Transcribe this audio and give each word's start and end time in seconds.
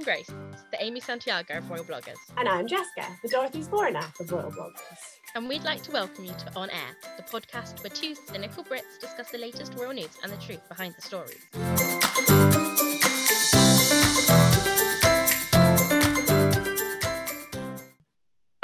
I'm 0.00 0.04
Grace, 0.04 0.30
the 0.72 0.82
Amy 0.82 0.98
Santiago 0.98 1.58
of 1.58 1.68
Royal 1.68 1.84
Bloggers. 1.84 2.16
And 2.38 2.48
I'm 2.48 2.66
Jessica, 2.66 3.04
the 3.22 3.28
Dorothy 3.28 3.60
Zbornak 3.60 4.18
of 4.18 4.32
Royal 4.32 4.50
Bloggers. 4.50 4.96
And 5.34 5.46
we'd 5.46 5.62
like 5.62 5.82
to 5.82 5.90
welcome 5.90 6.24
you 6.24 6.32
to 6.32 6.56
On 6.56 6.70
Heir, 6.70 6.96
the 7.18 7.22
podcast 7.22 7.82
where 7.82 7.90
two 7.90 8.14
cynical 8.14 8.64
Brits 8.64 8.98
discuss 8.98 9.30
the 9.30 9.36
latest 9.36 9.74
royal 9.74 9.92
news 9.92 10.08
and 10.22 10.32
the 10.32 10.38
truth 10.38 10.66
behind 10.70 10.94
the 10.96 11.02
stories. 11.02 11.36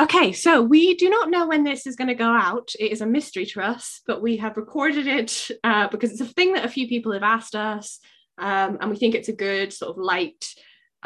Okay, 0.00 0.32
so 0.32 0.62
we 0.62 0.94
do 0.94 1.10
not 1.10 1.28
know 1.28 1.46
when 1.46 1.64
this 1.64 1.86
is 1.86 1.96
going 1.96 2.08
to 2.08 2.14
go 2.14 2.32
out. 2.32 2.70
It 2.80 2.92
is 2.92 3.02
a 3.02 3.06
mystery 3.06 3.44
to 3.44 3.60
us, 3.60 4.00
but 4.06 4.22
we 4.22 4.38
have 4.38 4.56
recorded 4.56 5.06
it 5.06 5.50
uh, 5.62 5.88
because 5.88 6.12
it's 6.12 6.22
a 6.22 6.32
thing 6.32 6.54
that 6.54 6.64
a 6.64 6.70
few 6.70 6.88
people 6.88 7.12
have 7.12 7.22
asked 7.22 7.54
us, 7.54 8.00
um, 8.38 8.78
and 8.80 8.88
we 8.88 8.96
think 8.96 9.14
it's 9.14 9.28
a 9.28 9.34
good 9.34 9.74
sort 9.74 9.90
of 9.90 10.02
light 10.02 10.46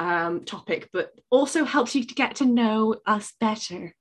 um, 0.00 0.44
topic, 0.44 0.88
but 0.92 1.12
also 1.30 1.64
helps 1.64 1.94
you 1.94 2.04
to 2.04 2.14
get 2.14 2.36
to 2.36 2.46
know 2.46 2.96
us 3.06 3.34
better. 3.38 3.94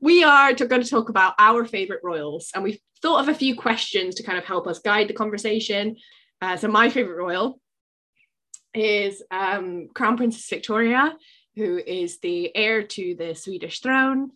We 0.00 0.22
are 0.22 0.52
going 0.52 0.82
to 0.82 0.88
talk 0.88 1.08
about 1.08 1.34
our 1.38 1.64
favorite 1.64 2.02
royals, 2.04 2.50
and 2.54 2.62
we've 2.62 2.78
thought 3.00 3.20
of 3.20 3.28
a 3.28 3.34
few 3.34 3.56
questions 3.56 4.14
to 4.16 4.22
kind 4.22 4.38
of 4.38 4.44
help 4.44 4.66
us 4.66 4.78
guide 4.78 5.08
the 5.08 5.14
conversation. 5.14 5.96
Uh, 6.42 6.56
so, 6.56 6.68
my 6.68 6.90
favorite 6.90 7.16
royal 7.16 7.60
is 8.74 9.22
um, 9.30 9.88
Crown 9.94 10.18
Princess 10.18 10.48
Victoria, 10.48 11.16
who 11.56 11.78
is 11.78 12.20
the 12.20 12.54
heir 12.54 12.82
to 12.82 13.16
the 13.18 13.34
Swedish 13.34 13.80
throne. 13.80 14.30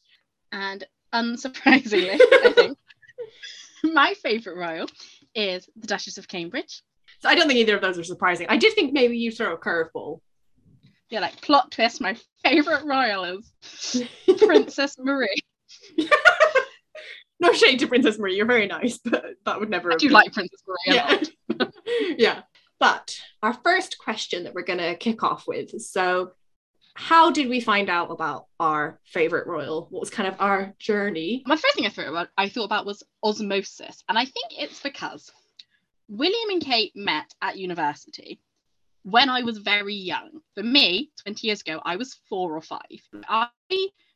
And 0.50 0.84
unsurprisingly, 1.14 2.18
I 2.20 2.52
think 2.54 2.78
my 3.84 4.14
favourite 4.14 4.58
royal 4.58 4.88
is 5.34 5.68
the 5.76 5.86
Duchess 5.86 6.16
of 6.16 6.26
Cambridge. 6.26 6.82
So 7.20 7.28
I 7.28 7.34
don't 7.34 7.48
think 7.48 7.60
either 7.60 7.76
of 7.76 7.82
those 7.82 7.98
are 7.98 8.04
surprising. 8.04 8.46
I 8.48 8.56
did 8.56 8.74
think 8.74 8.92
maybe 8.92 9.18
you 9.18 9.30
throw 9.30 9.52
a 9.52 9.58
curveball. 9.58 10.20
Yeah, 11.12 11.20
like 11.20 11.42
plot 11.42 11.70
twist, 11.70 12.00
my 12.00 12.16
favourite 12.42 12.86
royal 12.86 13.24
is 13.24 14.02
Princess 14.38 14.96
Marie. 14.98 15.42
no 17.38 17.52
shade 17.52 17.80
to 17.80 17.86
Princess 17.86 18.18
Marie, 18.18 18.34
you're 18.34 18.46
very 18.46 18.66
nice, 18.66 18.96
but 18.96 19.22
that 19.44 19.60
would 19.60 19.68
never. 19.68 19.92
I 19.92 19.96
do 19.96 20.06
been... 20.06 20.14
like 20.14 20.32
Princess 20.32 20.62
Marie. 20.66 20.96
Yeah. 20.96 21.22
yeah. 22.16 22.42
But 22.80 23.20
our 23.42 23.52
first 23.52 23.98
question 23.98 24.44
that 24.44 24.54
we're 24.54 24.64
going 24.64 24.78
to 24.78 24.94
kick 24.96 25.22
off 25.22 25.46
with 25.46 25.82
so 25.82 26.32
how 26.94 27.30
did 27.30 27.50
we 27.50 27.60
find 27.60 27.90
out 27.90 28.10
about 28.10 28.46
our 28.58 28.98
favorite 29.04 29.46
royal? 29.46 29.88
What 29.90 30.00
was 30.00 30.08
kind 30.08 30.26
of 30.26 30.40
our 30.40 30.74
journey? 30.78 31.42
My 31.44 31.56
first 31.56 31.74
thing 31.74 31.84
I 31.84 31.90
thought 31.90 32.08
about, 32.08 32.28
I 32.38 32.48
thought 32.48 32.64
about 32.64 32.86
was 32.86 33.02
osmosis, 33.22 34.02
and 34.08 34.16
I 34.16 34.24
think 34.24 34.46
it's 34.52 34.80
because 34.80 35.30
William 36.08 36.48
and 36.48 36.62
Kate 36.62 36.92
met 36.94 37.34
at 37.42 37.58
university 37.58 38.40
when 39.02 39.28
I 39.28 39.42
was 39.42 39.58
very 39.58 39.94
young. 39.94 40.40
For 40.54 40.62
me, 40.62 41.10
20 41.24 41.46
years 41.46 41.60
ago, 41.60 41.80
I 41.84 41.96
was 41.96 42.18
four 42.28 42.56
or 42.56 42.60
five. 42.60 42.80
I 43.28 43.48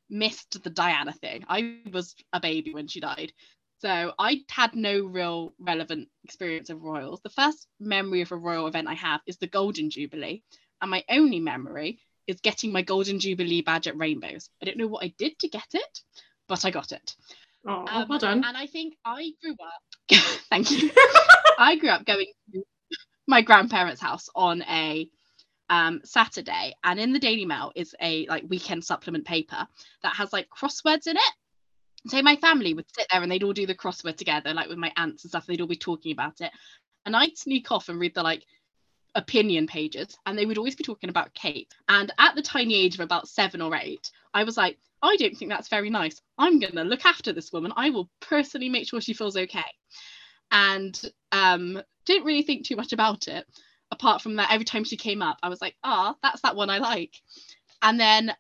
missed 0.09 0.63
the 0.63 0.71
Diana 0.71 1.13
thing. 1.13 1.45
I 1.49 1.81
was 1.93 2.15
a 2.33 2.41
baby 2.41 2.73
when 2.73 2.89
she 2.89 3.01
died. 3.01 3.33
So 3.79 4.15
I 4.19 4.43
had 4.51 4.75
no 4.75 5.05
real 5.05 5.53
relevant 5.59 6.09
experience 6.25 6.71
of 6.71 6.83
royals. 6.83 7.21
The 7.23 7.31
first 7.31 7.67
memory 7.79 8.23
of 8.23 8.33
a 8.33 8.37
royal 8.37 8.67
event 8.67 8.89
I 8.89 8.95
have 8.95 9.21
is 9.27 9.37
the 9.37 9.47
Golden 9.47 9.91
Jubilee. 9.91 10.43
And 10.81 10.91
my 10.91 11.05
only 11.11 11.41
memory 11.41 12.01
is 12.27 12.41
getting 12.41 12.73
my 12.73 12.83
Golden 12.83 13.21
Jubilee 13.21 13.63
badge 13.63 13.87
at 13.87 13.99
Rainbows. 13.99 14.49
I 14.63 14.65
don't 14.65 14.79
know 14.79 14.87
what 14.87 15.05
I 15.05 15.15
did 15.19 15.39
to 15.41 15.49
get 15.49 15.67
it, 15.73 16.01
but 16.49 16.65
I 16.65 16.71
got 16.71 16.93
it. 16.93 17.15
Oh, 17.67 17.85
um, 17.89 18.09
well 18.09 18.19
done. 18.19 18.45
And 18.45 18.57
I 18.57 18.67
think 18.67 18.95
I 19.05 19.33
grew 19.43 19.53
up. 19.53 20.11
thank 20.51 20.71
you. 20.71 20.91
I 21.59 21.77
grew 21.77 21.91
up 21.91 22.07
going 22.07 22.27
to 22.53 22.63
my 23.27 23.43
grandparents' 23.43 24.01
house 24.01 24.29
on 24.35 24.63
a 24.63 25.09
um, 25.69 26.01
Saturday, 26.05 26.75
and 26.85 27.01
in 27.01 27.13
the 27.13 27.19
Daily 27.19 27.45
Mail 27.45 27.73
is 27.75 27.95
a 28.01 28.27
like 28.29 28.45
weekend 28.49 28.85
supplement 28.85 29.25
paper 29.25 29.67
that 30.03 30.15
has 30.17 30.33
like 30.33 30.49
crosswords 30.49 31.07
in 31.07 31.17
it. 31.17 31.33
So 32.09 32.23
my 32.23 32.37
family 32.37 32.73
would 32.73 32.87
sit 32.97 33.09
there 33.11 33.23
and 33.23 33.31
they'd 33.31 33.43
all 33.43 33.53
do 33.53 33.67
the 33.67 33.75
crossword 33.75 34.17
together, 34.17 34.55
like 34.55 34.69
with 34.69 34.79
my 34.79 34.93
aunts 34.97 35.25
and 35.25 35.31
stuff. 35.31 35.47
They'd 35.47 35.61
all 35.61 35.67
be 35.67 35.77
talking 35.77 36.13
about 36.13 36.41
it, 36.41 36.53
and 37.05 37.17
I'd 37.17 37.37
sneak 37.37 37.73
off 37.73 37.89
and 37.89 37.99
read 37.99 38.15
the 38.15 38.23
like 38.23 38.45
opinion 39.17 39.67
pages 39.67 40.17
and 40.27 40.39
they 40.39 40.45
would 40.47 40.59
always 40.59 40.77
be 40.77 40.85
talking 40.85 41.11
about 41.11 41.35
Kate. 41.35 41.73
And 41.89 42.13
at 42.19 42.35
the 42.37 42.43
tiny 42.43 42.77
age 42.77 42.95
of 42.95 43.01
about 43.01 43.29
seven 43.29 43.63
or 43.63 43.75
eight, 43.75 44.11
I 44.35 44.45
was 44.45 44.57
like, 44.57 44.79
I 45.03 45.17
don't 45.17 45.35
think 45.37 45.51
that's 45.51 45.69
very 45.69 45.91
nice. 45.91 46.21
I'm 46.39 46.61
to 46.61 46.85
look 46.85 47.05
after 47.05 47.33
this 47.33 47.53
woman. 47.53 47.73
I 47.77 47.91
will 47.91 48.11
personally 48.21 48.69
make 48.69 48.87
sure 48.87 49.01
she 49.01 49.15
feels 49.15 49.37
okay. 49.37 49.65
And 50.51 51.01
um, 51.33 51.83
didn't 52.07 52.27
really 52.27 52.43
think 52.43 52.67
too 52.67 52.77
much 52.77 52.93
about 52.93 53.29
it. 53.29 53.47
Apart 53.91 54.23
from 54.23 54.37
that, 54.37 54.51
every 54.51 54.65
time 54.65 54.85
she 54.85 54.97
came 54.97 55.23
up, 55.23 55.39
I 55.43 55.49
was 55.49 55.61
like, 55.61 55.77
ah, 55.85 56.13
oh, 56.15 56.19
that's 56.23 56.43
that 56.43 56.57
one 56.57 56.71
I 56.71 56.79
like. 56.79 57.15
And 57.83 58.01
then 58.01 58.35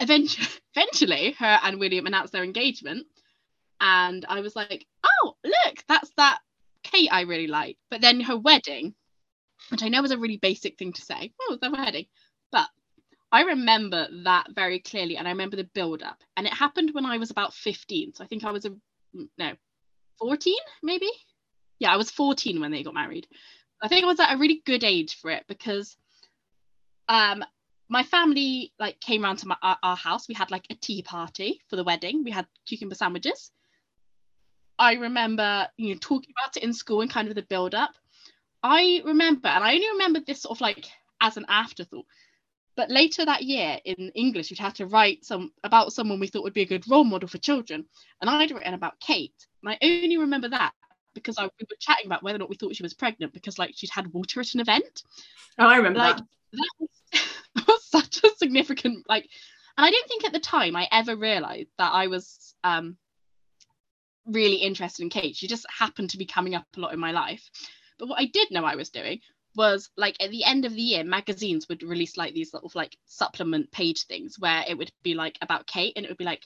eventually, 0.00 0.46
eventually, 0.76 1.32
her 1.38 1.60
and 1.62 1.78
William 1.78 2.06
announced 2.06 2.32
their 2.32 2.44
engagement. 2.44 3.06
And 3.80 4.24
I 4.28 4.40
was 4.40 4.54
like, 4.54 4.86
oh, 5.04 5.36
look, 5.44 5.84
that's 5.88 6.10
that 6.16 6.40
Kate 6.82 7.08
I 7.10 7.22
really 7.22 7.46
like. 7.46 7.76
But 7.90 8.00
then 8.00 8.20
her 8.20 8.36
wedding 8.36 8.94
which 9.70 9.82
I 9.82 9.88
know 9.88 10.04
is 10.04 10.10
a 10.10 10.18
really 10.18 10.36
basic 10.36 10.78
thing 10.78 10.92
to 10.92 11.02
say. 11.02 11.32
Oh, 11.40 11.58
a 11.62 11.70
wedding. 11.70 12.06
But 12.52 12.68
I 13.32 13.42
remember 13.42 14.06
that 14.24 14.48
very 14.54 14.78
clearly 14.78 15.16
and 15.16 15.26
I 15.26 15.30
remember 15.30 15.56
the 15.56 15.64
build 15.64 16.02
up. 16.02 16.22
And 16.36 16.46
it 16.46 16.52
happened 16.52 16.90
when 16.92 17.06
I 17.06 17.18
was 17.18 17.30
about 17.30 17.54
15. 17.54 18.14
So 18.14 18.24
I 18.24 18.26
think 18.26 18.44
I 18.44 18.52
was 18.52 18.64
a 18.64 18.74
no, 19.38 19.52
14 20.18 20.54
maybe? 20.82 21.10
Yeah, 21.84 21.92
I 21.92 21.98
was 21.98 22.10
14 22.10 22.60
when 22.60 22.70
they 22.70 22.82
got 22.82 22.94
married. 22.94 23.26
I 23.82 23.88
think 23.88 24.04
I 24.04 24.06
was 24.06 24.18
at 24.18 24.32
a 24.32 24.38
really 24.38 24.62
good 24.64 24.84
age 24.84 25.20
for 25.20 25.30
it 25.30 25.44
because 25.46 25.98
um 27.10 27.44
my 27.90 28.02
family 28.02 28.72
like 28.78 28.98
came 29.00 29.22
around 29.22 29.36
to 29.36 29.48
my, 29.48 29.56
our, 29.62 29.76
our 29.82 29.94
house. 29.94 30.26
We 30.26 30.34
had 30.34 30.50
like 30.50 30.64
a 30.70 30.74
tea 30.76 31.02
party 31.02 31.60
for 31.68 31.76
the 31.76 31.84
wedding. 31.84 32.24
We 32.24 32.30
had 32.30 32.46
cucumber 32.64 32.94
sandwiches. 32.94 33.50
I 34.78 34.94
remember 34.94 35.68
you 35.76 35.92
know 35.92 35.98
talking 36.00 36.32
about 36.34 36.56
it 36.56 36.62
in 36.62 36.72
school 36.72 37.02
and 37.02 37.10
kind 37.10 37.28
of 37.28 37.34
the 37.34 37.42
build 37.42 37.74
up. 37.74 37.90
I 38.62 39.02
remember, 39.04 39.48
and 39.48 39.62
I 39.62 39.74
only 39.74 39.90
remember 39.90 40.20
this 40.20 40.40
sort 40.40 40.56
of 40.56 40.62
like 40.62 40.86
as 41.20 41.36
an 41.36 41.44
afterthought. 41.50 42.06
But 42.76 42.90
later 42.90 43.26
that 43.26 43.44
year 43.44 43.78
in 43.84 44.10
English, 44.14 44.48
we'd 44.48 44.58
had 44.58 44.76
to 44.76 44.86
write 44.86 45.22
some 45.22 45.52
about 45.62 45.92
someone 45.92 46.18
we 46.18 46.28
thought 46.28 46.44
would 46.44 46.54
be 46.54 46.62
a 46.62 46.72
good 46.74 46.88
role 46.88 47.04
model 47.04 47.28
for 47.28 47.36
children. 47.36 47.84
And 48.22 48.30
I'd 48.30 48.52
written 48.52 48.72
about 48.72 48.98
Kate. 49.00 49.46
And 49.62 49.70
I 49.70 49.78
only 49.82 50.16
remember 50.16 50.48
that 50.48 50.72
because 51.14 51.38
I, 51.38 51.44
we 51.44 51.66
were 51.68 51.76
chatting 51.78 52.06
about 52.06 52.22
whether 52.22 52.36
or 52.36 52.40
not 52.40 52.50
we 52.50 52.56
thought 52.56 52.76
she 52.76 52.82
was 52.82 52.94
pregnant 52.94 53.32
because 53.32 53.58
like 53.58 53.72
she'd 53.74 53.90
had 53.90 54.12
water 54.12 54.40
at 54.40 54.54
an 54.54 54.60
event. 54.60 55.02
Oh, 55.58 55.66
I 55.66 55.76
remember 55.76 55.98
like, 55.98 56.16
that. 56.16 56.26
That 56.52 56.70
was, 56.78 56.90
that 57.54 57.66
was 57.66 57.84
such 57.84 58.24
a 58.24 58.36
significant 58.36 59.06
like 59.08 59.28
and 59.76 59.84
I 59.84 59.90
don't 59.90 60.08
think 60.08 60.24
at 60.24 60.32
the 60.32 60.40
time 60.40 60.76
I 60.76 60.88
ever 60.92 61.16
realized 61.16 61.70
that 61.78 61.92
I 61.92 62.06
was 62.06 62.54
um 62.62 62.96
really 64.26 64.56
interested 64.56 65.02
in 65.02 65.10
Kate. 65.10 65.36
She 65.36 65.46
just 65.46 65.66
happened 65.68 66.10
to 66.10 66.18
be 66.18 66.26
coming 66.26 66.54
up 66.54 66.66
a 66.76 66.80
lot 66.80 66.94
in 66.94 67.00
my 67.00 67.12
life. 67.12 67.50
But 67.98 68.08
what 68.08 68.20
I 68.20 68.26
did 68.26 68.50
know 68.50 68.64
I 68.64 68.76
was 68.76 68.90
doing 68.90 69.20
was 69.56 69.90
like 69.96 70.16
at 70.20 70.30
the 70.30 70.44
end 70.44 70.64
of 70.64 70.74
the 70.74 70.82
year, 70.82 71.04
magazines 71.04 71.68
would 71.68 71.82
release 71.82 72.16
like 72.16 72.34
these 72.34 72.50
sort 72.50 72.64
of 72.64 72.74
like 72.74 72.96
supplement 73.06 73.70
page 73.70 74.04
things 74.04 74.38
where 74.38 74.64
it 74.68 74.76
would 74.76 74.90
be 75.02 75.14
like 75.14 75.38
about 75.42 75.66
Kate 75.66 75.92
and 75.96 76.04
it 76.04 76.08
would 76.08 76.18
be 76.18 76.24
like 76.24 76.42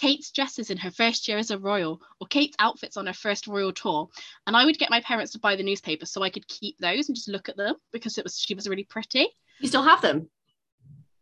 Kate's 0.00 0.30
dresses 0.30 0.70
in 0.70 0.78
her 0.78 0.90
first 0.90 1.28
year 1.28 1.36
as 1.36 1.50
a 1.50 1.58
royal 1.58 2.00
or 2.20 2.26
Kate's 2.26 2.56
outfits 2.58 2.96
on 2.96 3.06
her 3.06 3.12
first 3.12 3.46
royal 3.46 3.70
tour. 3.70 4.08
And 4.46 4.56
I 4.56 4.64
would 4.64 4.78
get 4.78 4.88
my 4.88 5.02
parents 5.02 5.32
to 5.32 5.38
buy 5.38 5.56
the 5.56 5.62
newspaper 5.62 6.06
so 6.06 6.22
I 6.22 6.30
could 6.30 6.48
keep 6.48 6.78
those 6.78 7.08
and 7.08 7.16
just 7.16 7.28
look 7.28 7.50
at 7.50 7.58
them 7.58 7.74
because 7.92 8.16
it 8.16 8.24
was 8.24 8.38
she 8.38 8.54
was 8.54 8.66
really 8.66 8.84
pretty. 8.84 9.28
You 9.58 9.68
still 9.68 9.82
have 9.82 10.00
them? 10.00 10.30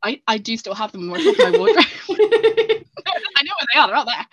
I, 0.01 0.23
I 0.29 0.39
do 0.39 0.57
still 0.57 0.75
have 0.75 0.93
them 0.93 1.03
in 1.03 1.09
my 1.09 1.19
wardrobe. 1.19 1.85
I 2.11 3.43
know 3.43 3.53
where 3.59 3.67
they 3.75 3.81
are, 3.81 3.89
they're 3.89 3.97
out 3.97 4.07
there. 4.07 4.27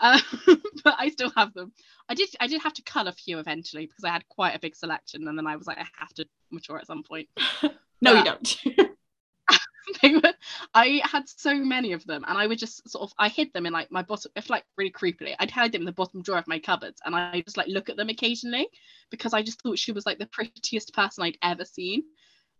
Uh, 0.00 0.20
but 0.84 0.94
I 0.98 1.08
still 1.08 1.32
have 1.34 1.54
them. 1.54 1.72
I 2.10 2.14
did 2.14 2.28
I 2.40 2.46
did 2.46 2.60
have 2.60 2.74
to 2.74 2.82
cull 2.82 3.08
a 3.08 3.12
few 3.12 3.38
eventually 3.38 3.86
because 3.86 4.04
I 4.04 4.10
had 4.10 4.28
quite 4.28 4.54
a 4.54 4.58
big 4.58 4.76
selection, 4.76 5.26
and 5.26 5.38
then 5.38 5.46
I 5.46 5.56
was 5.56 5.66
like, 5.66 5.78
I 5.78 5.86
have 5.98 6.12
to 6.14 6.26
mature 6.50 6.78
at 6.78 6.86
some 6.86 7.02
point. 7.02 7.28
no, 8.02 8.12
you 8.12 8.24
don't. 8.24 8.87
were, 10.22 10.34
I 10.74 11.00
had 11.04 11.28
so 11.28 11.54
many 11.54 11.92
of 11.92 12.04
them, 12.06 12.24
and 12.26 12.38
I 12.38 12.46
would 12.46 12.58
just 12.58 12.88
sort 12.88 13.02
of 13.02 13.12
I 13.18 13.28
hid 13.28 13.52
them 13.52 13.66
in 13.66 13.72
like 13.72 13.90
my 13.90 14.02
bottom, 14.02 14.30
if 14.36 14.50
like 14.50 14.64
really 14.76 14.90
creepily, 14.90 15.34
I'd 15.38 15.50
hide 15.50 15.72
them 15.72 15.82
in 15.82 15.86
the 15.86 15.92
bottom 15.92 16.22
drawer 16.22 16.38
of 16.38 16.48
my 16.48 16.58
cupboards, 16.58 17.00
and 17.04 17.14
I 17.14 17.40
just 17.42 17.56
like 17.56 17.68
look 17.68 17.88
at 17.88 17.96
them 17.96 18.08
occasionally 18.08 18.68
because 19.10 19.34
I 19.34 19.42
just 19.42 19.62
thought 19.62 19.78
she 19.78 19.92
was 19.92 20.06
like 20.06 20.18
the 20.18 20.26
prettiest 20.26 20.94
person 20.94 21.24
I'd 21.24 21.38
ever 21.42 21.64
seen, 21.64 22.02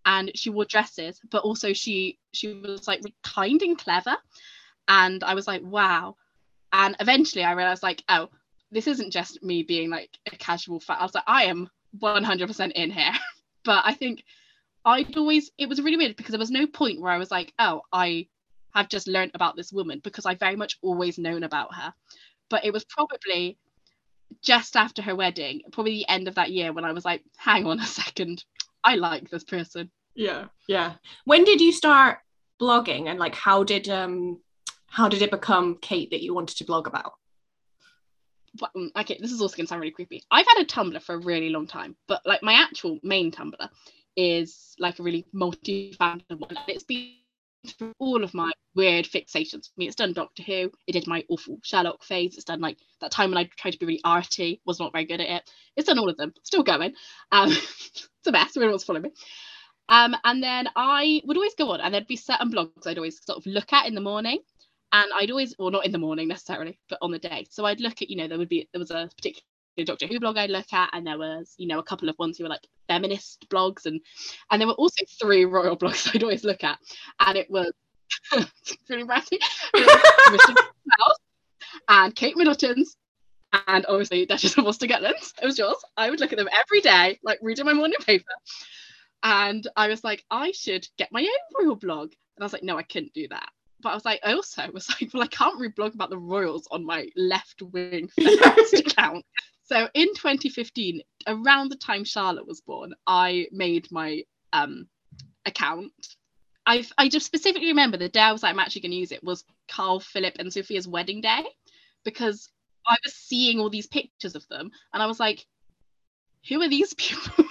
and 0.05 0.31
she 0.35 0.51
wore 0.51 0.65
dresses, 0.65 1.21
but 1.31 1.43
also 1.43 1.73
she 1.73 2.19
she 2.33 2.53
was 2.55 2.87
like 2.89 3.03
kind 3.23 3.61
and 3.63 3.79
clever, 3.79 4.17
and 4.89 5.23
I 5.23 5.35
was 5.35 5.47
like, 5.47 5.63
wow. 5.63 6.17
And 6.73 6.97
eventually 7.01 7.45
I 7.45 7.53
realized 7.53 7.83
like, 7.83 8.03
oh, 8.09 8.29
this 8.71 8.87
isn't 8.87 9.13
just 9.13 9.43
me 9.43 9.63
being 9.63 9.91
like 9.91 10.11
a 10.31 10.37
casual 10.37 10.81
fan. 10.81 10.99
I 11.01 11.05
was 11.05 11.15
like, 11.15 11.25
I 11.27 11.45
am 11.45 11.71
100% 12.01 12.73
in 12.73 12.91
here. 12.91 13.13
but 13.65 13.83
I 13.85 13.95
think 13.95 14.25
I'd 14.89 15.17
always, 15.17 15.51
it 15.59 15.69
was 15.69 15.83
really 15.83 15.99
weird 15.99 16.17
because 16.17 16.33
there 16.33 16.39
was 16.39 16.51
no 16.51 16.67
point 16.67 17.01
where 17.01 17.13
I 17.13 17.19
was 17.19 17.31
like, 17.31 17.53
oh, 17.59 17.83
I 17.93 18.27
have 18.75 18.89
just 18.89 19.07
learned 19.07 19.33
about 19.35 19.55
this 19.55 19.73
woman 19.73 20.01
because 20.03 20.25
I 20.25 20.35
very 20.35 20.57
much 20.57 20.79
always 20.81 21.19
known 21.19 21.43
about 21.43 21.75
her. 21.75 21.93
But 22.49 22.65
it 22.65 22.73
was 22.73 22.85
probably 22.85 23.59
just 24.43 24.77
after 24.77 25.03
her 25.03 25.15
wedding, 25.15 25.61
probably 25.73 25.93
the 25.93 26.09
end 26.09 26.27
of 26.27 26.37
that 26.37 26.51
year 26.51 26.73
when 26.73 26.85
I 26.85 26.93
was 26.93 27.05
like, 27.05 27.23
hang 27.37 27.67
on 27.67 27.81
a 27.81 27.87
second, 27.87 28.45
I 28.83 28.95
like 28.95 29.29
this 29.29 29.45
person. 29.45 29.91
Yeah, 30.15 30.47
yeah. 30.69 30.95
When 31.25 31.45
did 31.45 31.61
you 31.61 31.73
start 31.73 32.19
blogging, 32.61 33.09
and 33.09 33.19
like 33.19 33.35
how 33.35 33.65
did 33.65 33.89
um 33.89 34.41
how 34.87 35.09
did 35.09 35.23
it 35.23 35.31
become 35.31 35.77
Kate 35.81 36.11
that 36.11 36.23
you 36.23 36.35
wanted 36.35 36.57
to 36.57 36.65
blog 36.65 36.87
about? 36.87 37.13
But, 38.59 38.71
um, 38.75 38.91
okay, 38.97 39.19
this 39.21 39.33
is 39.33 39.41
also 39.41 39.57
gonna 39.57 39.67
sound 39.67 39.81
really 39.81 39.93
creepy. 39.93 40.25
I've 40.31 40.47
had 40.47 40.63
a 40.63 40.67
Tumblr 40.67 41.03
for 41.03 41.15
a 41.15 41.19
really 41.19 41.51
long 41.51 41.67
time, 41.67 41.95
but 42.07 42.23
like 42.25 42.43
my 42.43 42.55
actual 42.55 42.99
main 43.03 43.31
Tumblr 43.31 43.69
is 44.19 44.75
like 44.81 44.99
a 44.99 45.03
really 45.03 45.25
multi-fandom 45.33 46.41
one. 46.41 46.59
It's 46.67 46.83
been 46.83 47.13
through 47.69 47.93
all 48.01 48.25
of 48.25 48.35
my 48.35 48.51
weird 48.75 49.05
fixations. 49.05 49.69
I 49.69 49.73
mean, 49.77 49.87
it's 49.87 49.97
done 49.97 50.13
Doctor 50.13 50.43
Who. 50.43 50.73
It 50.89 50.93
did 50.93 51.07
my 51.07 51.25
awful 51.31 51.59
Sherlock 51.63 52.03
phase. 52.03 52.35
It's 52.35 52.45
done 52.45 52.61
like 52.61 52.79
that 53.01 53.13
time 53.13 53.31
when 53.31 53.39
I 53.39 53.49
tried 53.57 53.73
to 53.73 53.79
be 53.79 53.87
really 53.87 54.01
arty, 54.05 54.61
was 54.67 54.81
not 54.81 54.91
very 54.93 55.05
good 55.05 55.21
at 55.21 55.29
it. 55.29 55.51
It's 55.77 55.87
done 55.87 56.01
all 56.01 56.09
of 56.09 56.17
them. 56.17 56.35
Still 56.43 56.65
going. 56.65 56.95
Um, 57.31 57.51
it's 57.53 58.09
a 58.27 58.33
mess. 58.33 58.57
Everyone's 58.57 58.83
following 58.83 59.05
me. 59.05 59.13
Um, 59.89 60.17
and 60.25 60.43
then 60.43 60.69
I 60.75 61.23
would 61.25 61.37
always 61.37 61.55
go 61.55 61.71
on, 61.71 61.81
and 61.81 61.95
there'd 61.95 62.09
be 62.09 62.17
certain 62.17 62.51
blogs 62.51 62.87
I'd 62.87 62.99
always 62.99 63.25
sort 63.25 63.39
of 63.39 63.47
look 63.47 63.73
at 63.73 63.87
in 63.87 63.95
the 63.95 64.01
morning, 64.01 64.41
and 64.93 65.11
I'd 65.15 65.31
always, 65.31 65.55
well, 65.61 65.71
not 65.71 65.87
in 65.87 65.93
the 65.93 65.99
morning 65.99 66.27
necessarily, 66.27 66.81
but 66.89 66.99
on 67.03 67.13
the 67.13 67.21
day. 67.21 67.47
So 67.51 67.65
I'd 67.65 67.81
look 67.81 68.03
at, 68.03 68.11
you 68.11 68.17
know, 68.17 68.27
there 68.27 68.39
would 68.39 68.49
be 68.49 68.69
there 68.73 68.81
was 68.81 68.91
a 68.91 69.09
particular 69.17 69.45
Doctor 69.85 70.07
Who 70.07 70.21
blog 70.21 70.37
I'd 70.37 70.51
look 70.51 70.73
at, 70.73 70.91
and 70.93 71.07
there 71.07 71.19
was, 71.19 71.55
you 71.59 71.67
know, 71.67 71.79
a 71.79 71.85
couple 71.85 72.09
of 72.09 72.19
ones 72.19 72.39
who 72.39 72.45
were 72.45 72.51
like 72.51 72.67
feminist 72.89 73.47
blogs, 73.51 73.87
and 73.87 74.01
and 74.51 74.61
there 74.61 74.69
were 74.69 74.75
also 74.75 75.05
three 75.21 75.45
royal 75.45 75.77
blogs 75.77 76.11
I'd 76.15 76.23
always 76.23 76.45
look 76.45 76.65
at, 76.65 76.79
and 77.21 77.39
it 77.39 77.51
was 77.51 77.73
really 78.89 79.05
ratty, 79.05 79.39
and 81.89 82.15
Kate 82.15 82.37
Middleton's, 82.37 82.97
and 83.67 83.87
obviously 83.87 84.27
Duchess 84.27 84.59
of 84.59 84.65
Östergötlands. 84.65 85.33
It 85.41 85.47
was 85.47 85.59
yours. 85.59 85.77
I 85.97 86.11
would 86.11 86.21
look 86.21 86.33
at 86.33 86.39
them 86.39 86.49
every 86.53 86.81
day, 86.81 87.19
like 87.23 87.39
reading 87.43 87.67
my 87.67 87.73
morning 87.73 87.99
paper, 88.05 88.33
and 89.23 89.67
I 89.77 89.89
was 89.89 90.05
like, 90.05 90.25
I 90.31 90.53
should 90.53 90.87
get 90.97 91.13
my 91.13 91.21
own 91.21 91.67
royal 91.67 91.77
blog, 91.77 92.13
and 92.37 92.43
I 92.43 92.45
was 92.45 92.53
like, 92.53 92.63
no, 92.63 92.77
I 92.77 92.83
couldn't 92.83 93.15
do 93.15 93.29
that 93.29 93.49
but 93.81 93.91
I 93.91 93.95
was 93.95 94.05
like, 94.05 94.21
I 94.25 94.33
also 94.33 94.71
was 94.73 94.89
like, 95.01 95.13
well, 95.13 95.23
I 95.23 95.27
can't 95.27 95.61
reblog 95.61 95.95
about 95.95 96.11
the 96.11 96.19
royals 96.19 96.67
on 96.71 96.85
my 96.85 97.09
left 97.17 97.63
wing 97.63 98.11
account. 98.19 99.25
So 99.69 99.87
in 99.93 100.09
2015, 100.15 101.03
around 101.27 101.71
the 101.71 101.77
time 101.77 102.03
Charlotte 102.03 102.47
was 102.47 102.63
born, 102.63 102.95
I 103.07 103.49
made 103.53 103.87
my 103.93 104.23
um, 104.55 104.89
account. 105.45 105.93
I 106.65 106.87
I 106.97 107.11
just 107.11 107.27
specifically 107.27 107.69
remember 107.69 107.99
the 107.99 108.09
day 108.09 108.21
I 108.21 108.33
was 108.33 108.43
like, 108.43 108.55
I'm 108.55 108.61
actually 108.61 108.81
going 108.81 108.93
to 108.93 108.97
use 108.97 109.13
it 109.13 109.23
was 109.23 109.45
Carl 109.71 110.01
Philip 110.01 110.37
and 110.39 110.51
Sophia's 110.51 110.89
wedding 110.89 111.21
day 111.21 111.45
because 112.03 112.49
I 112.87 112.97
was 113.05 113.15
seeing 113.15 113.61
all 113.61 113.69
these 113.69 113.87
pictures 113.87 114.35
of 114.35 114.49
them 114.49 114.71
and 114.95 115.03
I 115.03 115.07
was 115.07 115.21
like, 115.21 115.45
who 116.49 116.63
are 116.63 116.69
these 116.69 116.95
people? 116.95 117.45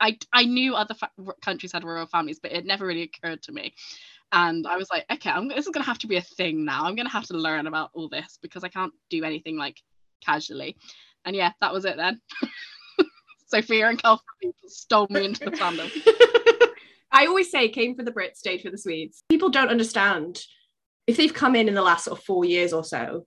I 0.00 0.18
I 0.32 0.44
knew 0.44 0.74
other 0.74 0.94
fa- 0.94 1.10
countries 1.40 1.72
had 1.72 1.84
royal 1.84 2.06
families, 2.06 2.40
but 2.40 2.52
it 2.52 2.66
never 2.66 2.86
really 2.86 3.02
occurred 3.02 3.42
to 3.44 3.52
me. 3.52 3.74
And 4.30 4.66
I 4.66 4.76
was 4.76 4.88
like, 4.90 5.06
okay, 5.10 5.30
I'm, 5.30 5.48
this 5.48 5.66
is 5.66 5.72
to 5.72 5.82
have 5.82 5.98
to 6.00 6.06
be 6.06 6.16
a 6.16 6.22
thing 6.22 6.64
now. 6.64 6.84
I'm 6.84 6.94
to 7.06 7.12
have 7.12 7.26
to 7.26 7.36
learn 7.36 7.66
about 7.66 7.90
all 7.94 8.08
this 8.08 8.38
because 8.42 8.62
I 8.62 8.68
can't 8.68 8.92
do 9.08 9.24
anything 9.24 9.56
like 9.56 9.80
casually 10.24 10.76
and 11.28 11.36
yeah, 11.36 11.52
that 11.60 11.72
was 11.72 11.84
it 11.84 11.96
then. 11.96 12.20
Sophia 13.48 13.88
and 13.88 14.02
Carl 14.02 14.22
stole 14.66 15.06
me 15.10 15.26
into 15.26 15.44
the 15.44 15.50
fandom. 15.50 15.90
I 17.12 17.26
always 17.26 17.50
say 17.50 17.68
came 17.68 17.94
for 17.94 18.02
the 18.02 18.12
Brits, 18.12 18.36
stayed 18.36 18.62
for 18.62 18.70
the 18.70 18.78
Swedes. 18.78 19.22
People 19.28 19.50
don't 19.50 19.68
understand 19.68 20.42
if 21.06 21.16
they've 21.16 21.32
come 21.32 21.54
in 21.54 21.68
in 21.68 21.74
the 21.74 21.82
last 21.82 22.04
sort 22.04 22.18
of 22.18 22.24
four 22.24 22.44
years 22.44 22.72
or 22.72 22.84
so, 22.84 23.26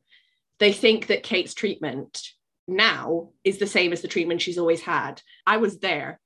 they 0.59 0.71
think 0.71 1.07
that 1.07 1.23
Kate's 1.23 1.53
treatment 1.53 2.21
now 2.67 3.29
is 3.43 3.57
the 3.57 3.67
same 3.67 3.93
as 3.93 4.01
the 4.01 4.07
treatment 4.07 4.41
she's 4.41 4.59
always 4.59 4.81
had. 4.81 5.21
I 5.47 5.57
was 5.57 5.79
there 5.79 6.19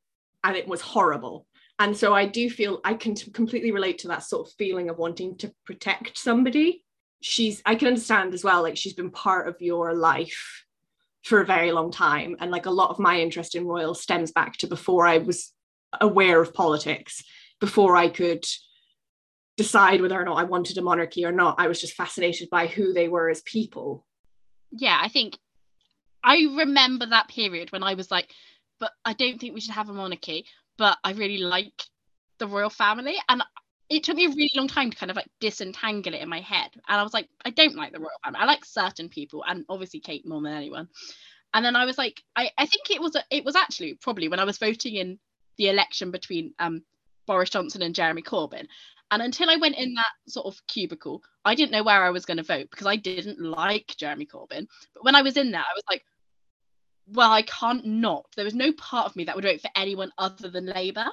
and 0.43 0.55
it 0.55 0.67
was 0.67 0.81
horrible. 0.81 1.45
And 1.79 1.95
so 1.95 2.13
I 2.13 2.25
do 2.25 2.49
feel 2.49 2.79
I 2.83 2.93
can 2.93 3.15
t- 3.15 3.31
completely 3.31 3.71
relate 3.71 3.99
to 3.99 4.07
that 4.09 4.23
sort 4.23 4.47
of 4.47 4.53
feeling 4.53 4.89
of 4.89 4.97
wanting 4.97 5.37
to 5.39 5.53
protect 5.65 6.17
somebody. 6.17 6.85
She's, 7.21 7.61
I 7.65 7.75
can 7.75 7.89
understand 7.89 8.33
as 8.33 8.43
well, 8.43 8.61
like 8.61 8.77
she's 8.77 8.93
been 8.93 9.11
part 9.11 9.47
of 9.47 9.61
your 9.61 9.93
life 9.93 10.63
for 11.23 11.41
a 11.41 11.45
very 11.45 11.71
long 11.71 11.91
time. 11.91 12.37
And 12.39 12.51
like 12.51 12.65
a 12.65 12.71
lot 12.71 12.91
of 12.91 12.99
my 12.99 13.19
interest 13.19 13.55
in 13.55 13.65
royal 13.65 13.93
stems 13.93 14.31
back 14.31 14.57
to 14.57 14.67
before 14.67 15.05
I 15.05 15.17
was 15.17 15.51
aware 15.99 16.41
of 16.41 16.53
politics, 16.53 17.23
before 17.59 17.97
I 17.97 18.09
could 18.09 18.45
decide 19.57 20.01
whether 20.01 20.19
or 20.19 20.25
not 20.25 20.37
I 20.37 20.43
wanted 20.43 20.77
a 20.77 20.81
monarchy 20.81 21.25
or 21.25 21.31
not. 21.31 21.55
I 21.59 21.67
was 21.67 21.81
just 21.81 21.95
fascinated 21.95 22.49
by 22.49 22.67
who 22.67 22.93
they 22.93 23.07
were 23.07 23.29
as 23.29 23.41
people. 23.41 24.05
Yeah, 24.71 24.97
I 25.01 25.07
think 25.07 25.37
I 26.23 26.47
remember 26.57 27.05
that 27.05 27.29
period 27.29 27.71
when 27.71 27.83
I 27.83 27.93
was 27.93 28.11
like, 28.11 28.31
but 28.79 28.91
I 29.03 29.13
don't 29.13 29.39
think 29.39 29.53
we 29.53 29.61
should 29.61 29.75
have 29.75 29.89
a 29.89 29.93
monarchy, 29.93 30.45
but 30.77 30.97
I 31.03 31.11
really 31.11 31.37
like 31.37 31.83
the 32.37 32.47
royal 32.47 32.69
family. 32.69 33.15
And 33.29 33.43
it 33.89 34.03
took 34.03 34.15
me 34.15 34.25
a 34.25 34.29
really 34.29 34.51
long 34.55 34.67
time 34.67 34.89
to 34.89 34.97
kind 34.97 35.09
of 35.09 35.15
like 35.15 35.29
disentangle 35.39 36.13
it 36.13 36.21
in 36.21 36.29
my 36.29 36.41
head. 36.41 36.71
And 36.87 36.99
I 36.99 37.03
was 37.03 37.13
like, 37.13 37.29
I 37.43 37.51
don't 37.51 37.75
like 37.75 37.93
the 37.93 37.99
royal 37.99 38.09
family. 38.23 38.39
I 38.39 38.45
like 38.45 38.65
certain 38.65 39.09
people, 39.09 39.43
and 39.47 39.65
obviously 39.69 39.99
Kate 39.99 40.27
more 40.27 40.41
than 40.41 40.53
anyone. 40.53 40.87
And 41.53 41.63
then 41.63 41.75
I 41.75 41.85
was 41.85 41.97
like, 41.97 42.21
I, 42.35 42.49
I 42.57 42.65
think 42.65 42.89
it 42.89 43.01
was 43.01 43.15
a, 43.15 43.23
it 43.29 43.45
was 43.45 43.55
actually 43.55 43.93
probably 44.01 44.27
when 44.27 44.39
I 44.39 44.45
was 44.45 44.57
voting 44.57 44.95
in 44.95 45.19
the 45.57 45.69
election 45.69 46.11
between 46.11 46.53
um 46.59 46.83
Boris 47.27 47.49
Johnson 47.49 47.81
and 47.81 47.95
Jeremy 47.95 48.21
Corbyn. 48.21 48.67
And 49.11 49.21
until 49.21 49.49
I 49.49 49.57
went 49.57 49.77
in 49.77 49.93
that 49.93 50.11
sort 50.27 50.47
of 50.47 50.59
cubicle, 50.67 51.21
I 51.45 51.53
didn't 51.55 51.71
know 51.71 51.83
where 51.83 52.03
I 52.03 52.09
was 52.09 52.25
going 52.25 52.37
to 52.37 52.43
vote 52.43 52.67
because 52.71 52.87
I 52.87 52.95
didn't 52.95 53.39
like 53.39 53.93
Jeremy 53.97 54.25
Corbyn. 54.25 54.67
But 54.93 55.03
when 55.03 55.15
I 55.15 55.21
was 55.21 55.37
in 55.37 55.51
there, 55.51 55.61
I 55.61 55.75
was 55.75 55.83
like, 55.89 56.03
well, 57.07 57.31
I 57.31 57.43
can't 57.43 57.85
not. 57.85 58.25
There 58.35 58.45
was 58.45 58.55
no 58.55 58.71
part 58.73 59.05
of 59.05 59.15
me 59.15 59.25
that 59.25 59.35
would 59.35 59.45
vote 59.45 59.61
for 59.61 59.69
anyone 59.75 60.11
other 60.17 60.49
than 60.49 60.65
Labour 60.65 61.07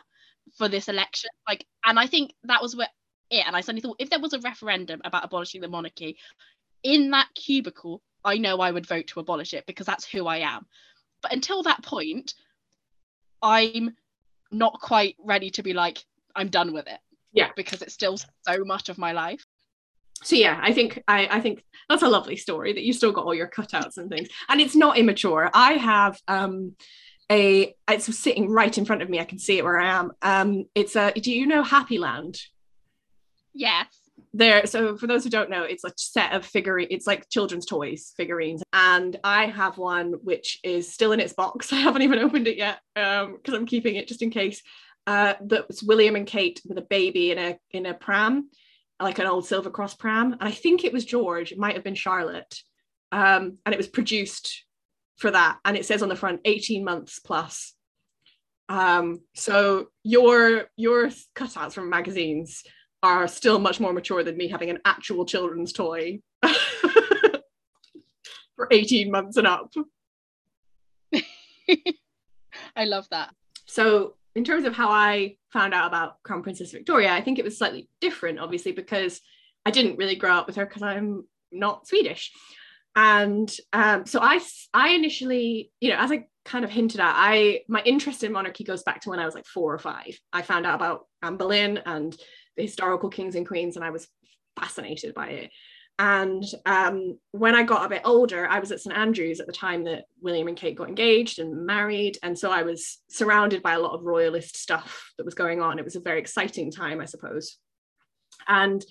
for 0.56 0.68
this 0.68 0.88
election. 0.88 1.30
Like, 1.48 1.66
and 1.84 1.98
I 1.98 2.06
think 2.06 2.32
that 2.44 2.62
was 2.62 2.74
where 2.74 2.88
it. 3.30 3.46
And 3.46 3.56
I 3.56 3.60
suddenly 3.60 3.82
thought, 3.82 3.96
if 3.98 4.10
there 4.10 4.20
was 4.20 4.32
a 4.32 4.40
referendum 4.40 5.00
about 5.04 5.24
abolishing 5.24 5.60
the 5.60 5.68
monarchy, 5.68 6.18
in 6.82 7.10
that 7.10 7.28
cubicle, 7.34 8.02
I 8.24 8.38
know 8.38 8.60
I 8.60 8.70
would 8.70 8.86
vote 8.86 9.08
to 9.08 9.20
abolish 9.20 9.54
it 9.54 9.66
because 9.66 9.86
that's 9.86 10.04
who 10.04 10.26
I 10.26 10.38
am. 10.38 10.66
But 11.22 11.32
until 11.32 11.62
that 11.64 11.82
point, 11.82 12.34
I'm 13.40 13.96
not 14.50 14.80
quite 14.80 15.16
ready 15.18 15.50
to 15.50 15.62
be 15.62 15.72
like, 15.72 16.04
I'm 16.34 16.48
done 16.48 16.72
with 16.72 16.86
it. 16.86 16.98
Yeah. 17.32 17.50
Because 17.56 17.82
it's 17.82 17.94
still 17.94 18.16
so 18.18 18.64
much 18.64 18.88
of 18.88 18.98
my 18.98 19.12
life. 19.12 19.46
So 20.22 20.36
yeah, 20.36 20.58
I 20.62 20.72
think 20.72 21.02
I, 21.08 21.28
I 21.30 21.40
think 21.40 21.64
that's 21.88 22.02
a 22.02 22.08
lovely 22.08 22.36
story 22.36 22.72
that 22.72 22.82
you 22.82 22.92
still 22.92 23.12
got 23.12 23.24
all 23.24 23.34
your 23.34 23.48
cutouts 23.48 23.96
and 23.96 24.08
things. 24.08 24.28
And 24.48 24.60
it's 24.60 24.76
not 24.76 24.96
immature. 24.98 25.50
I 25.52 25.74
have 25.74 26.18
um 26.28 26.74
a 27.30 27.74
it's 27.90 28.16
sitting 28.18 28.48
right 28.48 28.76
in 28.76 28.84
front 28.84 29.02
of 29.02 29.10
me. 29.10 29.18
I 29.20 29.24
can 29.24 29.38
see 29.38 29.58
it 29.58 29.64
where 29.64 29.78
I 29.78 29.98
am. 29.98 30.12
Um, 30.22 30.64
it's 30.74 30.96
a 30.96 31.12
do 31.12 31.32
you 31.32 31.46
know 31.46 31.62
Happy 31.62 31.98
Land? 31.98 32.38
Yes. 33.54 33.86
There, 34.34 34.64
so 34.64 34.96
for 34.96 35.06
those 35.06 35.24
who 35.24 35.30
don't 35.30 35.50
know, 35.50 35.62
it's 35.62 35.84
a 35.84 35.92
set 35.96 36.32
of 36.32 36.46
figurine. 36.46 36.86
It's 36.90 37.06
like 37.06 37.28
children's 37.28 37.66
toys 37.66 38.14
figurines, 38.16 38.62
and 38.72 39.18
I 39.24 39.46
have 39.46 39.76
one 39.76 40.12
which 40.22 40.58
is 40.62 40.92
still 40.92 41.12
in 41.12 41.20
its 41.20 41.34
box. 41.34 41.72
I 41.72 41.76
haven't 41.76 42.02
even 42.02 42.18
opened 42.18 42.48
it 42.48 42.56
yet 42.56 42.78
because 42.94 43.26
um, 43.26 43.54
I'm 43.54 43.66
keeping 43.66 43.96
it 43.96 44.08
just 44.08 44.22
in 44.22 44.30
case. 44.30 44.62
Uh, 45.06 45.34
that's 45.40 45.82
William 45.82 46.14
and 46.14 46.26
Kate 46.26 46.62
with 46.64 46.78
a 46.78 46.82
baby 46.82 47.32
in 47.32 47.38
a 47.38 47.58
in 47.72 47.86
a 47.86 47.94
pram, 47.94 48.48
like 49.02 49.18
an 49.18 49.26
old 49.26 49.46
Silver 49.46 49.70
Cross 49.70 49.94
pram, 49.94 50.32
and 50.32 50.42
I 50.42 50.50
think 50.50 50.84
it 50.84 50.92
was 50.92 51.04
George. 51.04 51.52
It 51.52 51.58
might 51.58 51.74
have 51.74 51.84
been 51.84 51.94
Charlotte, 51.94 52.54
um, 53.10 53.58
and 53.64 53.72
it 53.72 53.78
was 53.78 53.88
produced 53.88 54.64
for 55.16 55.30
that. 55.30 55.58
And 55.64 55.76
it 55.76 55.86
says 55.86 56.02
on 56.02 56.08
the 56.08 56.16
front 56.16 56.40
18 56.44 56.84
months 56.84 57.18
plus. 57.18 57.74
Um, 58.68 59.20
so 59.34 59.88
your 60.02 60.64
your 60.76 61.10
cutouts 61.36 61.72
from 61.72 61.90
magazines 61.90 62.62
are 63.02 63.26
still 63.28 63.58
much 63.58 63.80
more 63.80 63.92
mature 63.92 64.22
than 64.22 64.36
me 64.36 64.48
having 64.48 64.70
an 64.70 64.78
actual 64.84 65.24
children's 65.24 65.72
toy 65.72 66.20
for 68.56 68.68
18 68.70 69.10
months 69.10 69.36
and 69.36 69.46
up. 69.46 69.72
I 72.76 72.84
love 72.84 73.08
that. 73.10 73.34
So 73.66 74.14
in 74.34 74.44
terms 74.44 74.64
of 74.64 74.74
how 74.74 74.88
i 74.88 75.36
found 75.52 75.74
out 75.74 75.86
about 75.86 76.22
crown 76.22 76.42
princess 76.42 76.72
victoria 76.72 77.12
i 77.12 77.20
think 77.20 77.38
it 77.38 77.44
was 77.44 77.58
slightly 77.58 77.88
different 78.00 78.38
obviously 78.38 78.72
because 78.72 79.20
i 79.66 79.70
didn't 79.70 79.96
really 79.96 80.16
grow 80.16 80.32
up 80.32 80.46
with 80.46 80.56
her 80.56 80.66
because 80.66 80.82
i'm 80.82 81.24
not 81.52 81.86
swedish. 81.86 82.32
And 82.94 83.54
um, 83.72 84.04
so 84.06 84.20
I 84.20 84.40
I 84.74 84.90
initially 84.90 85.70
you 85.80 85.90
know 85.90 85.96
as 85.96 86.12
I 86.12 86.26
kind 86.44 86.64
of 86.64 86.70
hinted 86.70 87.00
at 87.00 87.14
I 87.16 87.60
my 87.68 87.82
interest 87.84 88.24
in 88.24 88.32
monarchy 88.32 88.64
goes 88.64 88.82
back 88.82 89.00
to 89.02 89.10
when 89.10 89.18
I 89.18 89.24
was 89.24 89.34
like 89.34 89.46
four 89.46 89.72
or 89.72 89.78
five. 89.78 90.18
I 90.32 90.42
found 90.42 90.66
out 90.66 90.74
about 90.74 91.06
Anne 91.22 91.36
Boleyn 91.36 91.78
and 91.86 92.16
the 92.56 92.62
historical 92.62 93.08
kings 93.08 93.34
and 93.34 93.46
queens 93.46 93.76
and 93.76 93.84
I 93.84 93.90
was 93.90 94.08
fascinated 94.58 95.14
by 95.14 95.28
it 95.28 95.50
and 95.98 96.44
um, 96.66 97.18
when 97.32 97.54
I 97.54 97.62
got 97.62 97.84
a 97.84 97.88
bit 97.88 98.02
older 98.04 98.46
I 98.48 98.58
was 98.58 98.72
at 98.72 98.80
St 98.80 98.96
Andrews 98.96 99.40
at 99.40 99.46
the 99.46 99.52
time 99.52 99.84
that 99.84 100.04
William 100.20 100.48
and 100.48 100.56
Kate 100.56 100.76
got 100.76 100.88
engaged 100.88 101.38
and 101.38 101.66
married 101.66 102.18
and 102.22 102.38
so 102.38 102.50
I 102.50 102.62
was 102.62 102.98
surrounded 103.08 103.62
by 103.62 103.74
a 103.74 103.80
lot 103.80 103.94
of 103.94 104.04
royalist 104.04 104.56
stuff 104.56 105.12
that 105.18 105.24
was 105.24 105.34
going 105.34 105.60
on 105.60 105.78
it 105.78 105.84
was 105.84 105.96
a 105.96 106.00
very 106.00 106.18
exciting 106.18 106.70
time 106.70 107.00
I 107.00 107.04
suppose 107.04 107.58
and 108.48 108.84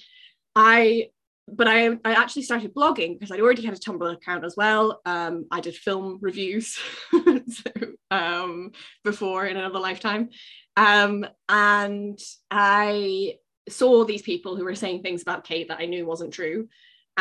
I 0.56 1.10
but 1.48 1.68
I, 1.68 1.90
I 2.06 2.14
actually 2.14 2.44
started 2.44 2.74
blogging 2.74 3.20
because 3.20 3.32
I'd 3.32 3.42
already 3.42 3.66
had 3.66 3.74
a 3.74 3.80
Tumblr 3.80 4.14
account 4.14 4.46
as 4.46 4.56
well. 4.56 5.02
Um, 5.06 5.48
I 5.52 5.60
did 5.60 5.76
film 5.76 6.20
reviews 6.22 6.80
so, 7.12 7.72
um, 8.10 8.72
before 9.04 9.46
in 9.46 9.58
another 9.58 9.80
lifetime. 9.80 10.30
Um, 10.78 11.26
and 11.50 12.18
I 12.50 13.36
saw 13.68 14.06
these 14.06 14.22
people 14.22 14.56
who 14.56 14.64
were 14.64 14.76
saying 14.76 15.02
things 15.02 15.22
about 15.22 15.44
Kate 15.44 15.68
that 15.68 15.80
I 15.80 15.86
knew 15.86 16.06
wasn't 16.06 16.34
true. 16.34 16.68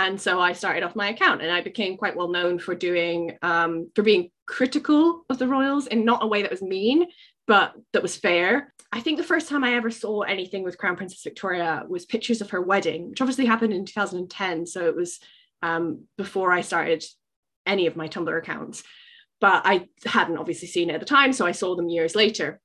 And 0.06 0.18
so 0.18 0.40
I 0.40 0.54
started 0.54 0.82
off 0.82 0.96
my 0.96 1.10
account 1.10 1.42
and 1.42 1.52
I 1.52 1.60
became 1.60 1.98
quite 1.98 2.16
well 2.16 2.28
known 2.28 2.58
for 2.58 2.74
doing, 2.74 3.36
um, 3.42 3.90
for 3.94 4.02
being 4.02 4.30
critical 4.46 5.26
of 5.28 5.38
the 5.38 5.46
royals 5.46 5.86
in 5.88 6.06
not 6.06 6.22
a 6.22 6.26
way 6.26 6.40
that 6.40 6.50
was 6.50 6.62
mean, 6.62 7.06
but 7.46 7.74
that 7.92 8.00
was 8.02 8.16
fair. 8.16 8.72
I 8.92 9.00
think 9.00 9.18
the 9.18 9.24
first 9.24 9.50
time 9.50 9.62
I 9.62 9.74
ever 9.74 9.90
saw 9.90 10.22
anything 10.22 10.62
with 10.64 10.78
Crown 10.78 10.96
Princess 10.96 11.22
Victoria 11.22 11.84
was 11.86 12.06
pictures 12.06 12.40
of 12.40 12.48
her 12.50 12.62
wedding, 12.62 13.10
which 13.10 13.20
obviously 13.20 13.44
happened 13.44 13.74
in 13.74 13.84
2010. 13.84 14.66
So 14.66 14.86
it 14.86 14.96
was 14.96 15.20
um, 15.62 16.04
before 16.16 16.50
I 16.50 16.62
started 16.62 17.04
any 17.66 17.86
of 17.86 17.94
my 17.94 18.08
Tumblr 18.08 18.38
accounts. 18.38 18.82
But 19.38 19.66
I 19.66 19.86
hadn't 20.06 20.38
obviously 20.38 20.68
seen 20.68 20.88
it 20.88 20.94
at 20.94 21.00
the 21.00 21.06
time. 21.06 21.34
So 21.34 21.44
I 21.44 21.52
saw 21.52 21.76
them 21.76 21.90
years 21.90 22.14
later. 22.14 22.58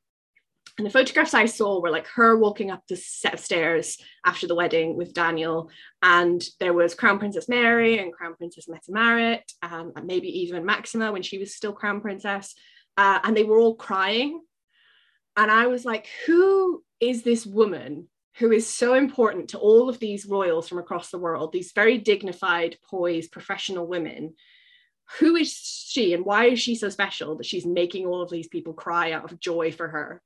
And 0.77 0.86
the 0.86 0.91
photographs 0.91 1.34
I 1.34 1.46
saw 1.46 1.79
were 1.79 1.89
like 1.89 2.08
her 2.08 2.38
walking 2.38 2.70
up 2.70 2.84
the 2.88 2.98
set 2.98 3.34
of 3.34 3.39
stairs 3.39 3.98
after 4.25 4.46
the 4.46 4.55
wedding 4.55 4.98
with 4.98 5.13
Daniel. 5.13 5.70
And 6.03 6.44
there 6.60 6.74
was 6.74 6.96
Crown 6.96 7.17
Princess 7.17 7.48
Mary 7.48 8.00
and 8.00 8.12
Crown 8.12 8.36
Princess 8.36 8.67
Meta 8.67 9.41
um, 9.62 9.94
and 9.96 10.05
maybe 10.05 10.27
even 10.41 10.65
Maxima 10.65 11.13
when 11.13 11.24
she 11.24 11.38
was 11.38 11.55
still 11.55 11.72
Crown 11.72 12.01
Princess. 12.01 12.53
Uh, 12.98 13.20
and 13.24 13.38
they 13.38 13.44
were 13.44 13.58
all 13.58 13.75
crying. 13.75 14.41
And 15.38 15.50
I 15.50 15.67
was 15.67 15.86
like, 15.86 16.10
who 16.25 16.84
is 17.00 17.24
this 17.24 17.46
woman 17.46 18.10
who 18.38 18.51
is 18.51 18.67
so 18.67 18.96
important 18.96 19.50
to 19.50 19.58
all 19.58 19.88
of 19.88 20.00
these 20.00 20.25
royals 20.25 20.67
from 20.67 20.77
across 20.77 21.10
the 21.10 21.17
world, 21.17 21.53
these 21.53 21.72
very 21.74 21.98
dignified, 21.98 22.77
poised, 22.89 23.32
professional 23.32 23.88
women? 23.88 24.34
Who 25.20 25.38
is 25.38 25.53
she 25.53 26.13
and 26.13 26.25
why 26.25 26.48
is 26.48 26.60
she 26.60 26.75
so 26.75 26.89
special 26.89 27.38
that 27.38 27.46
she's 27.46 27.65
making 27.65 28.05
all 28.05 28.22
of 28.22 28.29
these 28.29 28.50
people 28.50 28.74
cry 28.74 29.13
out 29.13 29.32
of 29.32 29.39
joy 29.39 29.72
for 29.72 29.88
her? 29.88 30.22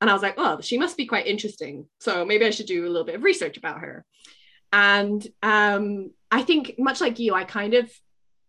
And 0.00 0.10
I 0.10 0.12
was 0.12 0.22
like, 0.22 0.34
oh, 0.36 0.60
she 0.60 0.78
must 0.78 0.96
be 0.96 1.06
quite 1.06 1.26
interesting. 1.26 1.86
So 2.00 2.24
maybe 2.24 2.44
I 2.44 2.50
should 2.50 2.66
do 2.66 2.86
a 2.86 2.88
little 2.88 3.04
bit 3.04 3.14
of 3.14 3.22
research 3.22 3.56
about 3.56 3.80
her. 3.80 4.04
And 4.72 5.26
um, 5.42 6.10
I 6.30 6.42
think, 6.42 6.74
much 6.78 7.00
like 7.00 7.18
you, 7.18 7.34
I 7.34 7.44
kind 7.44 7.74
of 7.74 7.90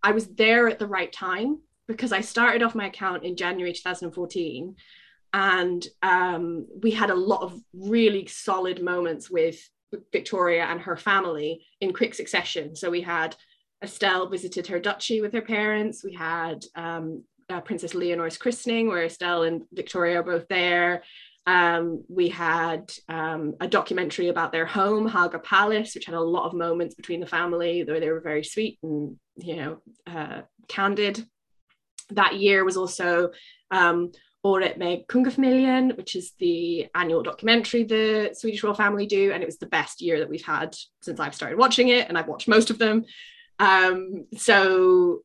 I 0.04 0.12
was 0.12 0.28
there 0.28 0.68
at 0.68 0.80
the 0.80 0.88
right 0.88 1.12
time 1.12 1.60
because 1.88 2.12
I 2.12 2.22
started 2.22 2.64
off 2.64 2.76
my 2.76 2.88
account 2.88 3.24
in 3.24 3.36
January 3.36 3.74
2014, 3.74 4.76
and 5.34 5.88
um, 6.02 6.68
we 6.82 6.92
had 6.92 7.10
a 7.10 7.16
lot 7.16 7.42
of 7.42 7.60
really 7.74 8.26
solid 8.28 8.82
moments 8.82 9.30
with 9.30 9.58
Victoria 10.12 10.66
and 10.66 10.82
her 10.82 10.98
family 10.98 11.66
in 11.80 11.94
quick 11.94 12.14
succession. 12.14 12.76
So 12.76 12.90
we 12.90 13.02
had 13.02 13.36
Estelle 13.84 14.28
visited 14.28 14.68
her 14.68 14.80
duchy 14.80 15.22
with 15.22 15.34
her 15.34 15.42
parents. 15.42 16.04
We 16.04 16.14
had 16.14 16.66
um, 16.76 17.24
uh, 17.50 17.62
Princess 17.62 17.94
Leonore's 17.94 18.38
christening, 18.38 18.88
where 18.88 19.06
Estelle 19.06 19.44
and 19.44 19.64
Victoria 19.72 20.20
are 20.20 20.24
both 20.24 20.48
there. 20.50 21.04
Um, 21.48 22.04
we 22.10 22.28
had 22.28 22.92
um, 23.08 23.56
a 23.62 23.68
documentary 23.70 24.28
about 24.28 24.52
their 24.52 24.66
home, 24.66 25.08
Haga 25.08 25.40
Palace, 25.40 25.96
which 25.96 26.06
had 26.06 26.14
a 26.14 26.20
lot 26.22 26.46
of 26.46 26.54
moments 26.54 26.94
between 26.94 27.22
the 27.22 27.26
family, 27.26 27.84
though 27.84 28.02
they 28.02 28.10
were 28.10 28.20
very 28.20 28.44
sweet 28.44 28.78
and 28.84 29.16
you 29.38 29.56
know 29.56 29.78
uh, 30.06 30.42
candid. 30.68 31.26
That 32.10 32.36
year 32.36 32.66
was 32.66 32.76
also 32.76 33.32
um, 33.72 34.12
Året 34.46 34.78
med 34.78 35.08
Kungafamiljen, 35.08 35.96
which 35.96 36.18
is 36.18 36.34
the 36.38 36.88
annual 36.94 37.24
documentary 37.24 37.84
the 37.84 38.32
Swedish 38.34 38.62
royal 38.62 38.76
family 38.76 39.06
do, 39.06 39.32
and 39.32 39.42
it 39.42 39.48
was 39.48 39.58
the 39.58 39.68
best 39.68 40.02
year 40.02 40.20
that 40.20 40.30
we've 40.30 40.46
had 40.46 40.76
since 41.02 41.18
I've 41.18 41.36
started 41.36 41.58
watching 41.58 41.88
it, 41.88 42.10
and 42.10 42.18
I've 42.18 42.28
watched 42.28 42.50
most 42.50 42.70
of 42.70 42.78
them. 42.78 43.06
Um, 43.60 44.26
so 44.36 45.22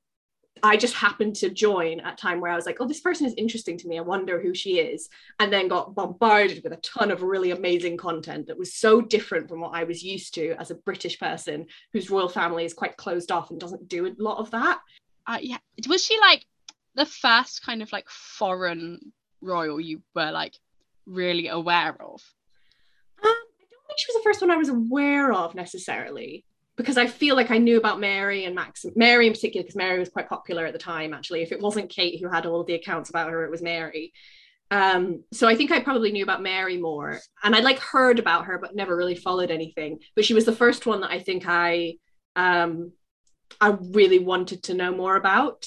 I 0.63 0.77
just 0.77 0.95
happened 0.95 1.35
to 1.37 1.51
join 1.51 2.01
at 2.01 2.15
a 2.15 2.17
time 2.17 2.41
where 2.41 2.51
I 2.51 2.57
was 2.57 2.67
like, 2.67 2.77
oh, 2.81 2.87
this 2.87 3.01
person 3.01 3.27
is 3.27 3.35
interesting 3.37 3.77
to 3.79 3.89
me. 3.89 3.99
I 3.99 4.03
wonder 4.03 4.41
who 4.41 4.55
she 4.55 4.79
is. 4.79 5.09
And 5.41 5.53
then 5.53 5.67
got 5.67 5.95
bombarded 5.95 6.63
with 6.63 6.73
a 6.73 6.77
ton 6.77 7.11
of 7.11 7.23
really 7.23 7.51
amazing 7.51 7.97
content 7.97 8.47
that 8.47 8.59
was 8.59 8.75
so 8.75 9.01
different 9.01 9.49
from 9.49 9.61
what 9.61 9.75
I 9.75 9.85
was 9.85 10.03
used 10.03 10.35
to 10.35 10.55
as 10.61 10.71
a 10.71 10.77
British 10.77 11.19
person 11.19 11.67
whose 11.93 12.11
royal 12.11 12.29
family 12.29 12.65
is 12.65 12.75
quite 12.75 12.97
closed 12.97 13.33
off 13.33 13.51
and 13.51 13.59
doesn't 13.59 13.89
do 13.89 14.07
a 14.07 14.15
lot 14.19 14.39
of 14.39 14.51
that. 14.53 14.81
Uh, 15.27 15.39
yeah. 15.41 15.59
Was 15.89 16.05
she 16.05 16.19
like 16.21 16.47
the 16.95 17.07
first 17.07 17.65
kind 17.65 17.83
of 17.83 17.91
like 17.91 18.09
foreign 18.09 19.13
royal 19.41 19.81
you 19.81 20.03
were 20.15 20.31
like 20.31 20.55
really 21.07 21.49
aware 21.49 21.97
of? 22.01 22.23
Um, 23.25 23.31
I 23.31 23.65
don't 23.71 23.87
think 23.87 23.99
she 23.99 24.07
was 24.13 24.23
the 24.23 24.25
first 24.25 24.41
one 24.41 24.51
I 24.51 24.57
was 24.57 24.69
aware 24.69 25.33
of 25.33 25.55
necessarily 25.55 26.45
because 26.77 26.97
I 26.97 27.07
feel 27.07 27.37
like 27.37 27.51
I 27.51 27.59
knew 27.59 27.77
about 27.77 28.01
Mary 28.01 28.45
and 28.45 28.55
Max, 28.55 28.87
Mary 28.97 29.27
in 29.27 29.33
particular, 29.33 29.63
because 29.63 29.77
Mary 29.77 29.99
was 29.99 30.09
quite 30.09 30.29
popular 30.29 30.65
at 30.65 30.73
the 30.73 30.79
time. 30.79 31.13
Actually, 31.13 31.43
if 31.43 31.53
it 31.53 31.61
wasn't 31.61 31.91
Kate 31.91 32.21
who 32.21 32.29
had 32.29 32.47
all 32.47 32.61
of 32.61 32.67
the 32.67 32.75
accounts 32.75 33.11
about 33.11 33.31
her, 33.31 33.45
it 33.45 33.51
was 33.51 33.63
Mary. 33.63 34.13
Um, 34.71 35.23
so 35.33 35.47
I 35.47 35.55
think 35.55 35.71
I 35.71 35.81
probably 35.81 36.13
knew 36.13 36.23
about 36.23 36.43
Mary 36.43 36.79
more, 36.79 37.21
and 37.45 37.55
I'd 37.55 37.65
like 37.65 37.79
heard 37.79 38.19
about 38.19 38.47
her, 38.47 38.59
but 38.59 38.75
never 38.75 38.97
really 38.97 39.15
followed 39.15 39.51
anything. 39.51 39.99
But 40.17 40.25
she 40.25 40.33
was 40.33 40.47
the 40.47 40.57
first 40.57 40.87
one 40.87 41.03
that 41.03 41.11
I 41.11 41.19
think 41.19 41.45
I, 41.47 41.97
um, 42.37 42.93
I 43.61 43.77
really 43.91 44.19
wanted 44.19 44.63
to 44.65 44.75
know 44.75 44.95
more 44.95 45.17
about. 45.17 45.67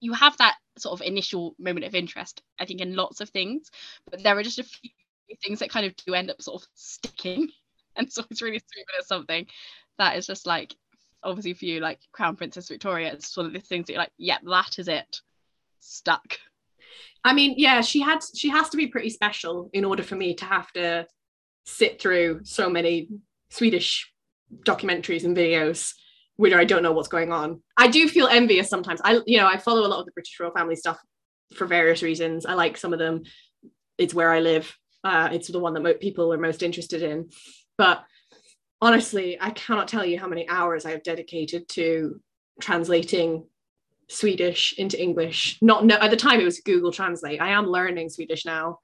You 0.00 0.14
have 0.14 0.38
that 0.38 0.56
sort 0.78 0.98
of 0.98 1.06
initial 1.06 1.54
moment 1.58 1.84
of 1.84 1.94
interest, 1.94 2.40
I 2.58 2.64
think, 2.64 2.80
in 2.80 2.96
lots 2.96 3.20
of 3.20 3.28
things, 3.28 3.70
but 4.10 4.22
there 4.22 4.38
are 4.38 4.42
just 4.42 4.58
a 4.58 4.62
few 4.62 4.90
things 5.44 5.58
that 5.58 5.68
kind 5.68 5.84
of 5.84 5.94
do 5.96 6.14
end 6.14 6.30
up 6.30 6.40
sort 6.40 6.62
of 6.62 6.68
sticking. 6.74 7.48
And 7.96 8.12
so 8.12 8.22
it's 8.30 8.42
really 8.42 8.52
when 8.52 8.84
it's 8.96 9.08
something 9.08 9.44
that 9.98 10.16
is 10.16 10.26
just 10.26 10.46
like 10.46 10.74
obviously 11.22 11.54
for 11.54 11.64
you 11.64 11.80
like 11.80 11.98
crown 12.12 12.36
princess 12.36 12.68
victoria 12.68 13.12
it's 13.12 13.36
one 13.36 13.46
of 13.46 13.52
the 13.52 13.60
things 13.60 13.86
that 13.86 13.92
you're 13.94 14.02
like 14.02 14.12
yeah 14.18 14.38
that 14.44 14.78
is 14.78 14.88
it. 14.88 15.20
Stuck. 15.80 16.38
I 17.24 17.32
mean 17.32 17.54
yeah 17.56 17.80
she 17.80 18.00
had 18.00 18.20
she 18.34 18.48
has 18.48 18.68
to 18.70 18.76
be 18.76 18.86
pretty 18.86 19.10
special 19.10 19.70
in 19.72 19.84
order 19.84 20.02
for 20.02 20.16
me 20.16 20.34
to 20.34 20.44
have 20.44 20.70
to 20.72 21.06
sit 21.66 22.00
through 22.00 22.40
so 22.44 22.70
many 22.70 23.08
swedish 23.50 24.12
documentaries 24.64 25.24
and 25.24 25.36
videos 25.36 25.92
where 26.36 26.58
i 26.58 26.64
don't 26.64 26.82
know 26.82 26.92
what's 26.92 27.08
going 27.08 27.32
on. 27.32 27.60
I 27.76 27.88
do 27.88 28.08
feel 28.08 28.28
envious 28.28 28.68
sometimes. 28.68 29.00
I 29.04 29.20
you 29.26 29.38
know 29.38 29.46
i 29.46 29.58
follow 29.58 29.86
a 29.86 29.88
lot 29.88 30.00
of 30.00 30.06
the 30.06 30.12
british 30.12 30.38
royal 30.38 30.52
family 30.52 30.76
stuff 30.76 30.98
for 31.54 31.66
various 31.66 32.02
reasons. 32.02 32.46
I 32.46 32.54
like 32.54 32.76
some 32.76 32.92
of 32.92 32.98
them. 32.98 33.22
It's 33.96 34.14
where 34.14 34.30
i 34.30 34.40
live. 34.40 34.76
Uh, 35.04 35.28
it's 35.32 35.48
the 35.48 35.60
one 35.60 35.74
that 35.74 35.82
most 35.82 36.00
people 36.00 36.32
are 36.32 36.38
most 36.38 36.62
interested 36.62 37.02
in. 37.02 37.30
But 37.76 38.04
honestly, 38.80 39.38
I 39.40 39.50
cannot 39.50 39.88
tell 39.88 40.04
you 40.04 40.18
how 40.18 40.28
many 40.28 40.48
hours 40.48 40.84
I 40.84 40.90
have 40.90 41.02
dedicated 41.02 41.68
to 41.70 42.20
translating 42.60 43.44
Swedish 44.08 44.74
into 44.78 45.00
English. 45.00 45.58
Not 45.60 45.84
no, 45.84 45.96
at 45.96 46.10
the 46.10 46.16
time 46.16 46.40
it 46.40 46.44
was 46.44 46.60
Google 46.60 46.92
Translate. 46.92 47.40
I 47.40 47.50
am 47.50 47.66
learning 47.66 48.08
Swedish 48.08 48.44
now, 48.44 48.78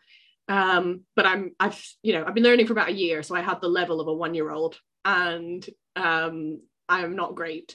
um, 0.49 1.03
but 1.17 1.27
I'm 1.27 1.53
I've 1.59 1.83
you 2.03 2.13
know 2.13 2.25
I've 2.27 2.35
been 2.35 2.45
learning 2.45 2.67
for 2.67 2.73
about 2.73 2.91
a 2.91 2.95
year, 2.95 3.23
so 3.23 3.35
I 3.35 3.41
have 3.41 3.61
the 3.61 3.69
level 3.69 4.01
of 4.01 4.09
a 4.09 4.13
one 4.13 4.35
year 4.35 4.51
old, 4.51 4.79
and 5.05 5.65
um, 5.97 6.61
I'm 6.89 7.17
not 7.17 7.35
great. 7.35 7.75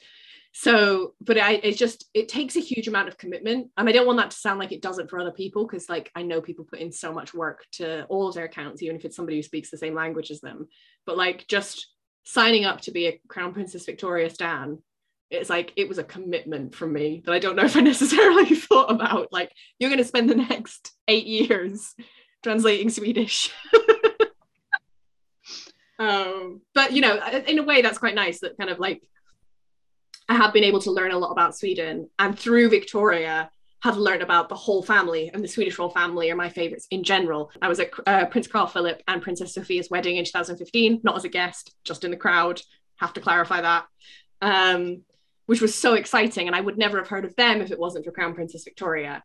So, 0.52 1.14
but 1.20 1.38
I 1.38 1.54
it 1.54 1.76
just 1.76 2.08
it 2.12 2.28
takes 2.28 2.56
a 2.56 2.60
huge 2.60 2.88
amount 2.88 3.08
of 3.08 3.18
commitment, 3.18 3.70
and 3.76 3.88
I 3.88 3.92
don't 3.92 4.06
want 4.06 4.18
that 4.18 4.30
to 4.30 4.36
sound 4.36 4.58
like 4.58 4.72
it 4.72 4.82
does 4.82 4.98
it 4.98 5.08
for 5.10 5.18
other 5.18 5.32
people 5.32 5.66
because 5.66 5.88
like 5.88 6.10
I 6.14 6.22
know 6.22 6.40
people 6.40 6.64
put 6.64 6.80
in 6.80 6.92
so 6.92 7.12
much 7.12 7.34
work 7.34 7.64
to 7.72 8.04
all 8.06 8.28
of 8.28 8.34
their 8.34 8.46
accounts, 8.46 8.82
even 8.82 8.96
if 8.96 9.04
it's 9.04 9.16
somebody 9.16 9.36
who 9.38 9.42
speaks 9.42 9.70
the 9.70 9.78
same 9.78 9.94
language 9.94 10.30
as 10.30 10.40
them. 10.40 10.68
But 11.06 11.16
like 11.16 11.46
just 11.48 11.88
signing 12.24 12.64
up 12.64 12.80
to 12.82 12.90
be 12.90 13.06
a 13.06 13.20
Crown 13.28 13.52
Princess 13.52 13.86
Victoria 13.86 14.30
Stan, 14.30 14.78
it's 15.30 15.50
like 15.50 15.72
it 15.76 15.88
was 15.88 15.98
a 15.98 16.04
commitment 16.04 16.74
from 16.74 16.92
me 16.92 17.22
that 17.24 17.32
I 17.32 17.38
don't 17.38 17.56
know 17.56 17.64
if 17.64 17.76
I 17.76 17.80
necessarily 17.92 18.54
thought 18.54 18.90
about. 18.90 19.32
Like, 19.32 19.52
you're 19.78 19.90
going 19.90 20.02
to 20.02 20.04
spend 20.04 20.28
the 20.28 20.34
next 20.34 20.92
eight 21.08 21.26
years 21.26 21.94
translating 22.42 22.90
Swedish. 22.90 23.52
um, 25.98 26.60
but 26.74 26.92
you 26.92 27.00
know, 27.00 27.20
in 27.46 27.58
a 27.58 27.62
way, 27.62 27.82
that's 27.82 27.98
quite 27.98 28.14
nice. 28.14 28.40
That 28.40 28.58
kind 28.58 28.70
of 28.70 28.78
like 28.78 29.02
I 30.28 30.34
have 30.34 30.52
been 30.52 30.64
able 30.64 30.80
to 30.82 30.90
learn 30.90 31.12
a 31.12 31.18
lot 31.18 31.30
about 31.30 31.56
Sweden, 31.56 32.08
and 32.18 32.38
through 32.38 32.70
Victoria, 32.70 33.50
have 33.82 33.96
learned 33.96 34.22
about 34.22 34.48
the 34.48 34.54
whole 34.54 34.82
family 34.82 35.30
and 35.32 35.42
the 35.42 35.48
Swedish 35.48 35.78
royal 35.78 35.90
family 35.90 36.30
are 36.30 36.36
my 36.36 36.48
favorites 36.48 36.86
in 36.90 37.02
general. 37.02 37.50
I 37.62 37.68
was 37.68 37.80
at 37.80 37.90
uh, 38.06 38.26
Prince 38.26 38.46
Carl 38.46 38.66
Philip 38.66 39.02
and 39.08 39.22
Princess 39.22 39.54
Sophia's 39.54 39.88
wedding 39.90 40.16
in 40.16 40.24
2015, 40.24 41.00
not 41.02 41.16
as 41.16 41.24
a 41.24 41.28
guest, 41.28 41.74
just 41.84 42.04
in 42.04 42.10
the 42.10 42.16
crowd. 42.16 42.60
Have 42.96 43.14
to 43.14 43.20
clarify 43.20 43.62
that. 43.62 43.86
Um, 44.42 45.02
which 45.46 45.60
was 45.60 45.74
so 45.74 45.94
exciting, 45.94 46.46
and 46.46 46.54
I 46.54 46.60
would 46.60 46.78
never 46.78 46.98
have 46.98 47.08
heard 47.08 47.24
of 47.24 47.34
them 47.34 47.60
if 47.60 47.72
it 47.72 47.78
wasn't 47.78 48.04
for 48.04 48.12
Crown 48.12 48.34
Princess 48.34 48.62
Victoria. 48.62 49.22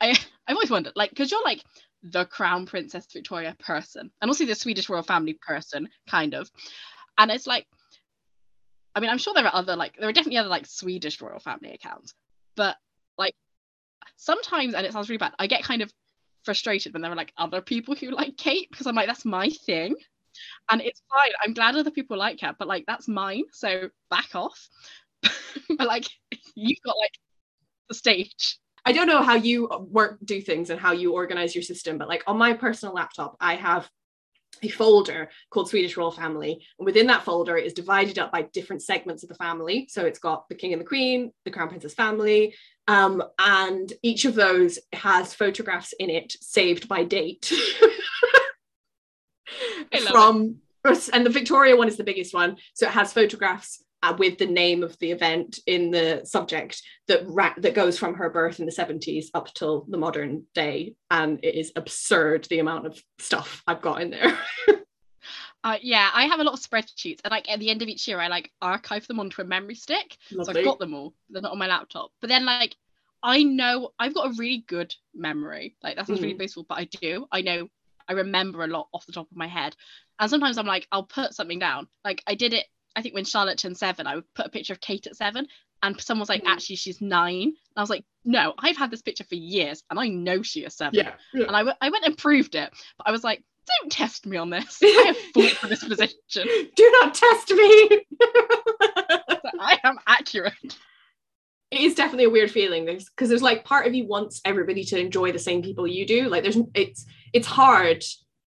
I 0.00 0.10
I've 0.48 0.56
always 0.56 0.70
wondered, 0.70 0.94
like, 0.96 1.10
because 1.10 1.30
you're 1.30 1.44
like 1.44 1.62
the 2.02 2.24
Crown 2.24 2.66
Princess 2.66 3.06
Victoria 3.12 3.54
person, 3.60 4.10
and 4.20 4.28
also 4.28 4.46
the 4.46 4.56
Swedish 4.56 4.88
royal 4.88 5.04
family 5.04 5.38
person, 5.46 5.88
kind 6.08 6.34
of, 6.34 6.50
and 7.18 7.30
it's 7.30 7.46
like, 7.46 7.66
I 8.96 9.00
mean, 9.00 9.10
I'm 9.10 9.18
sure 9.18 9.32
there 9.32 9.44
are 9.44 9.54
other 9.54 9.76
like 9.76 9.96
there 9.96 10.08
are 10.08 10.12
definitely 10.12 10.38
other 10.38 10.48
like 10.48 10.66
Swedish 10.66 11.20
royal 11.20 11.38
family 11.38 11.72
accounts, 11.72 12.14
but 12.56 12.76
like 13.16 13.34
sometimes, 14.16 14.74
and 14.74 14.86
it 14.86 14.92
sounds 14.92 15.08
really 15.08 15.18
bad, 15.18 15.32
I 15.38 15.46
get 15.46 15.62
kind 15.62 15.82
of 15.82 15.92
frustrated 16.44 16.92
when 16.92 17.02
there 17.02 17.10
are 17.10 17.16
like 17.16 17.32
other 17.36 17.60
people 17.60 17.94
who 17.94 18.10
like 18.10 18.36
Kate 18.36 18.68
because 18.70 18.86
I'm 18.86 18.94
like, 18.94 19.06
that's 19.06 19.24
my 19.24 19.48
thing. 19.48 19.94
And 20.70 20.80
it's 20.80 21.02
fine. 21.10 21.30
I'm 21.42 21.54
glad 21.54 21.76
other 21.76 21.90
people 21.90 22.16
like 22.16 22.40
her, 22.40 22.54
but 22.58 22.68
like 22.68 22.84
that's 22.86 23.08
mine. 23.08 23.44
So 23.52 23.88
back 24.10 24.34
off. 24.34 24.68
but 25.22 25.86
like 25.86 26.06
you've 26.54 26.80
got 26.84 26.96
like 26.96 27.14
the 27.88 27.94
stage. 27.94 28.58
I 28.84 28.92
don't 28.92 29.06
know 29.06 29.22
how 29.22 29.34
you 29.34 29.68
work 29.88 30.18
do 30.24 30.42
things 30.42 30.70
and 30.70 30.78
how 30.78 30.92
you 30.92 31.14
organize 31.14 31.54
your 31.54 31.62
system, 31.62 31.96
but 31.96 32.08
like 32.08 32.22
on 32.26 32.36
my 32.36 32.52
personal 32.52 32.94
laptop, 32.94 33.36
I 33.40 33.54
have 33.54 33.88
a 34.62 34.68
folder 34.68 35.30
called 35.50 35.68
Swedish 35.68 35.96
Royal 35.96 36.10
Family. 36.10 36.64
And 36.78 36.86
within 36.86 37.06
that 37.08 37.24
folder, 37.24 37.56
it 37.56 37.66
is 37.66 37.72
divided 37.72 38.18
up 38.18 38.30
by 38.30 38.42
different 38.42 38.82
segments 38.82 39.22
of 39.22 39.28
the 39.28 39.34
family. 39.36 39.88
So 39.90 40.04
it's 40.04 40.18
got 40.18 40.48
the 40.48 40.54
King 40.54 40.72
and 40.72 40.80
the 40.80 40.86
Queen, 40.86 41.32
the 41.44 41.50
Crown 41.50 41.68
Princess 41.68 41.94
family, 41.94 42.54
um, 42.86 43.22
and 43.38 43.92
each 44.02 44.24
of 44.24 44.34
those 44.34 44.78
has 44.92 45.34
photographs 45.34 45.94
in 45.98 46.10
it 46.10 46.36
saved 46.40 46.88
by 46.88 47.04
date. 47.04 47.52
From 50.10 50.56
it. 50.84 51.10
and 51.12 51.24
the 51.24 51.30
Victoria 51.30 51.76
one 51.76 51.88
is 51.88 51.96
the 51.96 52.04
biggest 52.04 52.34
one. 52.34 52.56
So 52.74 52.86
it 52.86 52.92
has 52.92 53.12
photographs 53.12 53.82
uh, 54.04 54.14
with 54.18 54.36
the 54.36 54.46
name 54.46 54.82
of 54.82 54.98
the 54.98 55.10
event 55.10 55.60
in 55.66 55.90
the 55.90 56.22
subject 56.24 56.82
that 57.08 57.22
ra- 57.26 57.54
that 57.56 57.74
goes 57.74 57.98
from 57.98 58.14
her 58.14 58.28
birth 58.28 58.60
in 58.60 58.66
the 58.66 58.72
70s 58.72 59.26
up 59.32 59.52
till 59.54 59.86
the 59.88 59.96
modern 59.96 60.44
day 60.54 60.94
and 61.10 61.40
it 61.42 61.54
is 61.54 61.72
absurd 61.74 62.44
the 62.50 62.58
amount 62.58 62.86
of 62.86 63.02
stuff 63.18 63.62
I've 63.66 63.80
got 63.80 64.02
in 64.02 64.10
there. 64.10 64.38
Uh, 65.64 65.78
yeah, 65.80 66.10
I 66.12 66.26
have 66.26 66.40
a 66.40 66.44
lot 66.44 66.52
of 66.52 66.60
spreadsheets, 66.60 67.20
and 67.24 67.30
like 67.30 67.50
at 67.50 67.58
the 67.58 67.70
end 67.70 67.82
of 67.82 67.88
each 67.88 68.06
year, 68.06 68.20
I 68.20 68.28
like 68.28 68.52
archive 68.60 69.06
them 69.06 69.18
onto 69.18 69.42
a 69.42 69.44
memory 69.44 69.74
stick. 69.74 70.16
Lovely. 70.30 70.52
So 70.52 70.60
I've 70.60 70.64
got 70.66 70.78
them 70.78 70.94
all. 70.94 71.14
They're 71.30 71.42
not 71.42 71.52
on 71.52 71.58
my 71.58 71.66
laptop. 71.66 72.10
But 72.20 72.28
then, 72.28 72.44
like, 72.44 72.76
I 73.22 73.42
know 73.42 73.90
I've 73.98 74.14
got 74.14 74.30
a 74.30 74.34
really 74.38 74.64
good 74.68 74.94
memory. 75.14 75.76
Like 75.82 75.96
that 75.96 76.06
sounds 76.06 76.20
mm. 76.20 76.24
really 76.24 76.34
boastful, 76.34 76.66
but 76.68 76.78
I 76.78 76.84
do. 76.84 77.26
I 77.32 77.40
know 77.40 77.68
I 78.06 78.12
remember 78.12 78.62
a 78.62 78.68
lot 78.68 78.88
off 78.92 79.06
the 79.06 79.12
top 79.12 79.30
of 79.30 79.36
my 79.36 79.48
head. 79.48 79.74
And 80.20 80.30
sometimes 80.30 80.58
I'm 80.58 80.66
like, 80.66 80.86
I'll 80.92 81.04
put 81.04 81.34
something 81.34 81.58
down. 81.58 81.88
Like 82.04 82.22
I 82.26 82.34
did 82.34 82.52
it 82.52 82.66
I 82.96 83.02
think 83.02 83.14
when 83.14 83.24
Charlotte 83.24 83.58
turned 83.58 83.76
seven, 83.76 84.06
I 84.06 84.16
would 84.16 84.34
put 84.34 84.46
a 84.46 84.50
picture 84.50 84.72
of 84.72 84.80
Kate 84.80 85.06
at 85.06 85.16
seven, 85.16 85.48
and 85.82 86.00
someone 86.00 86.20
was 86.20 86.28
like, 86.28 86.44
mm. 86.44 86.48
actually, 86.48 86.76
she's 86.76 87.00
nine. 87.00 87.48
And 87.48 87.76
I 87.76 87.80
was 87.80 87.90
like, 87.90 88.04
no, 88.24 88.54
I've 88.58 88.76
had 88.76 88.90
this 88.90 89.02
picture 89.02 89.24
for 89.24 89.34
years, 89.34 89.82
and 89.90 89.98
I 89.98 90.08
know 90.08 90.42
she 90.42 90.60
is 90.64 90.74
seven. 90.74 90.94
Yeah, 90.94 91.12
yeah. 91.32 91.46
And 91.46 91.56
I, 91.56 91.60
w- 91.60 91.76
I 91.80 91.90
went 91.90 92.04
and 92.04 92.16
proved 92.16 92.54
it, 92.54 92.70
but 92.96 93.08
I 93.08 93.10
was 93.10 93.24
like, 93.24 93.42
don't 93.66 93.92
test 93.92 94.26
me 94.26 94.36
on 94.36 94.50
this. 94.50 94.78
I 94.82 95.04
have 95.06 95.16
fought 95.34 95.58
for 95.58 95.66
this 95.66 95.84
position. 95.84 96.14
Do 96.76 96.98
not 97.00 97.14
test 97.14 97.50
me. 97.50 98.04
I 99.60 99.78
am 99.84 99.98
accurate. 100.06 100.78
It 101.70 101.80
is 101.80 101.94
definitely 101.94 102.24
a 102.24 102.30
weird 102.30 102.50
feeling 102.50 102.86
because 102.86 103.28
there's 103.28 103.42
like 103.42 103.64
part 103.64 103.86
of 103.86 103.94
you 103.94 104.06
wants 104.06 104.40
everybody 104.44 104.84
to 104.84 104.98
enjoy 104.98 105.32
the 105.32 105.38
same 105.38 105.62
people 105.62 105.86
you 105.86 106.06
do. 106.06 106.28
Like 106.28 106.42
there's 106.42 106.58
it's 106.74 107.06
it's 107.32 107.46
hard 107.46 108.04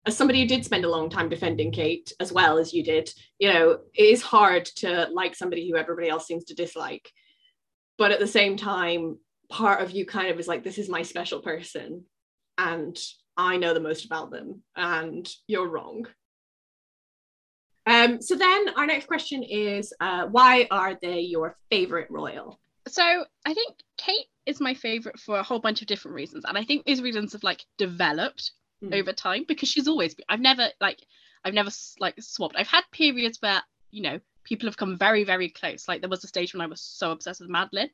as 0.07 0.17
somebody 0.17 0.41
who 0.41 0.49
did 0.49 0.65
spend 0.65 0.85
a 0.85 0.91
long 0.91 1.11
time 1.11 1.29
defending 1.29 1.73
Kate 1.73 2.13
as 2.21 2.33
well 2.33 2.59
as 2.59 2.73
you 2.73 2.83
did, 2.83 3.13
you 3.39 3.53
know, 3.53 3.79
it 3.95 4.03
is 4.03 4.23
hard 4.23 4.65
to 4.65 5.09
like 5.13 5.35
somebody 5.35 5.69
who 5.69 5.77
everybody 5.77 6.09
else 6.09 6.27
seems 6.27 6.45
to 6.45 6.55
dislike. 6.55 7.11
But 7.99 8.11
at 8.11 8.19
the 8.19 8.27
same 8.27 8.57
time, 8.57 9.19
part 9.51 9.83
of 9.83 9.91
you 9.91 10.07
kind 10.07 10.31
of 10.31 10.41
is 10.41 10.49
like, 10.49 10.65
this 10.65 10.79
is 10.79 10.89
my 10.89 11.03
special 11.03 11.41
person. 11.41 12.05
And 12.57 12.99
I 13.41 13.57
know 13.57 13.73
the 13.73 13.81
most 13.81 14.05
about 14.05 14.31
them. 14.31 14.63
And 14.77 15.29
you're 15.47 15.69
wrong. 15.69 16.07
Um, 17.87 18.21
so 18.21 18.37
then 18.37 18.69
our 18.77 18.87
next 18.87 19.07
question 19.07 19.43
is 19.43 19.93
uh, 20.01 20.27
why 20.27 20.69
are 20.71 20.99
they 21.01 21.21
your 21.21 21.57
favorite 21.71 22.11
royal? 22.11 22.61
So 22.87 23.25
I 23.47 23.55
think 23.55 23.77
Kate 23.97 24.27
is 24.47 24.61
my 24.61 24.75
favorite 24.75 25.19
for 25.19 25.39
a 25.39 25.43
whole 25.43 25.59
bunch 25.59 25.81
of 25.81 25.89
different 25.89 26.15
reasons. 26.15 26.45
And 26.47 26.59
I 26.59 26.65
think 26.65 26.85
these 26.85 27.03
reasons 27.03 27.33
have 27.33 27.43
like 27.43 27.65
developed 27.79 28.53
mm. 28.85 28.95
over 28.95 29.13
time 29.13 29.45
because 29.49 29.69
she's 29.69 29.89
always 29.89 30.15
been, 30.15 30.27
I've 30.29 30.41
never 30.41 30.69
like 30.81 31.01
I've 31.45 31.55
never 31.55 31.71
like 31.99 32.15
swapped. 32.21 32.57
I've 32.59 32.69
had 32.69 32.85
periods 32.93 33.39
where 33.41 33.63
you 33.91 34.03
know 34.03 34.21
people 34.45 34.69
have 34.69 34.77
come 34.77 34.99
very 34.99 35.25
very 35.25 35.49
close. 35.49 35.89
Like 35.89 36.01
there 36.01 36.11
was 36.11 36.25
a 36.25 36.29
stage 36.29 36.53
when 36.53 36.61
I 36.61 36.67
was 36.67 36.83
so 36.83 37.11
obsessed 37.11 37.41
with 37.41 37.51
Madeleine. 37.51 37.91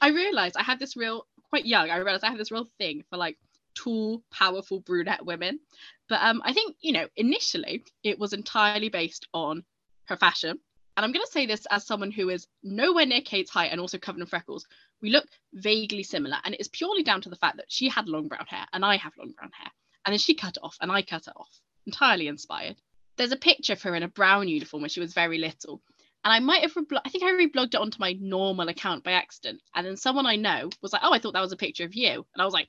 I 0.00 0.08
realized 0.08 0.56
I 0.56 0.62
had 0.62 0.78
this 0.78 0.96
real 0.96 1.26
quite 1.48 1.66
young. 1.66 1.90
I 1.90 1.96
realized 1.96 2.24
I 2.24 2.30
had 2.30 2.38
this 2.38 2.52
real 2.52 2.68
thing 2.78 3.04
for 3.08 3.16
like 3.16 3.38
tall, 3.74 4.22
powerful 4.30 4.80
brunette 4.80 5.24
women. 5.24 5.60
But 6.08 6.20
um, 6.22 6.42
I 6.44 6.52
think 6.52 6.76
you 6.80 6.92
know 6.92 7.08
initially 7.16 7.84
it 8.02 8.18
was 8.18 8.32
entirely 8.32 8.88
based 8.88 9.28
on 9.32 9.64
her 10.06 10.16
fashion. 10.16 10.58
And 10.96 11.04
I'm 11.04 11.12
going 11.12 11.24
to 11.24 11.32
say 11.32 11.46
this 11.46 11.66
as 11.70 11.86
someone 11.86 12.10
who 12.10 12.28
is 12.28 12.46
nowhere 12.62 13.06
near 13.06 13.22
Kate's 13.22 13.50
height 13.50 13.72
and 13.72 13.80
also 13.80 13.96
covered 13.96 14.20
in 14.20 14.26
freckles. 14.26 14.66
We 15.00 15.08
look 15.08 15.26
vaguely 15.54 16.02
similar, 16.02 16.36
and 16.44 16.54
it 16.54 16.60
is 16.60 16.68
purely 16.68 17.02
down 17.02 17.22
to 17.22 17.30
the 17.30 17.36
fact 17.36 17.56
that 17.56 17.72
she 17.72 17.88
had 17.88 18.08
long 18.08 18.28
brown 18.28 18.44
hair 18.46 18.66
and 18.72 18.84
I 18.84 18.96
have 18.96 19.16
long 19.16 19.32
brown 19.32 19.50
hair. 19.54 19.70
And 20.04 20.12
then 20.12 20.18
she 20.18 20.34
cut 20.34 20.56
it 20.56 20.62
off 20.62 20.76
and 20.80 20.92
I 20.92 21.02
cut 21.02 21.26
it 21.26 21.34
off. 21.36 21.60
Entirely 21.86 22.28
inspired. 22.28 22.76
There's 23.16 23.32
a 23.32 23.36
picture 23.36 23.72
of 23.72 23.82
her 23.82 23.94
in 23.94 24.02
a 24.02 24.08
brown 24.08 24.48
uniform 24.48 24.82
when 24.82 24.90
she 24.90 25.00
was 25.00 25.14
very 25.14 25.38
little. 25.38 25.80
And 26.24 26.32
I 26.32 26.38
might 26.38 26.62
have, 26.62 26.72
I 27.04 27.08
think 27.08 27.24
I 27.24 27.32
reblogged 27.32 27.74
it 27.74 27.80
onto 27.80 27.98
my 27.98 28.16
normal 28.20 28.68
account 28.68 29.02
by 29.02 29.12
accident. 29.12 29.60
And 29.74 29.86
then 29.86 29.96
someone 29.96 30.26
I 30.26 30.36
know 30.36 30.70
was 30.80 30.92
like, 30.92 31.02
oh, 31.04 31.12
I 31.12 31.18
thought 31.18 31.32
that 31.32 31.40
was 31.40 31.52
a 31.52 31.56
picture 31.56 31.84
of 31.84 31.94
you. 31.94 32.26
And 32.34 32.40
I 32.40 32.44
was 32.44 32.54
like, 32.54 32.68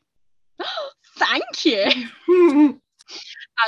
thank 1.18 1.66
you. 1.66 1.84
and 2.28 2.80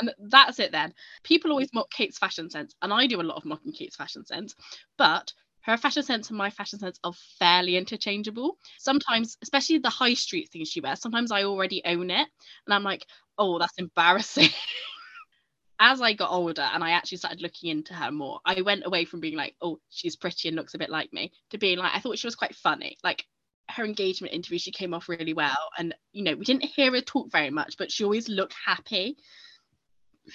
um, 0.02 0.10
that's 0.28 0.58
it 0.58 0.72
then. 0.72 0.92
People 1.22 1.50
always 1.50 1.72
mock 1.72 1.90
Kate's 1.90 2.18
fashion 2.18 2.50
sense. 2.50 2.74
And 2.82 2.92
I 2.92 3.06
do 3.06 3.20
a 3.20 3.22
lot 3.22 3.36
of 3.36 3.44
mocking 3.44 3.72
Kate's 3.72 3.96
fashion 3.96 4.24
sense. 4.24 4.54
But 4.98 5.32
her 5.62 5.76
fashion 5.76 6.04
sense 6.04 6.28
and 6.28 6.38
my 6.38 6.50
fashion 6.50 6.78
sense 6.78 6.98
are 7.02 7.12
fairly 7.38 7.76
interchangeable. 7.76 8.56
Sometimes, 8.78 9.36
especially 9.42 9.78
the 9.78 9.90
high 9.90 10.14
street 10.14 10.48
things 10.52 10.68
she 10.68 10.80
wears, 10.80 11.00
sometimes 11.00 11.32
I 11.32 11.44
already 11.44 11.82
own 11.84 12.10
it. 12.10 12.28
And 12.66 12.74
I'm 12.74 12.84
like, 12.84 13.04
oh, 13.36 13.58
that's 13.58 13.78
embarrassing. 13.78 14.50
As 15.78 16.00
I 16.00 16.14
got 16.14 16.30
older 16.30 16.62
and 16.62 16.82
I 16.82 16.92
actually 16.92 17.18
started 17.18 17.42
looking 17.42 17.70
into 17.70 17.92
her 17.92 18.10
more, 18.10 18.40
I 18.46 18.62
went 18.62 18.86
away 18.86 19.04
from 19.04 19.20
being 19.20 19.36
like, 19.36 19.56
oh, 19.60 19.78
she's 19.90 20.16
pretty 20.16 20.48
and 20.48 20.56
looks 20.56 20.72
a 20.72 20.78
bit 20.78 20.88
like 20.88 21.12
me, 21.12 21.32
to 21.50 21.58
being 21.58 21.78
like, 21.78 21.92
I 21.94 21.98
thought 21.98 22.18
she 22.18 22.26
was 22.26 22.36
quite 22.36 22.54
funny. 22.54 22.96
Like 23.04 23.26
her 23.70 23.84
engagement 23.84 24.34
interview, 24.34 24.58
she 24.58 24.70
came 24.70 24.94
off 24.94 25.08
really 25.08 25.34
well. 25.34 25.70
And, 25.78 25.94
you 26.12 26.22
know, 26.22 26.34
we 26.34 26.44
didn't 26.44 26.64
hear 26.64 26.92
her 26.92 27.00
talk 27.00 27.30
very 27.30 27.50
much, 27.50 27.76
but 27.76 27.90
she 27.90 28.04
always 28.04 28.28
looked 28.28 28.54
happy. 28.64 29.16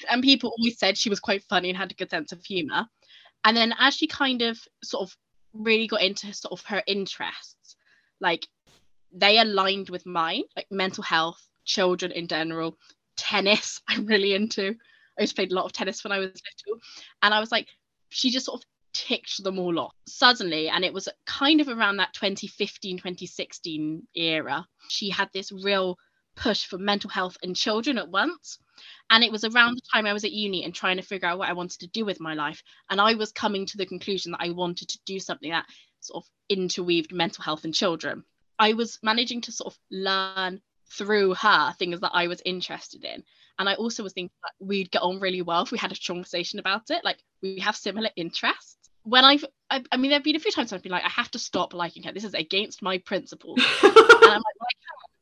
And 0.10 0.24
people 0.24 0.54
always 0.58 0.78
said 0.78 0.98
she 0.98 1.10
was 1.10 1.20
quite 1.20 1.44
funny 1.44 1.70
and 1.70 1.78
had 1.78 1.92
a 1.92 1.96
good 1.96 2.10
sense 2.10 2.32
of 2.32 2.44
humor. 2.44 2.88
And 3.44 3.58
then 3.58 3.74
as 3.80 3.96
she 3.96 4.08
kind 4.08 4.42
of 4.42 4.60
sort 4.84 5.10
of 5.10 5.18
really 5.54 5.88
got 5.88 6.02
into 6.02 6.34
sort 6.34 6.52
of 6.52 6.66
her 6.66 6.84
interests, 6.88 7.76
like 8.20 8.48
they 9.12 9.40
aligned 9.40 9.90
with 9.90 10.06
mine, 10.06 10.44
like 10.56 10.68
mental 10.72 11.04
health, 11.04 11.42
children 11.66 12.12
in 12.12 12.28
general, 12.28 12.78
tennis, 13.18 13.82
I'm 13.88 14.06
really 14.06 14.34
into. 14.34 14.76
I 15.20 15.24
just 15.24 15.36
played 15.36 15.52
a 15.52 15.56
lot 15.56 15.66
of 15.66 15.74
tennis 15.74 16.04
when 16.04 16.14
I 16.14 16.20
was 16.20 16.28
little. 16.28 16.82
And 17.22 17.34
I 17.34 17.40
was 17.40 17.52
like, 17.52 17.68
she 18.10 18.30
just 18.30 18.46
sort 18.46 18.62
of 18.62 18.66
ticked 18.94 19.44
them 19.44 19.60
all 19.60 19.80
off 19.80 19.96
suddenly. 20.08 20.70
And 20.70 20.84
it 20.84 20.94
was 20.94 21.10
kind 21.26 21.62
of 21.62 21.68
around 21.68 21.98
that 21.98 22.14
2015, 22.14 22.98
2016 22.98 24.08
era. 24.16 24.66
She 24.90 25.10
had 25.10 25.30
this 25.34 25.52
real 25.52 25.98
push 26.36 26.66
for 26.66 26.78
mental 26.78 27.10
health 27.10 27.38
and 27.44 27.56
children 27.56 27.98
at 27.98 28.10
once. 28.10 28.58
And 29.10 29.24
it 29.24 29.32
was 29.32 29.44
around 29.44 29.76
the 29.76 29.82
time 29.94 30.06
I 30.06 30.14
was 30.14 30.24
at 30.24 30.32
uni 30.32 30.64
and 30.64 30.74
trying 30.74 30.98
to 30.98 31.04
figure 31.04 31.28
out 31.28 31.38
what 31.38 31.50
I 31.50 31.54
wanted 31.54 31.80
to 31.82 31.88
do 31.88 32.06
with 32.06 32.20
my 32.20 32.34
life. 32.34 32.64
And 32.90 33.02
I 33.02 33.16
was 33.16 33.32
coming 33.32 33.66
to 33.68 33.78
the 33.78 33.86
conclusion 33.86 34.32
that 34.32 34.42
I 34.42 34.50
wanted 34.50 34.90
to 34.90 35.00
do 35.06 35.20
something 35.20 35.52
that 35.52 35.66
sort 36.00 36.24
of 36.24 36.30
interweaved 36.50 37.14
mental 37.14 37.44
health 37.44 37.64
and 37.66 37.74
children. 37.74 38.24
I 38.58 38.74
was 38.74 39.00
managing 39.04 39.42
to 39.42 39.52
sort 39.52 39.74
of 39.74 39.80
learn 39.92 40.62
through 40.92 41.36
her 41.36 41.74
things 41.74 42.00
that 42.02 42.12
I 42.14 42.28
was 42.28 42.42
interested 42.46 43.04
in. 43.04 43.24
And 43.60 43.70
I 43.70 43.76
also 43.76 44.04
was 44.04 44.14
thinking 44.14 44.36
that 44.44 44.66
we'd 44.66 44.92
get 44.92 45.02
on 45.02 45.20
really 45.20 45.42
well 45.42 45.64
if 45.64 45.72
we 45.72 45.78
had 45.78 45.92
a 45.92 45.96
conversation 45.96 46.60
about 46.60 46.90
it. 46.90 47.04
Like 47.04 47.20
we 47.42 47.60
have 47.60 47.76
similar 47.76 48.10
interests. 48.16 48.81
When 49.04 49.26
I've, 49.26 49.46
I, 49.70 49.84
I 49.92 49.98
mean, 49.98 50.12
there've 50.12 50.24
been 50.24 50.36
a 50.36 50.40
few 50.40 50.52
times 50.52 50.72
I've 50.72 50.84
been 50.84 50.92
like, 50.92 51.06
I 51.06 51.10
have 51.10 51.32
to 51.32 51.40
stop 51.40 51.74
liking 51.74 52.04
her. 52.04 52.12
This 52.12 52.24
is 52.24 52.34
against 52.34 52.82
my 52.82 53.00
principles. 53.00 53.60
and 53.84 53.94
I'm 53.94 54.32
like, 54.32 54.44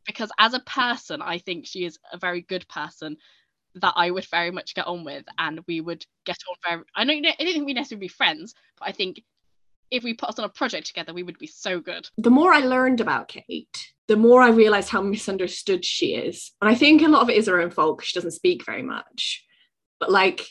because 0.06 0.32
as 0.38 0.54
a 0.54 0.60
person, 0.62 1.22
I 1.22 1.38
think 1.38 1.66
she 1.66 1.86
is 1.86 1.98
a 2.12 2.18
very 2.18 2.42
good 2.42 2.68
person 2.68 3.18
that 3.76 3.94
I 3.96 4.10
would 4.10 4.26
very 4.26 4.52
much 4.52 4.74
get 4.74 4.88
on 4.88 5.04
with, 5.04 5.26
and 5.38 5.62
we 5.68 5.80
would 5.80 6.04
get 6.26 6.38
on 6.50 6.56
very. 6.68 6.84
I 6.96 7.06
don't, 7.06 7.26
I 7.26 7.36
don't 7.38 7.54
think 7.54 7.66
we 7.66 7.74
necessarily 7.74 8.08
be 8.08 8.10
friends, 8.10 8.56
but 8.80 8.90
I 8.90 8.92
think 8.92 9.22
if 9.92 10.04
we 10.04 10.14
put 10.14 10.30
us 10.30 10.40
on 10.40 10.46
a 10.46 10.50
project 10.50 10.88
together, 10.88 11.14
we 11.14 11.24
would 11.24 11.38
be 11.38 11.48
so 11.48 11.80
good. 11.80 12.10
The 12.18 12.30
more 12.30 12.54
I 12.54 12.60
learned 12.60 13.02
about 13.02 13.28
Kate, 13.28 13.94
the 14.08 14.18
more 14.18 14.42
I 14.42 14.50
realized 14.50 14.90
how 14.90 15.02
misunderstood 15.02 15.86
she 15.86 16.16
is. 16.16 16.52
And 16.62 16.70
I 16.70 16.76
think 16.76 17.02
a 17.02 17.08
lot 17.08 17.22
of 17.22 17.30
it 17.30 17.38
is 17.38 17.48
her 17.48 17.62
own 17.62 17.72
fault 17.72 17.98
because 17.98 18.10
she 18.10 18.20
doesn't 18.20 18.32
speak 18.32 18.66
very 18.66 18.84
much. 18.84 19.46
But 20.00 20.12
like, 20.12 20.48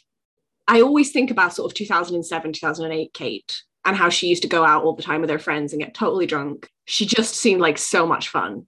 I 0.68 0.82
always 0.82 1.10
think 1.10 1.30
about 1.30 1.54
sort 1.54 1.70
of 1.70 1.74
2007, 1.74 2.52
2008 2.52 3.12
Kate 3.14 3.62
and 3.84 3.96
how 3.96 4.10
she 4.10 4.28
used 4.28 4.42
to 4.42 4.48
go 4.48 4.64
out 4.64 4.84
all 4.84 4.94
the 4.94 5.02
time 5.02 5.22
with 5.22 5.30
her 5.30 5.38
friends 5.38 5.72
and 5.72 5.80
get 5.80 5.94
totally 5.94 6.26
drunk. 6.26 6.68
She 6.84 7.06
just 7.06 7.34
seemed 7.34 7.62
like 7.62 7.78
so 7.78 8.06
much 8.06 8.28
fun. 8.28 8.66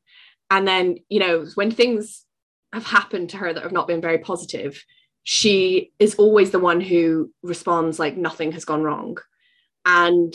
And 0.51 0.67
then, 0.67 0.97
you 1.11 1.21
know, 1.21 1.47
when 1.55 1.71
things 1.71 2.25
have 2.73 2.87
happened 2.87 3.31
to 3.31 3.37
her 3.37 3.53
that 3.53 3.63
have 3.63 3.73
not 3.73 3.87
been 3.87 4.01
very 4.01 4.19
positive, 4.19 4.83
she 5.25 5.93
is 5.99 6.15
always 6.15 6.51
the 6.51 6.59
one 6.59 6.81
who 6.81 7.31
responds 7.43 7.99
like 7.99 8.17
nothing 8.17 8.53
has 8.53 8.65
gone 8.65 8.83
wrong. 8.83 9.19
And 9.85 10.35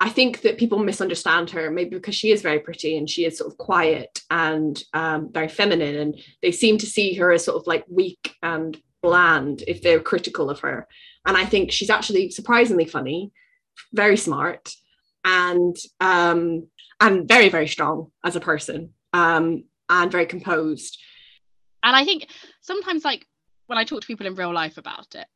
I 0.00 0.08
think 0.08 0.40
that 0.40 0.58
people 0.58 0.78
misunderstand 0.78 1.50
her, 1.50 1.70
maybe 1.70 1.90
because 1.90 2.14
she 2.14 2.30
is 2.30 2.42
very 2.42 2.58
pretty 2.58 2.96
and 2.96 3.08
she 3.08 3.24
is 3.24 3.38
sort 3.38 3.52
of 3.52 3.58
quiet 3.58 4.22
and 4.30 4.82
um, 4.92 5.30
very 5.32 5.48
feminine, 5.48 5.96
and 5.96 6.20
they 6.42 6.50
seem 6.50 6.78
to 6.78 6.86
see 6.86 7.14
her 7.14 7.30
as 7.30 7.44
sort 7.44 7.56
of 7.56 7.66
like 7.66 7.84
weak 7.88 8.34
and 8.42 8.76
bland 9.04 9.62
if 9.68 9.82
they're 9.82 10.00
critical 10.00 10.48
of 10.48 10.60
her. 10.60 10.88
And 11.26 11.36
I 11.36 11.44
think 11.44 11.70
she's 11.70 11.90
actually 11.90 12.30
surprisingly 12.30 12.86
funny, 12.86 13.32
very 13.92 14.16
smart, 14.16 14.70
and 15.24 15.76
um, 16.00 16.68
and 17.00 17.28
very 17.28 17.50
very 17.50 17.68
strong 17.68 18.10
as 18.24 18.34
a 18.34 18.40
person, 18.40 18.94
um, 19.12 19.64
and 19.88 20.10
very 20.10 20.26
composed. 20.26 20.98
And 21.82 21.94
I 21.94 22.04
think 22.04 22.28
sometimes 22.62 23.04
like 23.04 23.26
when 23.66 23.78
I 23.78 23.84
talk 23.84 24.00
to 24.00 24.06
people 24.06 24.26
in 24.26 24.34
real 24.34 24.54
life 24.54 24.78
about 24.78 25.14
it, 25.14 25.26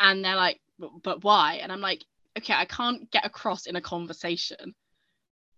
and 0.00 0.24
they're 0.24 0.36
like, 0.36 0.60
"But 1.02 1.22
why?" 1.22 1.60
and 1.62 1.70
I'm 1.70 1.82
like, 1.82 2.04
"Okay, 2.38 2.54
I 2.54 2.64
can't 2.64 3.10
get 3.10 3.26
across 3.26 3.66
in 3.66 3.76
a 3.76 3.82
conversation 3.82 4.74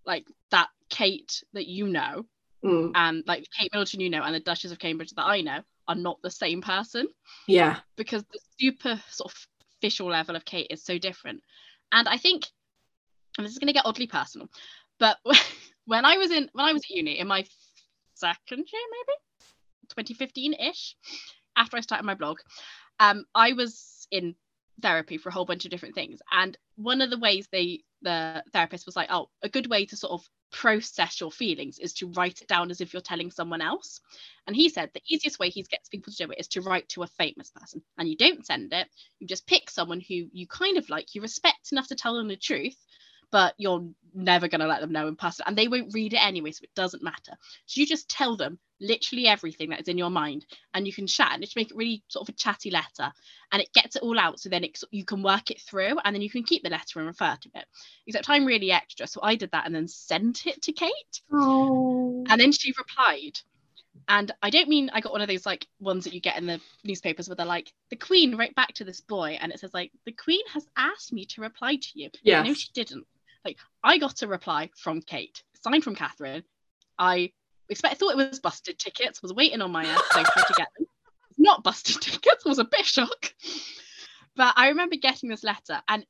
like 0.05 0.27
that 0.51 0.69
Kate 0.91 1.45
that 1.53 1.67
you 1.67 1.87
know." 1.87 2.27
Mm. 2.65 2.91
And 2.95 3.23
like 3.27 3.47
Kate 3.57 3.71
Middleton, 3.73 4.01
you 4.01 4.11
know, 4.11 4.23
and 4.23 4.35
the 4.35 4.41
Duchess 4.41 4.73
of 4.73 4.81
Cambridge 4.81 5.11
that 5.13 5.27
I 5.27 5.43
know 5.43 5.61
are 5.88 5.94
not 5.94 6.20
the 6.22 6.31
same 6.31 6.62
person. 6.62 7.09
Yeah. 7.46 7.79
Because 7.96 8.25
the 8.25 8.40
super 8.61 9.01
sort 9.11 9.33
of 9.33 9.46
official 9.79 10.09
level 10.09 10.37
of 10.37 10.44
Kate 10.44 10.68
is 10.70 10.85
so 10.85 10.99
different. 10.99 11.42
And 11.92 12.09
I 12.09 12.16
think, 12.16 12.44
and 13.38 13.44
this 13.44 13.53
is 13.53 13.59
going 13.59 13.68
to 13.68 13.75
get 13.75 13.87
oddly 13.87 14.07
personal, 14.07 14.49
but 14.99 15.18
when 15.87 16.05
I 16.05 16.16
was 16.16 16.31
in 16.31 16.49
when 16.53 16.66
I 16.66 16.72
was 16.72 16.83
at 16.83 16.90
uni 16.90 17.18
in 17.18 17.29
my 17.29 17.44
second 18.14 18.66
year, 18.72 18.83
maybe 18.90 20.14
2015-ish, 20.14 20.96
after 21.57 21.77
I 21.77 21.81
started 21.81 22.05
my 22.05 22.14
blog, 22.14 22.38
um, 22.99 23.25
I 23.35 23.53
was 23.53 24.09
in 24.11 24.35
therapy 24.81 25.19
for 25.19 25.29
a 25.29 25.33
whole 25.33 25.45
bunch 25.45 25.65
of 25.65 25.71
different 25.71 25.95
things. 25.95 26.21
And 26.31 26.57
one 26.77 27.01
of 27.01 27.11
the 27.11 27.19
ways 27.19 27.49
they 27.51 27.81
the 28.03 28.43
therapist 28.53 28.87
was 28.87 28.97
like, 28.97 29.09
oh, 29.11 29.29
a 29.43 29.49
good 29.49 29.69
way 29.69 29.87
to 29.87 29.97
sort 29.97 30.12
of 30.12 30.29
process 30.53 31.21
your 31.21 31.33
feelings 31.33 31.79
is 31.79 31.93
to 31.95 32.11
write 32.12 32.41
it 32.41 32.49
down 32.49 32.71
as 32.71 32.81
if 32.81 32.93
you're 32.93 33.03
telling 33.03 33.31
someone 33.31 33.61
else. 33.61 34.01
And 34.47 34.55
he 34.55 34.69
said 34.69 34.91
the 34.95 35.03
easiest 35.09 35.39
way 35.39 35.51
he 35.51 35.62
gets 35.62 35.89
people 35.89 36.12
to 36.12 36.27
do 36.27 36.31
it 36.31 36.39
is 36.39 36.49
to 36.49 36.61
write 36.61 36.89
to 36.91 37.03
a 37.03 37.09
famous 37.09 37.51
person. 37.51 37.83
And 37.99 38.09
you 38.09 38.17
don't 38.17 38.47
send 38.47 38.73
it, 38.73 38.89
you 39.19 39.27
just 39.27 39.47
pick 39.47 39.71
someone 39.71 40.01
who 40.01 40.29
you 40.33 40.47
kind 40.47 40.77
of 40.77 40.89
like, 40.89 41.15
you 41.15 41.23
respect 41.23 41.73
enough 41.73 41.89
to 41.89 41.97
tell 41.97 42.15
them 42.15 42.29
the 42.29 42.37
truth, 42.37 42.77
but 43.31 43.55
you're 43.59 43.89
never 44.15 44.49
going 44.49 44.61
to 44.61 44.67
let 44.67 44.81
them 44.81 44.93
know 44.93 45.09
in 45.09 45.17
person. 45.17 45.45
And 45.47 45.57
they 45.57 45.69
won't 45.69 45.93
read 45.93 46.15
it 46.15 46.25
anyway, 46.25 46.53
so 46.53 46.62
it 46.62 46.75
doesn't 46.75 47.03
matter. 47.03 47.33
So 47.67 47.81
you 47.81 47.87
just 47.87 48.09
tell 48.09 48.37
them 48.37 48.59
literally 48.81 49.27
everything 49.27 49.71
that 49.71 49.81
is 49.81 49.89
in 49.89 49.99
your 49.99 50.11
mind 50.11 50.45
and 50.75 50.87
you 50.87 50.93
can 50.93 51.07
chat 51.07 51.31
and 51.33 51.43
just 51.43 51.57
make 51.57 51.71
it 51.71 51.77
really 51.77 52.03
sort 52.09 52.29
of 52.29 52.35
a 52.35 52.37
chatty 52.37 52.71
letter 52.71 53.11
and 53.53 53.62
it 53.62 53.73
gets 53.73 53.97
it 53.97 54.03
all 54.03 54.19
out 54.19 54.39
so 54.39 54.49
then 54.49 54.65
it, 54.65 54.79
you 54.91 55.05
can 55.05 55.23
work 55.23 55.51
it 55.51 55.61
through 55.61 55.97
and 56.05 56.15
then 56.15 56.23
you 56.23 56.31
can 56.31 56.43
keep 56.43 56.62
the 56.62 56.69
letter 56.69 56.99
and 56.99 57.07
refer 57.07 57.37
to 57.41 57.49
it 57.55 57.65
except 58.07 58.29
i'm 58.29 58.45
really 58.45 58.71
extra 58.71 59.07
so 59.07 59.21
i 59.23 59.35
did 59.35 59.51
that 59.53 59.67
and 59.67 59.75
then 59.75 59.89
sent 59.89 60.47
it 60.47 60.61
to 60.61 60.73
kate 60.73 61.23
oh. 61.33 62.25
and 62.29 62.41
then 62.41 62.53
she 62.53 62.75
replied 62.77 63.39
and 64.09 64.33
i 64.43 64.51
don't 64.51 64.69
mean 64.69 64.91
i 64.93 65.01
got 65.01 65.12
one 65.12 65.23
of 65.23 65.29
those 65.29 65.47
like 65.47 65.67
ones 65.81 66.05
that 66.05 66.12
you 66.12 66.21
get 66.21 66.37
in 66.37 66.47
the 66.47 66.61
newspapers 66.85 67.29
where 67.29 67.37
they're 67.37 67.47
like 67.47 67.73
the 67.89 67.97
queen 67.97 68.37
wrote 68.37 68.55
back 68.55 68.75
to 68.75 68.85
this 68.85 69.01
boy 69.01 69.39
and 69.41 69.53
it 69.53 69.59
says 69.59 69.73
like 69.73 69.91
the 70.05 70.12
queen 70.12 70.47
has 70.53 70.67
asked 70.77 71.15
me 71.15 71.25
to 71.25 71.41
reply 71.41 71.77
to 71.77 71.89
you 71.95 72.11
yeah 72.23 72.43
no 72.43 72.53
she 72.53 72.69
didn't 72.75 73.07
like 73.47 73.59
i 73.85 73.99
got 73.99 74.23
a 74.23 74.27
reply 74.27 74.69
from 74.77 75.01
kate 75.01 75.43
signed 75.63 75.85
from 75.85 75.95
catherine 75.95 76.43
i 76.99 77.31
expect, 77.69 77.99
thought 77.99 78.13
it 78.13 78.31
was 78.31 78.41
busted 78.41 78.79
tickets. 78.79 79.23
Was 79.23 79.33
waiting 79.33 79.61
on 79.61 79.73
my 79.73 79.85
sofa 79.85 80.45
to 80.47 80.55
get 80.57 80.69
them. 80.79 80.87
Not 81.39 81.63
busted 81.63 82.01
tickets. 82.01 82.45
Was 82.45 82.59
a 82.59 82.65
bit 82.65 82.85
shocked. 82.85 83.35
But 84.37 84.55
I 84.57 84.69
remember 84.69 84.97
getting 84.97 85.29
this 85.29 85.45
letter, 85.45 85.81
and 85.89 86.05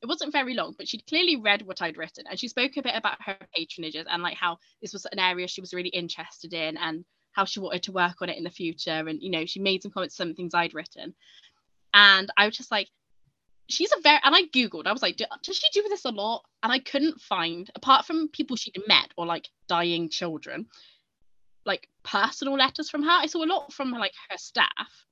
it 0.00 0.06
wasn't 0.06 0.32
very 0.32 0.54
long, 0.54 0.74
but 0.76 0.88
she'd 0.88 1.06
clearly 1.06 1.36
read 1.36 1.62
what 1.62 1.82
I'd 1.82 1.98
written, 1.98 2.24
and 2.28 2.38
she 2.38 2.48
spoke 2.48 2.76
a 2.76 2.82
bit 2.82 2.96
about 2.96 3.22
her 3.22 3.36
patronages 3.56 4.06
and 4.08 4.22
like 4.22 4.36
how 4.36 4.58
this 4.80 4.92
was 4.92 5.06
an 5.06 5.18
area 5.18 5.46
she 5.46 5.60
was 5.60 5.74
really 5.74 5.90
interested 5.90 6.52
in, 6.52 6.76
and 6.76 7.04
how 7.32 7.44
she 7.44 7.60
wanted 7.60 7.82
to 7.84 7.92
work 7.92 8.16
on 8.20 8.28
it 8.28 8.38
in 8.38 8.44
the 8.44 8.50
future. 8.50 8.90
And 9.06 9.22
you 9.22 9.30
know, 9.30 9.46
she 9.46 9.60
made 9.60 9.82
some 9.82 9.92
comments, 9.92 10.16
some 10.16 10.34
things 10.34 10.54
I'd 10.54 10.74
written, 10.74 11.14
and 11.94 12.30
I 12.36 12.46
was 12.46 12.56
just 12.56 12.70
like, 12.70 12.88
she's 13.72 13.92
a 13.92 14.00
very 14.00 14.20
and 14.22 14.34
I 14.34 14.42
googled. 14.44 14.86
I 14.86 14.92
was 14.92 15.02
like, 15.02 15.16
does 15.16 15.56
she 15.56 15.66
do 15.72 15.88
this 15.88 16.04
a 16.04 16.10
lot? 16.10 16.44
And 16.62 16.72
I 16.72 16.78
couldn't 16.78 17.20
find, 17.20 17.70
apart 17.74 18.06
from 18.06 18.28
people 18.28 18.56
she'd 18.56 18.76
met 18.86 19.08
or 19.16 19.26
like 19.26 19.48
dying 19.68 20.08
children, 20.08 20.66
like 21.64 21.88
personal 22.02 22.54
letters 22.54 22.90
from 22.90 23.02
her. 23.02 23.10
I 23.10 23.26
saw 23.26 23.44
a 23.44 23.46
lot 23.46 23.72
from 23.72 23.90
like 23.90 24.12
her 24.30 24.38
staff, 24.38 25.06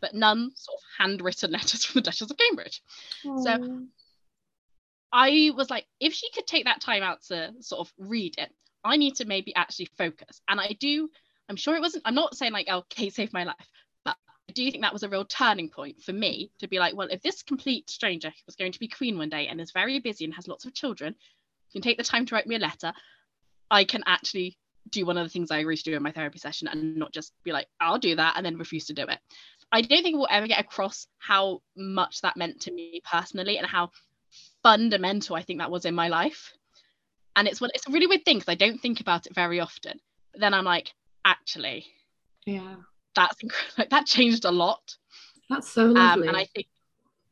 but 0.00 0.14
none 0.14 0.50
sort 0.54 0.78
of 0.78 0.82
handwritten 0.98 1.50
letters 1.52 1.84
from 1.84 2.00
the 2.00 2.02
Duchess 2.02 2.30
of 2.30 2.36
Cambridge. 2.36 2.82
Aww. 3.24 3.42
So 3.42 3.82
I 5.12 5.50
was 5.56 5.70
like, 5.70 5.86
if 6.00 6.12
she 6.12 6.30
could 6.32 6.46
take 6.46 6.64
that 6.64 6.80
time 6.80 7.02
out 7.02 7.22
to 7.28 7.52
sort 7.60 7.86
of 7.86 7.92
read 7.98 8.34
it, 8.38 8.50
I 8.84 8.96
need 8.96 9.16
to 9.16 9.24
maybe 9.24 9.54
actually 9.54 9.88
focus. 9.96 10.40
And 10.48 10.60
I 10.60 10.76
do. 10.78 11.08
I'm 11.48 11.56
sure 11.56 11.76
it 11.76 11.80
wasn't. 11.80 12.02
I'm 12.04 12.14
not 12.14 12.36
saying 12.36 12.52
like, 12.52 12.66
oh, 12.70 12.84
Kate 12.88 13.14
saved 13.14 13.32
my 13.32 13.44
life, 13.44 13.54
I 14.48 14.52
you 14.56 14.70
think 14.70 14.82
that 14.82 14.92
was 14.92 15.02
a 15.02 15.08
real 15.08 15.24
turning 15.24 15.68
point 15.68 16.02
for 16.02 16.12
me 16.12 16.50
to 16.60 16.68
be 16.68 16.78
like, 16.78 16.96
well, 16.96 17.08
if 17.10 17.22
this 17.22 17.42
complete 17.42 17.90
stranger 17.90 18.32
was 18.46 18.56
going 18.56 18.72
to 18.72 18.78
be 18.78 18.88
queen 18.88 19.18
one 19.18 19.28
day 19.28 19.48
and 19.48 19.60
is 19.60 19.72
very 19.72 19.98
busy 19.98 20.24
and 20.24 20.34
has 20.34 20.48
lots 20.48 20.64
of 20.64 20.74
children, 20.74 21.14
can 21.72 21.82
take 21.82 21.98
the 21.98 22.04
time 22.04 22.26
to 22.26 22.34
write 22.34 22.46
me 22.46 22.56
a 22.56 22.60
letter, 22.60 22.92
I 23.70 23.84
can 23.84 24.02
actually 24.06 24.56
do 24.90 25.04
one 25.04 25.18
of 25.18 25.24
the 25.24 25.30
things 25.30 25.50
I 25.50 25.58
agreed 25.58 25.78
to 25.78 25.84
do 25.84 25.96
in 25.96 26.02
my 26.02 26.12
therapy 26.12 26.38
session 26.38 26.68
and 26.68 26.96
not 26.96 27.12
just 27.12 27.32
be 27.42 27.52
like, 27.52 27.66
I'll 27.80 27.98
do 27.98 28.16
that 28.16 28.34
and 28.36 28.46
then 28.46 28.56
refuse 28.56 28.86
to 28.86 28.94
do 28.94 29.02
it. 29.02 29.18
I 29.72 29.82
don't 29.82 30.02
think 30.02 30.16
we'll 30.16 30.28
ever 30.30 30.46
get 30.46 30.60
across 30.60 31.08
how 31.18 31.60
much 31.76 32.20
that 32.20 32.36
meant 32.36 32.60
to 32.62 32.72
me 32.72 33.02
personally 33.04 33.58
and 33.58 33.66
how 33.66 33.90
fundamental 34.62 35.36
I 35.36 35.42
think 35.42 35.58
that 35.58 35.70
was 35.70 35.84
in 35.84 35.94
my 35.94 36.08
life. 36.08 36.52
And 37.34 37.48
it's 37.48 37.60
what 37.60 37.72
it's 37.74 37.86
a 37.86 37.90
really 37.90 38.06
weird 38.06 38.24
thing 38.24 38.38
because 38.38 38.52
I 38.52 38.54
don't 38.54 38.78
think 38.78 39.00
about 39.00 39.26
it 39.26 39.34
very 39.34 39.60
often. 39.60 40.00
But 40.32 40.40
then 40.40 40.54
I'm 40.54 40.64
like, 40.64 40.94
actually, 41.24 41.84
yeah, 42.46 42.76
that's 43.16 43.36
like 43.78 43.90
that 43.90 44.06
changed 44.06 44.44
a 44.44 44.50
lot. 44.52 44.96
That's 45.50 45.68
so 45.68 45.86
lovely. 45.86 46.00
Um, 46.00 46.28
and 46.28 46.36
I 46.36 46.44
think 46.44 46.66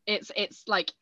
it's 0.06 0.32
it's 0.36 0.64
like 0.66 0.92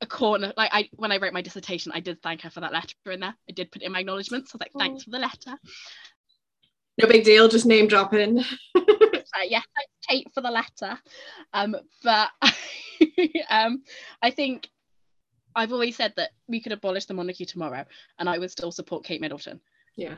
a 0.00 0.06
corner. 0.06 0.52
Like 0.56 0.70
I 0.72 0.88
when 0.96 1.12
I 1.12 1.18
wrote 1.18 1.34
my 1.34 1.42
dissertation, 1.42 1.92
I 1.94 2.00
did 2.00 2.22
thank 2.22 2.42
her 2.42 2.50
for 2.50 2.60
that 2.60 2.72
letter 2.72 2.94
in 3.06 3.20
there. 3.20 3.34
I 3.48 3.52
did 3.52 3.70
put 3.70 3.82
in 3.82 3.92
my 3.92 4.00
acknowledgements. 4.00 4.52
So 4.52 4.56
I 4.56 4.64
was 4.64 4.74
like, 4.74 4.82
thanks 4.82 5.02
oh. 5.02 5.04
for 5.04 5.10
the 5.10 5.18
letter. 5.18 5.58
No 7.00 7.08
big 7.08 7.24
deal, 7.24 7.48
just 7.48 7.66
name 7.66 7.86
dropping. 7.86 8.40
uh, 8.76 8.82
yeah, 9.44 9.60
thanks 9.76 9.92
Kate 10.06 10.28
for 10.34 10.40
the 10.40 10.50
letter. 10.50 10.98
Um, 11.52 11.76
but 12.02 12.30
um, 13.50 13.82
I 14.22 14.30
think 14.30 14.68
I've 15.54 15.72
always 15.72 15.96
said 15.96 16.12
that 16.16 16.30
we 16.46 16.60
could 16.60 16.72
abolish 16.72 17.06
the 17.06 17.14
monarchy 17.14 17.44
tomorrow, 17.44 17.84
and 18.18 18.28
I 18.28 18.38
would 18.38 18.50
still 18.50 18.72
support 18.72 19.04
Kate 19.04 19.20
Middleton. 19.20 19.60
Yeah. 19.96 20.16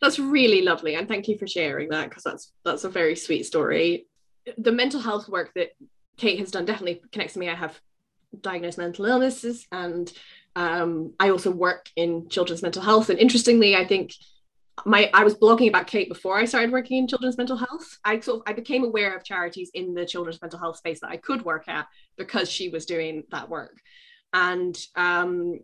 That's 0.00 0.18
really 0.18 0.62
lovely, 0.62 0.94
and 0.94 1.08
thank 1.08 1.28
you 1.28 1.38
for 1.38 1.46
sharing 1.46 1.88
that 1.90 2.08
because 2.08 2.22
that's 2.22 2.52
that's 2.64 2.84
a 2.84 2.90
very 2.90 3.16
sweet 3.16 3.44
story. 3.44 4.06
The 4.58 4.72
mental 4.72 5.00
health 5.00 5.28
work 5.28 5.52
that 5.54 5.70
Kate 6.16 6.38
has 6.38 6.50
done 6.50 6.64
definitely 6.64 7.02
connects 7.12 7.34
to 7.34 7.40
me. 7.40 7.48
I 7.48 7.54
have 7.54 7.80
diagnosed 8.40 8.78
mental 8.78 9.06
illnesses, 9.06 9.66
and 9.72 10.12
um, 10.56 11.14
I 11.18 11.30
also 11.30 11.50
work 11.50 11.88
in 11.96 12.28
children's 12.28 12.62
mental 12.62 12.82
health. 12.82 13.10
And 13.10 13.18
interestingly, 13.18 13.76
I 13.76 13.86
think 13.86 14.12
my 14.84 15.10
I 15.14 15.24
was 15.24 15.34
blogging 15.34 15.68
about 15.68 15.86
Kate 15.86 16.08
before 16.08 16.36
I 16.36 16.44
started 16.44 16.72
working 16.72 16.98
in 16.98 17.08
children's 17.08 17.38
mental 17.38 17.56
health. 17.56 17.98
I 18.04 18.20
sort 18.20 18.38
of 18.38 18.42
I 18.46 18.52
became 18.52 18.84
aware 18.84 19.16
of 19.16 19.24
charities 19.24 19.70
in 19.74 19.94
the 19.94 20.06
children's 20.06 20.40
mental 20.40 20.58
health 20.58 20.76
space 20.76 21.00
that 21.00 21.10
I 21.10 21.16
could 21.16 21.44
work 21.44 21.68
at 21.68 21.86
because 22.16 22.50
she 22.50 22.68
was 22.68 22.86
doing 22.86 23.24
that 23.30 23.48
work. 23.48 23.78
And 24.32 24.76
um, 24.96 25.60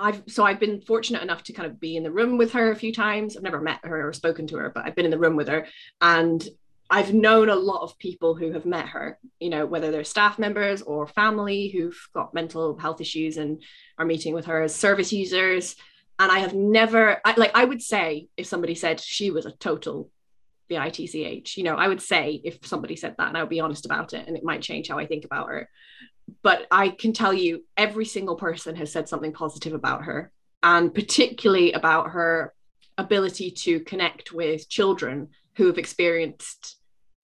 I've 0.00 0.22
so 0.26 0.44
I've 0.44 0.60
been 0.60 0.80
fortunate 0.80 1.22
enough 1.22 1.42
to 1.44 1.52
kind 1.52 1.66
of 1.66 1.80
be 1.80 1.96
in 1.96 2.02
the 2.02 2.10
room 2.10 2.38
with 2.38 2.52
her 2.52 2.70
a 2.70 2.76
few 2.76 2.92
times. 2.92 3.36
I've 3.36 3.42
never 3.42 3.60
met 3.60 3.80
her 3.84 4.08
or 4.08 4.12
spoken 4.12 4.46
to 4.48 4.56
her, 4.58 4.70
but 4.70 4.86
I've 4.86 4.94
been 4.94 5.04
in 5.04 5.10
the 5.10 5.18
room 5.18 5.36
with 5.36 5.48
her 5.48 5.66
and 6.00 6.46
I've 6.90 7.12
known 7.12 7.50
a 7.50 7.54
lot 7.54 7.82
of 7.82 7.98
people 7.98 8.34
who 8.34 8.52
have 8.52 8.64
met 8.64 8.88
her, 8.88 9.18
you 9.40 9.50
know, 9.50 9.66
whether 9.66 9.90
they're 9.90 10.04
staff 10.04 10.38
members 10.38 10.80
or 10.80 11.06
family 11.06 11.68
who've 11.68 11.98
got 12.14 12.32
mental 12.32 12.78
health 12.78 13.00
issues 13.00 13.36
and 13.36 13.62
are 13.98 14.06
meeting 14.06 14.32
with 14.32 14.46
her 14.46 14.62
as 14.62 14.74
service 14.74 15.12
users. 15.12 15.76
And 16.18 16.32
I 16.32 16.38
have 16.38 16.54
never, 16.54 17.20
I, 17.24 17.34
like, 17.36 17.50
I 17.54 17.64
would 17.64 17.82
say 17.82 18.28
if 18.38 18.46
somebody 18.46 18.74
said 18.74 19.00
she 19.00 19.30
was 19.30 19.44
a 19.44 19.52
total 19.52 20.10
bitch, 20.70 21.56
you 21.56 21.62
know, 21.62 21.76
I 21.76 21.88
would 21.88 22.00
say 22.00 22.40
if 22.42 22.66
somebody 22.66 22.96
said 22.96 23.16
that 23.18 23.28
and 23.28 23.36
I 23.36 23.42
would 23.42 23.50
be 23.50 23.60
honest 23.60 23.84
about 23.84 24.14
it 24.14 24.26
and 24.26 24.36
it 24.36 24.44
might 24.44 24.62
change 24.62 24.88
how 24.88 24.98
I 24.98 25.06
think 25.06 25.26
about 25.26 25.48
her 25.48 25.68
but 26.42 26.66
I 26.70 26.90
can 26.90 27.12
tell 27.12 27.32
you 27.32 27.64
every 27.76 28.04
single 28.04 28.36
person 28.36 28.76
has 28.76 28.92
said 28.92 29.08
something 29.08 29.32
positive 29.32 29.72
about 29.72 30.04
her, 30.04 30.32
and 30.62 30.94
particularly 30.94 31.72
about 31.72 32.10
her 32.10 32.54
ability 32.96 33.52
to 33.52 33.80
connect 33.80 34.32
with 34.32 34.68
children 34.68 35.28
who 35.56 35.66
have 35.66 35.78
experienced 35.78 36.76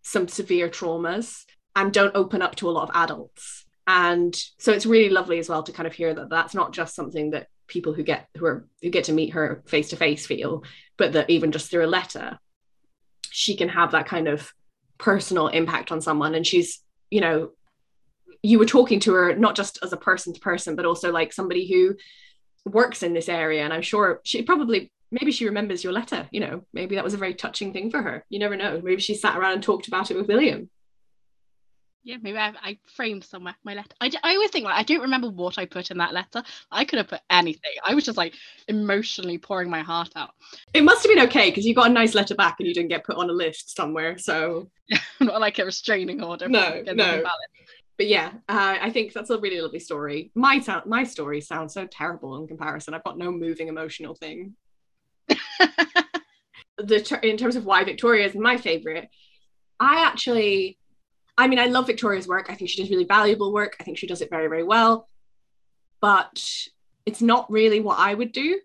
some 0.03 0.29
severe 0.29 0.69
traumas 0.69 1.45
and 1.77 1.93
don't 1.93 2.14
open 2.14 2.43
up 2.43 2.55
to 2.57 2.69
a 2.69 2.73
lot 2.73 2.88
of 2.88 2.95
adults. 2.95 3.64
And 3.87 4.35
so 4.59 4.73
it's 4.73 4.87
really 4.87 5.11
lovely 5.11 5.38
as 5.38 5.49
well 5.49 5.62
to 5.64 5.73
kind 5.73 5.87
of 5.87 5.93
hear 5.93 6.14
that 6.14 6.31
that's 6.31 6.55
not 6.55 6.73
just 6.73 6.95
something 6.95 7.31
that 7.31 7.49
people 7.67 7.93
who 7.93 8.03
get 8.03 8.29
who 8.37 8.47
are 8.47 8.67
who 8.83 8.90
get 8.90 9.05
to 9.05 9.12
meet 9.12 9.31
her 9.31 9.62
face 9.67 9.90
to 9.90 9.97
face 9.97 10.27
feel, 10.27 10.64
but 10.97 11.12
that 11.12 11.31
even 11.31 11.53
just 11.53 11.71
through 11.71 11.85
a 11.85 11.87
letter, 11.87 12.38
she 13.31 13.57
can 13.57 13.69
have 13.69 13.93
that 13.93 14.07
kind 14.07 14.29
of 14.29 14.53
personal 14.99 15.49
impact 15.49 15.90
on 15.90 16.01
someone. 16.01 16.35
And 16.35 16.47
she's, 16.47 16.81
you 17.11 17.21
know, 17.21 17.51
you 18.44 18.59
were 18.59 18.66
talking 18.66 19.00
to 19.00 19.14
her 19.14 19.35
not 19.35 19.57
just 19.57 19.78
as 19.83 19.92
a 19.92 19.96
person 19.96 20.35
to 20.35 20.40
person, 20.40 20.76
but 20.76 20.85
also 20.85 21.11
like 21.11 21.33
somebody 21.33 21.66
who 21.66 21.96
works 22.66 23.02
in 23.02 23.14
this 23.14 23.28
area. 23.28 23.64
And 23.64 23.72
I'm 23.72 23.83
sure 23.83 24.20
she 24.22 24.42
probably 24.42 24.92
maybe 25.11 25.33
she 25.33 25.46
remembers 25.46 25.83
your 25.83 25.94
letter. 25.94 26.28
You 26.30 26.40
know, 26.40 26.64
maybe 26.74 26.96
that 26.96 27.04
was 27.04 27.14
a 27.14 27.18
very 27.18 27.35
touching 27.35 27.72
thing 27.72 27.90
for 27.90 28.02
her. 28.02 28.24
You 28.28 28.38
never 28.38 28.54
know. 28.54 28.83
Maybe 28.85 29.00
she 29.00 29.14
sat 29.14 29.38
around 29.38 29.54
and 29.54 29.62
talked 29.62 29.88
about 29.88 30.11
it 30.11 30.16
with 30.16 30.28
William. 30.28 30.68
yeah, 32.02 32.18
maybe 32.20 32.37
I, 32.37 32.52
I 32.62 32.78
framed 32.94 33.24
somewhere 33.24 33.54
my 33.64 33.72
letter. 33.72 33.96
I, 34.02 34.11
I 34.22 34.35
always 34.35 34.50
think 34.50 34.66
like 34.66 34.76
I 34.76 34.83
don't 34.83 35.00
remember 35.00 35.30
what 35.30 35.57
I 35.57 35.64
put 35.64 35.90
in 35.90 35.96
that 35.98 36.12
letter. 36.12 36.42
I 36.70 36.85
could 36.85 36.98
have 36.98 37.09
put 37.09 37.22
anything. 37.30 37.72
I 37.83 37.94
was 37.94 38.04
just 38.04 38.18
like 38.18 38.35
emotionally 38.68 39.38
pouring 39.38 39.70
my 39.70 39.80
heart 39.80 40.11
out. 40.16 40.33
It 40.74 40.85
must 40.85 41.02
have 41.02 41.14
been 41.14 41.24
okay 41.28 41.48
because 41.48 41.64
you 41.64 41.74
got 41.74 41.90
a 41.90 41.94
nice 41.94 42.14
letter 42.14 42.35
back 42.35 42.57
and 42.59 42.68
you 42.68 42.74
didn't 42.74 42.90
get 42.90 43.04
put 43.04 43.16
on 43.16 43.30
a 43.30 43.33
list 43.33 43.74
somewhere. 43.74 44.18
So 44.18 44.68
not 45.20 45.40
like 45.40 45.59
a 45.59 45.64
restraining 45.64 46.22
order. 46.22 46.46
No, 46.46 46.83
no. 46.92 47.22
But 47.96 48.09
yeah, 48.09 48.33
uh, 48.48 48.76
I 48.80 48.90
think 48.90 49.12
that's 49.12 49.30
a 49.30 49.38
really 49.38 49.61
lovely 49.61 49.78
story. 49.78 50.33
My 50.35 50.61
sound, 50.61 50.87
my 50.87 51.04
story 51.04 51.40
sounds 51.40 51.74
so 51.74 51.87
terrible 51.87 52.37
in 52.37 52.48
comparison. 52.48 52.92
I've 52.92 53.04
got 53.04 53.18
no 53.18 53.30
moving 53.30 53.68
emotional 53.68 54.14
thing. 54.14 54.54
the 55.28 57.20
in 57.22 57.37
terms 57.37 57.57
of 57.57 57.64
why 57.64 57.85
Victoria 57.85 58.26
is 58.26 58.35
my 58.35 58.57
favorite, 58.57 59.09
I 59.78 60.04
actually 60.07 60.78
I 61.37 61.48
mean, 61.48 61.59
I 61.59 61.66
love 61.66 61.87
Victoria's 61.87 62.28
work. 62.28 62.46
I 62.48 62.54
think 62.54 62.70
she 62.70 62.80
does 62.80 62.90
really 62.90 63.04
valuable 63.04 63.52
work. 63.52 63.76
I 63.80 63.85
think 63.85 63.98
she 63.98 64.07
does 64.07 64.22
it 64.22 64.30
very, 64.30 64.48
very 64.48 64.62
well. 64.62 65.09
But 66.00 66.68
it's 67.07 67.22
not 67.22 67.50
really 67.50 67.80
what 67.80 67.98
I 67.98 68.14
would 68.14 68.33
do 68.33 68.61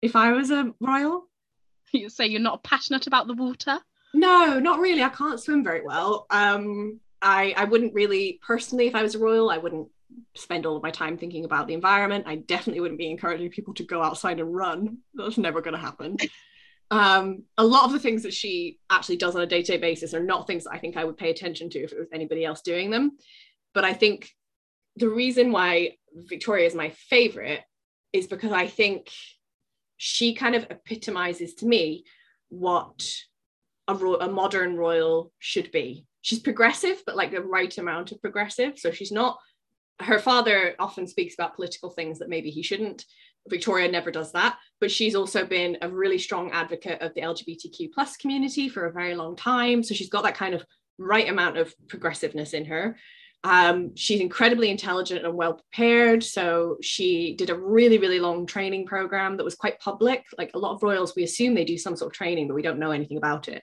if 0.00 0.14
I 0.14 0.32
was 0.32 0.50
a 0.50 0.72
royal. 0.80 1.28
You 1.92 2.08
say 2.08 2.26
you're 2.26 2.40
not 2.40 2.62
passionate 2.62 3.06
about 3.06 3.26
the 3.26 3.34
water? 3.34 3.78
No, 4.12 4.58
not 4.58 4.80
really. 4.80 5.02
I 5.02 5.08
can't 5.08 5.40
swim 5.40 5.64
very 5.64 5.82
well. 5.84 6.26
Um, 6.30 7.00
I, 7.24 7.54
I 7.56 7.64
wouldn't 7.64 7.94
really, 7.94 8.38
personally, 8.46 8.86
if 8.86 8.94
I 8.94 9.02
was 9.02 9.14
a 9.14 9.18
royal, 9.18 9.50
I 9.50 9.58
wouldn't 9.58 9.88
spend 10.36 10.66
all 10.66 10.76
of 10.76 10.82
my 10.82 10.90
time 10.90 11.16
thinking 11.16 11.44
about 11.44 11.66
the 11.66 11.74
environment. 11.74 12.26
I 12.28 12.36
definitely 12.36 12.80
wouldn't 12.80 12.98
be 12.98 13.10
encouraging 13.10 13.50
people 13.50 13.74
to 13.74 13.84
go 13.84 14.02
outside 14.02 14.38
and 14.38 14.54
run. 14.54 14.98
That's 15.14 15.38
never 15.38 15.60
going 15.60 15.74
to 15.74 15.80
happen 15.80 16.16
um, 16.90 17.42
a 17.56 17.64
lot 17.64 17.84
of 17.84 17.92
the 17.92 17.98
things 17.98 18.22
that 18.22 18.34
she 18.34 18.78
actually 18.90 19.16
does 19.16 19.34
on 19.34 19.42
a 19.42 19.46
day-to-day 19.46 19.78
basis 19.78 20.14
are 20.14 20.22
not 20.22 20.46
things 20.46 20.64
that 20.64 20.72
I 20.72 20.78
think 20.78 20.96
I 20.96 21.04
would 21.04 21.16
pay 21.16 21.30
attention 21.30 21.70
to 21.70 21.78
if 21.80 21.92
it 21.92 21.98
was 21.98 22.08
anybody 22.12 22.44
else 22.44 22.60
doing 22.60 22.90
them. 22.90 23.18
But 23.72 23.84
I 23.84 23.92
think 23.92 24.30
the 24.96 25.08
reason 25.08 25.50
why 25.50 25.96
Victoria 26.14 26.66
is 26.66 26.74
my 26.74 26.90
favorite 26.90 27.62
is 28.12 28.26
because 28.26 28.52
I 28.52 28.68
think 28.68 29.10
she 29.96 30.34
kind 30.34 30.54
of 30.54 30.66
epitomizes 30.70 31.54
to 31.56 31.66
me 31.66 32.04
what 32.48 33.02
a, 33.88 33.94
ro- 33.94 34.20
a 34.20 34.28
modern 34.28 34.76
royal 34.76 35.32
should 35.38 35.72
be. 35.72 36.06
She's 36.24 36.38
progressive, 36.38 37.02
but 37.04 37.16
like 37.16 37.32
the 37.32 37.42
right 37.42 37.76
amount 37.76 38.10
of 38.10 38.20
progressive. 38.22 38.78
So 38.78 38.90
she's 38.90 39.12
not. 39.12 39.38
Her 40.00 40.18
father 40.18 40.74
often 40.78 41.06
speaks 41.06 41.34
about 41.34 41.54
political 41.54 41.90
things 41.90 42.18
that 42.18 42.30
maybe 42.30 42.48
he 42.48 42.62
shouldn't. 42.62 43.04
Victoria 43.50 43.90
never 43.90 44.10
does 44.10 44.32
that, 44.32 44.56
but 44.80 44.90
she's 44.90 45.14
also 45.14 45.44
been 45.44 45.76
a 45.82 45.88
really 45.90 46.16
strong 46.16 46.50
advocate 46.50 47.02
of 47.02 47.12
the 47.12 47.20
LGBTQ 47.20 47.92
plus 47.92 48.16
community 48.16 48.70
for 48.70 48.86
a 48.86 48.92
very 48.92 49.14
long 49.14 49.36
time. 49.36 49.82
So 49.82 49.92
she's 49.92 50.08
got 50.08 50.24
that 50.24 50.34
kind 50.34 50.54
of 50.54 50.64
right 50.96 51.28
amount 51.28 51.58
of 51.58 51.74
progressiveness 51.88 52.54
in 52.54 52.64
her. 52.64 52.96
Um, 53.44 53.94
she's 53.94 54.20
incredibly 54.22 54.70
intelligent 54.70 55.26
and 55.26 55.34
well 55.34 55.60
prepared. 55.60 56.24
So 56.24 56.78
she 56.80 57.34
did 57.36 57.50
a 57.50 57.58
really, 57.58 57.98
really 57.98 58.18
long 58.18 58.46
training 58.46 58.86
program 58.86 59.36
that 59.36 59.44
was 59.44 59.56
quite 59.56 59.78
public. 59.78 60.24
Like 60.38 60.52
a 60.54 60.58
lot 60.58 60.74
of 60.74 60.82
royals, 60.82 61.14
we 61.14 61.22
assume 61.22 61.54
they 61.54 61.66
do 61.66 61.76
some 61.76 61.96
sort 61.96 62.12
of 62.12 62.16
training, 62.16 62.48
but 62.48 62.54
we 62.54 62.62
don't 62.62 62.78
know 62.78 62.92
anything 62.92 63.18
about 63.18 63.48
it. 63.48 63.62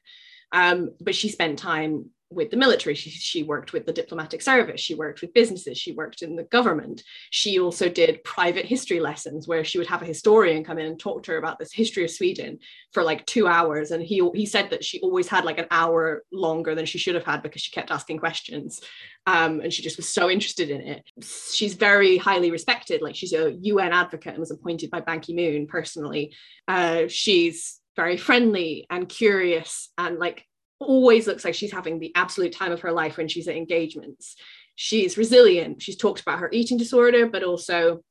Um, 0.51 0.91
but 1.01 1.15
she 1.15 1.27
spent 1.27 1.57
time 1.57 2.11
with 2.31 2.49
the 2.49 2.57
military. 2.57 2.95
She, 2.95 3.09
she 3.09 3.43
worked 3.43 3.73
with 3.73 3.85
the 3.85 3.93
diplomatic 3.93 4.41
service. 4.41 4.79
She 4.79 4.95
worked 4.95 5.21
with 5.21 5.33
businesses. 5.33 5.77
She 5.77 5.91
worked 5.91 6.21
in 6.21 6.35
the 6.35 6.43
government. 6.43 7.03
She 7.29 7.59
also 7.59 7.89
did 7.89 8.23
private 8.23 8.65
history 8.65 8.99
lessons 8.99 9.47
where 9.47 9.63
she 9.63 9.77
would 9.77 9.87
have 9.87 10.01
a 10.01 10.05
historian 10.05 10.63
come 10.63 10.79
in 10.79 10.85
and 10.85 10.99
talk 10.99 11.23
to 11.23 11.31
her 11.31 11.37
about 11.37 11.59
this 11.59 11.73
history 11.73 12.03
of 12.03 12.11
Sweden 12.11 12.59
for 12.93 13.03
like 13.03 13.25
two 13.25 13.47
hours. 13.47 13.91
And 13.91 14.01
he, 14.01 14.27
he 14.33 14.45
said 14.45 14.69
that 14.69 14.83
she 14.83 14.99
always 15.01 15.27
had 15.27 15.45
like 15.45 15.59
an 15.59 15.67
hour 15.71 16.23
longer 16.31 16.73
than 16.73 16.85
she 16.85 16.97
should 16.97 17.15
have 17.15 17.25
had 17.25 17.43
because 17.43 17.61
she 17.61 17.71
kept 17.71 17.91
asking 17.91 18.19
questions. 18.19 18.81
Um, 19.27 19.59
and 19.59 19.71
she 19.71 19.83
just 19.83 19.97
was 19.97 20.09
so 20.09 20.29
interested 20.29 20.69
in 20.69 20.81
it. 20.81 21.03
She's 21.51 21.75
very 21.75 22.17
highly 22.17 22.49
respected. 22.49 23.01
Like 23.01 23.15
she's 23.15 23.33
a 23.33 23.51
UN 23.61 23.91
advocate 23.91 24.33
and 24.33 24.39
was 24.39 24.51
appointed 24.51 24.89
by 24.89 25.01
Ban 25.01 25.19
Ki 25.19 25.35
moon 25.35 25.67
personally. 25.67 26.33
Uh, 26.67 27.03
she's 27.07 27.79
very 27.95 28.17
friendly 28.17 28.85
and 28.89 29.09
curious 29.09 29.89
and 29.97 30.17
like 30.17 30.45
always 30.81 31.27
looks 31.27 31.45
like 31.45 31.53
she's 31.53 31.71
having 31.71 31.99
the 31.99 32.11
absolute 32.15 32.53
time 32.53 32.71
of 32.71 32.81
her 32.81 32.91
life 32.91 33.17
when 33.17 33.27
she's 33.27 33.47
at 33.47 33.55
engagements. 33.55 34.35
She's 34.75 35.17
resilient. 35.17 35.81
She's 35.81 35.97
talked 35.97 36.21
about 36.21 36.39
her 36.39 36.49
eating 36.51 36.77
disorder, 36.77 37.27
but 37.27 37.43
also 37.43 38.03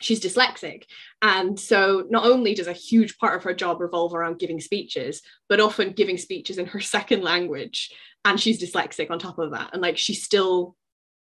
she's 0.00 0.20
dyslexic. 0.20 0.84
And 1.22 1.58
so 1.58 2.04
not 2.10 2.26
only 2.26 2.54
does 2.54 2.66
a 2.66 2.72
huge 2.72 3.18
part 3.18 3.36
of 3.36 3.44
her 3.44 3.54
job 3.54 3.80
revolve 3.80 4.14
around 4.14 4.38
giving 4.38 4.60
speeches, 4.60 5.22
but 5.48 5.60
often 5.60 5.92
giving 5.92 6.18
speeches 6.18 6.58
in 6.58 6.66
her 6.66 6.80
second 6.96 7.22
language. 7.22 7.92
And 8.24 8.40
she's 8.40 8.62
dyslexic 8.62 9.10
on 9.10 9.18
top 9.18 9.38
of 9.38 9.52
that. 9.52 9.70
And 9.72 9.82
like 9.82 9.98
she 9.98 10.14
still 10.14 10.76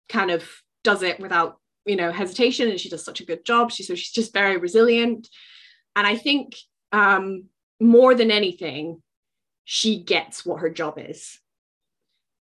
kind 0.08 0.30
of 0.30 0.48
does 0.84 1.02
it 1.02 1.20
without, 1.20 1.60
you 1.86 1.96
know, 1.96 2.12
hesitation. 2.12 2.68
And 2.68 2.80
she 2.80 2.88
does 2.88 3.04
such 3.04 3.20
a 3.20 3.26
good 3.26 3.44
job. 3.44 3.70
She 3.70 3.82
so 3.82 3.94
she's 3.94 4.12
just 4.12 4.32
very 4.32 4.56
resilient. 4.56 5.28
And 5.96 6.06
I 6.06 6.16
think 6.16 6.56
um 6.92 7.44
more 7.80 8.14
than 8.14 8.30
anything, 8.30 9.02
she 9.70 10.02
gets 10.02 10.46
what 10.46 10.60
her 10.60 10.70
job 10.70 10.94
is 10.96 11.40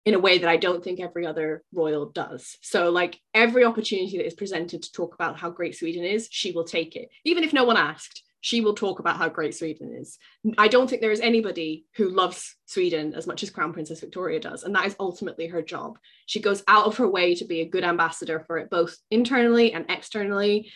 in 0.06 0.16
a 0.16 0.20
way 0.20 0.40
that 0.40 0.50
I 0.50 0.58
don't 0.58 0.84
think 0.84 1.00
every 1.00 1.24
other 1.24 1.64
royal 1.72 2.08
does. 2.08 2.58
So, 2.62 2.90
like 2.90 3.22
every 3.36 3.64
opportunity 3.64 4.18
that 4.18 4.26
is 4.26 4.34
presented 4.34 4.82
to 4.82 4.92
talk 4.92 5.14
about 5.14 5.38
how 5.38 5.52
great 5.52 5.78
Sweden 5.78 6.04
is, 6.04 6.28
she 6.32 6.52
will 6.52 6.64
take 6.64 6.96
it. 6.96 7.10
Even 7.24 7.44
if 7.44 7.54
no 7.54 7.64
one 7.64 7.78
asked, 7.78 8.24
she 8.40 8.62
will 8.62 8.74
talk 8.74 8.98
about 8.98 9.18
how 9.18 9.30
great 9.30 9.54
Sweden 9.54 9.96
is. 9.96 10.18
I 10.58 10.68
don't 10.68 10.90
think 10.90 11.00
there 11.04 11.12
is 11.12 11.20
anybody 11.20 11.86
who 11.94 12.10
loves 12.10 12.56
Sweden 12.66 13.14
as 13.14 13.28
much 13.28 13.44
as 13.44 13.52
Crown 13.52 13.72
Princess 13.72 14.00
Victoria 14.00 14.40
does. 14.40 14.64
And 14.64 14.74
that 14.74 14.88
is 14.88 14.96
ultimately 15.00 15.46
her 15.46 15.62
job. 15.62 16.00
She 16.26 16.40
goes 16.40 16.64
out 16.68 16.88
of 16.88 16.98
her 16.98 17.08
way 17.08 17.36
to 17.36 17.46
be 17.46 17.62
a 17.62 17.70
good 17.70 17.84
ambassador 17.84 18.40
for 18.48 18.58
it, 18.58 18.72
both 18.72 18.98
internally 19.12 19.74
and 19.74 19.86
externally. 19.90 20.72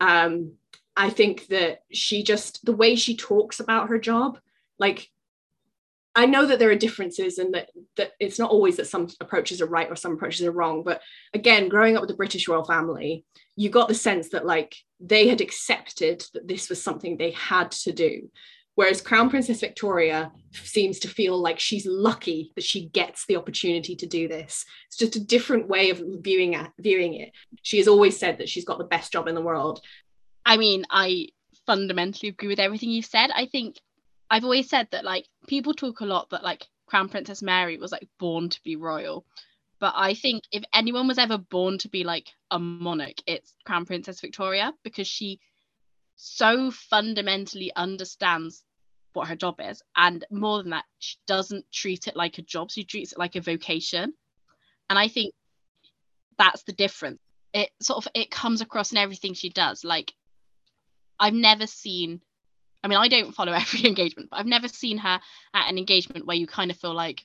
Um, 0.00 0.54
I 0.96 1.10
think 1.10 1.48
that 1.48 1.82
she 1.92 2.22
just, 2.22 2.64
the 2.64 2.72
way 2.72 2.96
she 2.96 3.18
talks 3.18 3.60
about 3.60 3.90
her 3.90 3.98
job, 3.98 4.38
like 4.78 5.10
I 6.16 6.26
know 6.26 6.44
that 6.46 6.58
there 6.58 6.70
are 6.70 6.76
differences 6.76 7.38
and 7.38 7.54
that 7.54 7.70
that 7.96 8.12
it's 8.18 8.38
not 8.38 8.50
always 8.50 8.76
that 8.76 8.88
some 8.88 9.08
approaches 9.20 9.60
are 9.60 9.66
right 9.66 9.88
or 9.88 9.96
some 9.96 10.12
approaches 10.12 10.42
are 10.42 10.52
wrong. 10.52 10.82
But 10.82 11.00
again, 11.34 11.68
growing 11.68 11.96
up 11.96 12.02
with 12.02 12.10
the 12.10 12.16
British 12.16 12.48
royal 12.48 12.64
family, 12.64 13.24
you 13.56 13.70
got 13.70 13.88
the 13.88 13.94
sense 13.94 14.30
that 14.30 14.46
like 14.46 14.74
they 14.98 15.28
had 15.28 15.40
accepted 15.40 16.24
that 16.34 16.48
this 16.48 16.68
was 16.68 16.82
something 16.82 17.16
they 17.16 17.30
had 17.30 17.70
to 17.72 17.92
do. 17.92 18.28
Whereas 18.74 19.02
Crown 19.02 19.30
Princess 19.30 19.60
Victoria 19.60 20.32
seems 20.52 21.00
to 21.00 21.08
feel 21.08 21.38
like 21.38 21.58
she's 21.58 21.86
lucky 21.86 22.52
that 22.54 22.64
she 22.64 22.88
gets 22.88 23.26
the 23.26 23.36
opportunity 23.36 23.94
to 23.96 24.06
do 24.06 24.26
this. 24.26 24.64
It's 24.88 24.96
just 24.96 25.16
a 25.16 25.24
different 25.24 25.68
way 25.68 25.90
of 25.90 26.00
viewing 26.20 26.54
it, 26.54 26.70
viewing 26.78 27.14
it. 27.14 27.32
She 27.62 27.78
has 27.78 27.88
always 27.88 28.18
said 28.18 28.38
that 28.38 28.48
she's 28.48 28.64
got 28.64 28.78
the 28.78 28.84
best 28.84 29.12
job 29.12 29.28
in 29.28 29.34
the 29.34 29.42
world. 29.42 29.80
I 30.46 30.56
mean, 30.56 30.84
I 30.90 31.28
fundamentally 31.66 32.30
agree 32.30 32.48
with 32.48 32.58
everything 32.58 32.90
you've 32.90 33.04
said. 33.04 33.30
I 33.34 33.46
think 33.46 33.76
I've 34.30 34.44
always 34.44 34.68
said 34.68 34.88
that 34.92 35.04
like 35.04 35.26
people 35.48 35.74
talk 35.74 36.00
a 36.00 36.06
lot 36.06 36.30
that 36.30 36.44
like 36.44 36.66
Crown 36.86 37.08
Princess 37.08 37.42
Mary 37.42 37.76
was 37.76 37.92
like 37.92 38.08
born 38.18 38.48
to 38.48 38.62
be 38.62 38.76
royal. 38.76 39.26
But 39.80 39.94
I 39.96 40.14
think 40.14 40.44
if 40.52 40.62
anyone 40.74 41.08
was 41.08 41.18
ever 41.18 41.38
born 41.38 41.78
to 41.78 41.88
be 41.88 42.04
like 42.04 42.28
a 42.50 42.58
monarch, 42.58 43.16
it's 43.26 43.56
Crown 43.64 43.86
Princess 43.86 44.20
Victoria 44.20 44.72
because 44.84 45.08
she 45.08 45.40
so 46.16 46.70
fundamentally 46.70 47.72
understands 47.74 48.62
what 49.14 49.28
her 49.28 49.36
job 49.36 49.56
is. 49.60 49.82
And 49.96 50.24
more 50.30 50.62
than 50.62 50.70
that, 50.70 50.84
she 50.98 51.16
doesn't 51.26 51.64
treat 51.72 52.06
it 52.06 52.16
like 52.16 52.38
a 52.38 52.42
job, 52.42 52.70
she 52.70 52.84
treats 52.84 53.12
it 53.12 53.18
like 53.18 53.36
a 53.36 53.40
vocation. 53.40 54.12
And 54.88 54.98
I 54.98 55.08
think 55.08 55.34
that's 56.38 56.62
the 56.64 56.72
difference. 56.72 57.18
It 57.52 57.70
sort 57.80 58.04
of 58.04 58.12
it 58.14 58.30
comes 58.30 58.60
across 58.60 58.92
in 58.92 58.98
everything 58.98 59.34
she 59.34 59.48
does. 59.48 59.82
Like 59.82 60.12
I've 61.18 61.34
never 61.34 61.66
seen 61.66 62.20
I 62.82 62.88
mean, 62.88 62.98
I 62.98 63.08
don't 63.08 63.34
follow 63.34 63.52
every 63.52 63.86
engagement, 63.86 64.30
but 64.30 64.38
I've 64.38 64.46
never 64.46 64.68
seen 64.68 64.98
her 64.98 65.20
at 65.54 65.70
an 65.70 65.78
engagement 65.78 66.26
where 66.26 66.36
you 66.36 66.46
kind 66.46 66.70
of 66.70 66.76
feel 66.76 66.94
like 66.94 67.24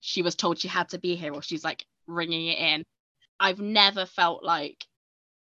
she 0.00 0.22
was 0.22 0.34
told 0.34 0.58
she 0.58 0.68
had 0.68 0.88
to 0.90 0.98
be 0.98 1.14
here 1.14 1.32
or 1.32 1.42
she's 1.42 1.64
like 1.64 1.84
ringing 2.06 2.48
it 2.48 2.58
in. 2.58 2.84
I've 3.38 3.60
never 3.60 4.06
felt 4.06 4.44
like 4.44 4.84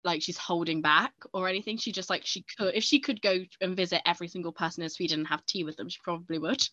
like 0.04 0.22
she's 0.22 0.38
holding 0.38 0.82
back 0.82 1.14
or 1.34 1.48
anything. 1.48 1.78
She 1.78 1.92
just 1.92 2.10
like 2.10 2.26
she 2.26 2.44
could 2.58 2.76
if 2.76 2.84
she 2.84 3.00
could 3.00 3.22
go 3.22 3.40
and 3.62 3.76
visit 3.76 4.02
every 4.06 4.28
single 4.28 4.52
person 4.52 4.84
in 4.84 4.90
Sweden 4.90 5.20
and 5.20 5.28
have 5.28 5.46
tea 5.46 5.64
with 5.64 5.78
them, 5.78 5.90
she 5.90 6.00
probably 6.04 6.40
would. 6.40 6.68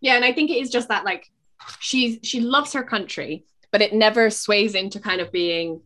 Yeah, 0.00 0.16
and 0.16 0.24
I 0.24 0.32
think 0.32 0.50
it 0.50 0.60
is 0.60 0.70
just 0.70 0.88
that 0.88 1.04
like 1.04 1.30
she's 1.78 2.18
she 2.22 2.40
loves 2.40 2.72
her 2.72 2.82
country, 2.82 3.44
but 3.70 3.82
it 3.82 3.92
never 3.92 4.30
sways 4.30 4.74
into 4.74 5.00
kind 5.00 5.20
of 5.20 5.30
being 5.32 5.80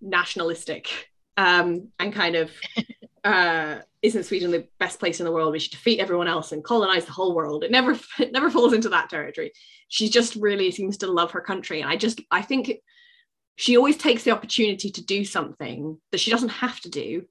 nationalistic 0.00 1.10
um 1.38 1.88
and 1.98 2.12
kind 2.12 2.36
of 2.36 2.50
uh, 3.24 3.78
isn't 4.06 4.24
Sweden 4.24 4.50
the 4.50 4.66
best 4.78 4.98
place 4.98 5.20
in 5.20 5.24
the 5.26 5.32
world? 5.32 5.52
We 5.52 5.58
should 5.58 5.72
defeat 5.72 6.00
everyone 6.00 6.28
else 6.28 6.52
and 6.52 6.64
colonize 6.64 7.04
the 7.04 7.12
whole 7.12 7.34
world. 7.34 7.64
It 7.64 7.70
never 7.70 7.98
it 8.18 8.32
never 8.32 8.50
falls 8.50 8.72
into 8.72 8.88
that 8.90 9.10
territory. 9.10 9.52
She 9.88 10.08
just 10.08 10.36
really 10.36 10.70
seems 10.70 10.98
to 10.98 11.06
love 11.10 11.32
her 11.32 11.40
country, 11.40 11.80
and 11.80 11.90
I 11.90 11.96
just 11.96 12.20
I 12.30 12.42
think 12.42 12.72
she 13.56 13.76
always 13.76 13.96
takes 13.96 14.22
the 14.22 14.30
opportunity 14.32 14.90
to 14.90 15.04
do 15.04 15.24
something 15.24 15.98
that 16.12 16.18
she 16.18 16.30
doesn't 16.30 16.50
have 16.50 16.80
to 16.80 16.90
do 16.90 17.22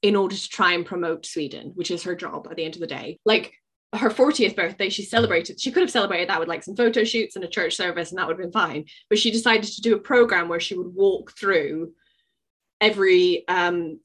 in 0.00 0.16
order 0.16 0.34
to 0.34 0.48
try 0.48 0.72
and 0.72 0.86
promote 0.86 1.26
Sweden, 1.26 1.72
which 1.74 1.90
is 1.90 2.04
her 2.04 2.14
job 2.14 2.48
at 2.50 2.56
the 2.56 2.64
end 2.64 2.74
of 2.74 2.80
the 2.80 2.86
day. 2.86 3.18
Like 3.24 3.52
her 3.94 4.08
40th 4.08 4.56
birthday, 4.56 4.88
she 4.88 5.04
celebrated. 5.04 5.60
She 5.60 5.70
could 5.70 5.82
have 5.82 5.90
celebrated 5.90 6.28
that 6.28 6.40
with 6.40 6.48
like 6.48 6.62
some 6.62 6.76
photo 6.76 7.04
shoots 7.04 7.36
and 7.36 7.44
a 7.44 7.48
church 7.48 7.76
service, 7.76 8.10
and 8.10 8.18
that 8.18 8.26
would 8.26 8.38
have 8.38 8.42
been 8.42 8.52
fine. 8.52 8.86
But 9.08 9.18
she 9.18 9.30
decided 9.30 9.64
to 9.64 9.82
do 9.82 9.94
a 9.94 10.00
program 10.00 10.48
where 10.48 10.60
she 10.60 10.76
would 10.76 10.94
walk 10.94 11.32
through 11.32 11.92
every 12.80 13.46
um, 13.48 14.00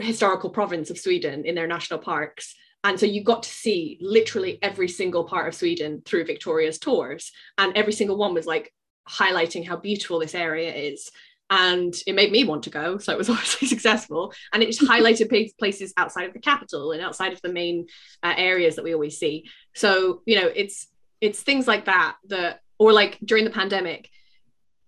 historical 0.00 0.50
province 0.50 0.90
of 0.90 0.98
Sweden 0.98 1.44
in 1.44 1.54
their 1.54 1.66
national 1.66 2.00
parks. 2.00 2.54
And 2.84 2.98
so 2.98 3.06
you 3.06 3.24
got 3.24 3.42
to 3.42 3.48
see 3.48 3.98
literally 4.00 4.58
every 4.62 4.88
single 4.88 5.24
part 5.24 5.48
of 5.48 5.54
Sweden 5.54 6.02
through 6.04 6.26
Victoria's 6.26 6.78
tours. 6.78 7.32
And 7.56 7.76
every 7.76 7.92
single 7.92 8.16
one 8.16 8.34
was 8.34 8.46
like 8.46 8.72
highlighting 9.08 9.66
how 9.66 9.76
beautiful 9.76 10.18
this 10.18 10.34
area 10.34 10.72
is 10.72 11.10
and 11.50 11.94
it 12.06 12.14
made 12.14 12.30
me 12.30 12.44
want 12.44 12.62
to 12.64 12.70
go 12.70 12.98
so 12.98 13.12
it 13.12 13.18
was 13.18 13.30
obviously 13.30 13.68
successful 13.68 14.32
and 14.52 14.62
it 14.62 14.66
just 14.66 14.80
highlighted 14.90 15.30
places 15.58 15.92
outside 15.96 16.26
of 16.26 16.32
the 16.32 16.38
capital 16.38 16.92
and 16.92 17.02
outside 17.02 17.32
of 17.32 17.40
the 17.42 17.52
main 17.52 17.86
uh, 18.22 18.34
areas 18.36 18.76
that 18.76 18.84
we 18.84 18.92
always 18.92 19.18
see 19.18 19.48
so 19.74 20.22
you 20.26 20.40
know 20.40 20.50
it's 20.54 20.88
it's 21.20 21.42
things 21.42 21.66
like 21.66 21.86
that 21.86 22.16
that 22.28 22.60
or 22.78 22.92
like 22.92 23.18
during 23.24 23.44
the 23.44 23.50
pandemic 23.50 24.10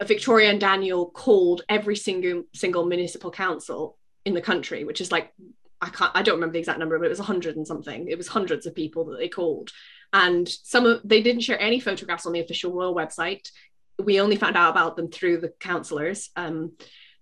victoria 0.05 0.51
and 0.51 0.61
daniel 0.61 1.11
called 1.11 1.63
every 1.69 1.97
single 1.97 2.45
single 2.55 2.87
municipal 2.87 3.31
council 3.31 3.97
in 4.25 4.35
the 4.35 4.41
country 4.41 4.85
which 4.85 5.01
is 5.01 5.11
like 5.11 5.33
i 5.81 5.89
can't 5.89 6.13
i 6.15 6.23
don't 6.23 6.37
remember 6.37 6.53
the 6.53 6.59
exact 6.59 6.79
number 6.79 6.99
but 6.99 7.07
it 7.07 7.11
was 7.11 7.21
a 7.21 7.25
hundred 7.25 7.57
and 7.57 7.67
something. 7.67 8.09
It 8.09 8.19
was 8.19 8.29
hundreds 8.29 8.67
of 8.67 8.75
people 8.75 9.05
that 9.07 9.19
they 9.19 9.29
called. 9.29 9.71
And 10.13 10.49
some 10.49 10.87
of 10.87 11.01
they 11.05 11.23
didn't 11.23 11.43
share 11.43 11.61
any 11.61 11.81
photographs 11.81 12.27
on 12.27 12.33
the 12.33 12.41
official 12.41 12.73
royal 12.73 12.95
website. 12.95 13.49
We 14.03 14.21
only 14.21 14.37
found 14.37 14.57
out 14.57 14.71
about 14.71 14.97
them 14.97 15.11
through 15.11 15.39
the 15.39 15.53
counselors 15.61 16.31
um, 16.37 16.73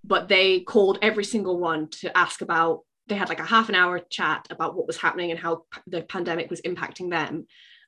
but 0.05 0.29
they 0.29 0.61
called 0.61 0.99
every 1.03 1.25
single 1.25 1.59
one 1.59 1.89
to 1.89 2.17
ask 2.17 2.41
about 2.41 2.81
they 3.09 3.15
had 3.15 3.29
like 3.29 3.41
a 3.41 3.45
half 3.45 3.69
an 3.69 3.75
hour 3.75 3.99
chat 3.99 4.47
about 4.51 4.77
what 4.77 4.87
was 4.87 4.97
happening 4.97 5.31
and 5.31 5.41
how 5.41 5.65
the 5.87 6.03
pandemic 6.03 6.51
was 6.51 6.61
impacting 6.63 7.11
them. 7.11 7.47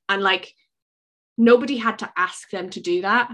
And 0.09 0.23
like 0.23 0.55
nobody 1.37 1.77
had 1.77 1.99
to 2.01 2.11
ask 2.17 2.51
them 2.51 2.71
to 2.71 2.81
do 2.81 3.03
that 3.03 3.31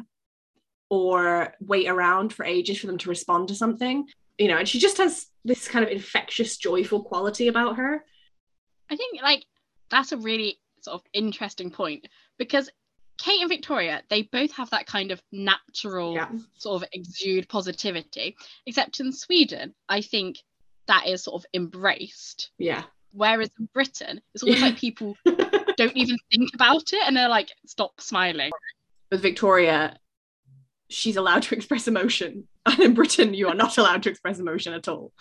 or 0.90 1.54
wait 1.60 1.88
around 1.88 2.32
for 2.32 2.44
ages 2.44 2.78
for 2.78 2.86
them 2.86 2.98
to 2.98 3.08
respond 3.08 3.48
to 3.48 3.54
something 3.54 4.06
you 4.38 4.48
know 4.48 4.58
and 4.58 4.68
she 4.68 4.78
just 4.78 4.98
has 4.98 5.26
this 5.44 5.68
kind 5.68 5.84
of 5.84 5.90
infectious 5.90 6.56
joyful 6.56 7.02
quality 7.02 7.48
about 7.48 7.76
her 7.76 8.04
i 8.90 8.96
think 8.96 9.22
like 9.22 9.44
that's 9.90 10.12
a 10.12 10.16
really 10.16 10.58
sort 10.80 10.94
of 10.94 11.02
interesting 11.12 11.70
point 11.70 12.06
because 12.38 12.70
Kate 13.18 13.40
and 13.40 13.48
Victoria, 13.48 14.02
they 14.10 14.22
both 14.22 14.52
have 14.52 14.70
that 14.70 14.86
kind 14.86 15.10
of 15.10 15.22
natural 15.32 16.14
yeah. 16.14 16.28
sort 16.58 16.82
of 16.82 16.88
exude 16.92 17.48
positivity. 17.48 18.36
Except 18.66 19.00
in 19.00 19.12
Sweden, 19.12 19.74
I 19.88 20.02
think 20.02 20.36
that 20.86 21.06
is 21.06 21.24
sort 21.24 21.42
of 21.42 21.46
embraced. 21.54 22.50
Yeah. 22.58 22.84
Whereas 23.12 23.48
in 23.58 23.68
Britain, 23.72 24.20
it's 24.34 24.42
almost 24.42 24.60
yeah. 24.60 24.66
like 24.66 24.76
people 24.76 25.16
don't 25.24 25.96
even 25.96 26.18
think 26.30 26.50
about 26.54 26.92
it 26.92 27.02
and 27.06 27.16
they're 27.16 27.28
like, 27.28 27.50
stop 27.66 28.00
smiling. 28.00 28.50
With 29.10 29.22
Victoria, 29.22 29.96
she's 30.88 31.16
allowed 31.16 31.42
to 31.42 31.54
express 31.54 31.88
emotion. 31.88 32.48
And 32.66 32.80
in 32.80 32.94
Britain, 32.94 33.32
you 33.32 33.46
are 33.46 33.54
not 33.54 33.78
allowed 33.78 34.02
to 34.02 34.10
express 34.10 34.40
emotion 34.40 34.72
at 34.72 34.88
all. 34.88 35.12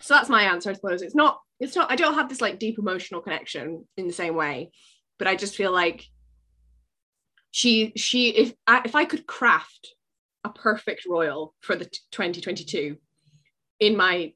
So 0.00 0.14
that's 0.14 0.28
my 0.28 0.42
answer, 0.42 0.70
I 0.70 0.72
suppose. 0.72 1.02
It's 1.02 1.14
not, 1.14 1.38
it's 1.60 1.76
not, 1.76 1.90
I 1.90 1.94
don't 1.94 2.14
have 2.14 2.28
this 2.28 2.40
like 2.40 2.58
deep 2.58 2.80
emotional 2.80 3.20
connection 3.20 3.86
in 3.96 4.08
the 4.08 4.12
same 4.12 4.34
way, 4.34 4.72
but 5.16 5.28
I 5.28 5.36
just 5.36 5.54
feel 5.54 5.72
like 5.72 6.04
she 7.50 7.92
she 7.96 8.28
if 8.28 8.54
I, 8.66 8.82
if 8.84 8.94
I 8.94 9.04
could 9.04 9.26
craft 9.26 9.94
a 10.44 10.50
perfect 10.50 11.06
royal 11.06 11.54
for 11.60 11.76
the 11.76 11.84
2022 11.84 12.96
in 13.80 13.96
my 13.96 14.32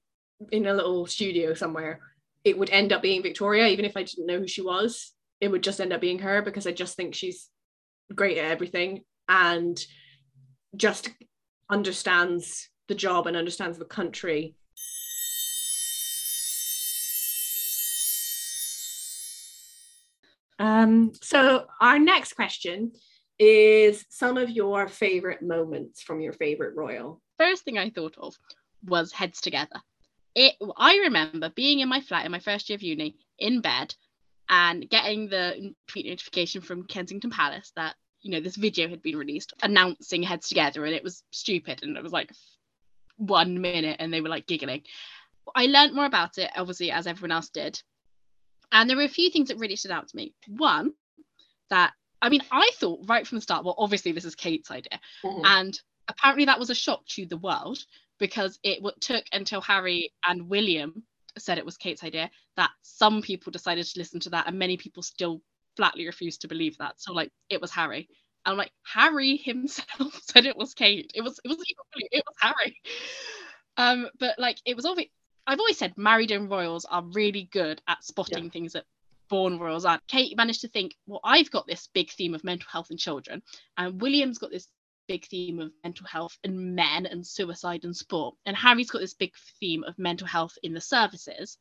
in 0.50 0.66
a 0.66 0.74
little 0.74 1.06
studio 1.06 1.54
somewhere 1.54 2.00
it 2.44 2.58
would 2.58 2.70
end 2.70 2.92
up 2.92 3.02
being 3.02 3.22
Victoria 3.22 3.68
even 3.68 3.84
if 3.84 3.96
I 3.96 4.02
didn't 4.02 4.26
know 4.26 4.40
who 4.40 4.48
she 4.48 4.62
was 4.62 5.12
it 5.40 5.48
would 5.48 5.62
just 5.62 5.80
end 5.80 5.92
up 5.92 6.00
being 6.00 6.18
her 6.20 6.42
because 6.42 6.66
I 6.66 6.72
just 6.72 6.96
think 6.96 7.14
she's 7.14 7.48
great 8.14 8.38
at 8.38 8.50
everything 8.50 9.02
and 9.28 9.78
just 10.76 11.10
understands 11.70 12.68
the 12.88 12.94
job 12.94 13.26
and 13.26 13.36
understands 13.36 13.78
the 13.78 13.84
country 13.84 14.54
Um, 20.58 21.12
so 21.20 21.66
our 21.80 21.98
next 21.98 22.34
question 22.34 22.92
is 23.38 24.04
some 24.08 24.36
of 24.36 24.50
your 24.50 24.86
favorite 24.88 25.42
moments 25.42 26.02
from 26.02 26.20
your 26.20 26.32
favorite 26.32 26.76
royal. 26.76 27.20
First 27.38 27.64
thing 27.64 27.78
I 27.78 27.90
thought 27.90 28.16
of 28.18 28.34
was 28.84 29.12
heads 29.12 29.40
together. 29.40 29.80
It 30.34 30.54
I 30.76 30.96
remember 31.04 31.50
being 31.50 31.80
in 31.80 31.88
my 31.88 32.00
flat 32.00 32.24
in 32.24 32.32
my 32.32 32.38
first 32.38 32.68
year 32.68 32.76
of 32.76 32.82
uni 32.82 33.16
in 33.38 33.60
bed 33.60 33.94
and 34.48 34.88
getting 34.88 35.28
the 35.28 35.74
tweet 35.88 36.06
notification 36.06 36.60
from 36.60 36.86
Kensington 36.86 37.30
Palace 37.30 37.72
that 37.76 37.94
you 38.24 38.32
know 38.32 38.40
this 38.40 38.56
video 38.56 38.88
had 38.88 39.02
been 39.02 39.16
released 39.16 39.52
announcing 39.62 40.22
heads 40.22 40.48
together 40.48 40.84
and 40.84 40.94
it 40.94 41.04
was 41.04 41.22
stupid 41.30 41.82
and 41.82 41.96
it 41.96 42.02
was 42.02 42.12
like 42.12 42.32
one 43.16 43.60
minute 43.60 43.96
and 44.00 44.12
they 44.12 44.20
were 44.20 44.28
like 44.28 44.46
giggling. 44.46 44.82
I 45.54 45.66
learned 45.66 45.94
more 45.94 46.06
about 46.06 46.38
it 46.38 46.50
obviously 46.56 46.90
as 46.90 47.06
everyone 47.06 47.32
else 47.32 47.50
did 47.50 47.80
and 48.72 48.90
there 48.90 48.96
were 48.96 49.04
a 49.04 49.08
few 49.08 49.30
things 49.30 49.48
that 49.48 49.58
really 49.58 49.76
stood 49.76 49.92
out 49.92 50.08
to 50.08 50.16
me. 50.16 50.34
One, 50.48 50.92
that 51.70 51.92
I 52.20 52.28
mean, 52.28 52.42
I 52.50 52.70
thought 52.74 53.04
right 53.06 53.26
from 53.26 53.36
the 53.36 53.42
start, 53.42 53.64
well, 53.64 53.76
obviously 53.78 54.12
this 54.12 54.24
is 54.24 54.34
Kate's 54.34 54.70
idea. 54.70 54.98
Mm-hmm. 55.22 55.44
And 55.44 55.80
apparently 56.08 56.46
that 56.46 56.58
was 56.58 56.70
a 56.70 56.74
shock 56.74 57.06
to 57.10 57.24
the 57.24 57.36
world 57.36 57.78
because 58.18 58.58
it 58.62 58.82
took 59.00 59.24
until 59.32 59.60
Harry 59.60 60.12
and 60.26 60.48
William 60.48 61.04
said 61.38 61.58
it 61.58 61.64
was 61.64 61.76
Kate's 61.76 62.02
idea 62.02 62.30
that 62.56 62.70
some 62.82 63.22
people 63.22 63.50
decided 63.52 63.84
to 63.86 63.98
listen 63.98 64.20
to 64.20 64.30
that 64.30 64.46
and 64.46 64.58
many 64.58 64.76
people 64.76 65.02
still 65.02 65.40
flatly 65.76 66.06
refused 66.06 66.42
to 66.42 66.48
believe 66.48 66.78
that. 66.78 67.00
So 67.00 67.12
like 67.12 67.30
it 67.48 67.60
was 67.60 67.70
Harry. 67.70 68.08
I'm 68.44 68.56
like 68.56 68.72
Harry 68.84 69.36
himself 69.44 70.20
said 70.22 70.46
it 70.46 70.56
was 70.56 70.74
Kate. 70.74 71.10
It 71.14 71.22
was 71.22 71.40
it 71.44 71.48
was 71.48 71.58
it 72.10 72.24
was 72.26 72.36
Harry. 72.40 72.80
Um, 73.76 74.08
but 74.18 74.38
like 74.38 74.58
it 74.64 74.76
was 74.76 74.84
obvious 74.84 75.10
I've 75.46 75.58
always 75.58 75.78
said 75.78 75.98
Married 75.98 76.30
in 76.30 76.48
royals 76.48 76.84
are 76.86 77.04
really 77.12 77.48
good 77.52 77.82
at 77.86 78.02
spotting 78.02 78.44
yeah. 78.44 78.50
things 78.50 78.72
that 78.72 78.84
born 79.28 79.58
royals 79.58 79.84
aren't. 79.84 80.06
Kate 80.06 80.36
managed 80.36 80.62
to 80.62 80.68
think, 80.68 80.94
well, 81.06 81.20
I've 81.24 81.50
got 81.50 81.66
this 81.66 81.88
big 81.92 82.10
theme 82.10 82.34
of 82.34 82.44
mental 82.44 82.68
health 82.70 82.90
in 82.90 82.96
children, 82.96 83.42
and 83.76 84.00
William's 84.00 84.38
got 84.38 84.50
this 84.50 84.68
big 85.06 85.26
theme 85.26 85.60
of 85.60 85.72
mental 85.82 86.06
health 86.06 86.38
in 86.44 86.74
men 86.74 87.04
and 87.06 87.26
suicide 87.26 87.84
and 87.84 87.96
sport, 87.96 88.36
and 88.46 88.56
Harry's 88.56 88.90
got 88.90 89.00
this 89.00 89.14
big 89.14 89.34
theme 89.60 89.84
of 89.84 89.98
mental 89.98 90.26
health 90.26 90.56
in 90.62 90.72
the 90.72 90.80
services, 90.80 91.58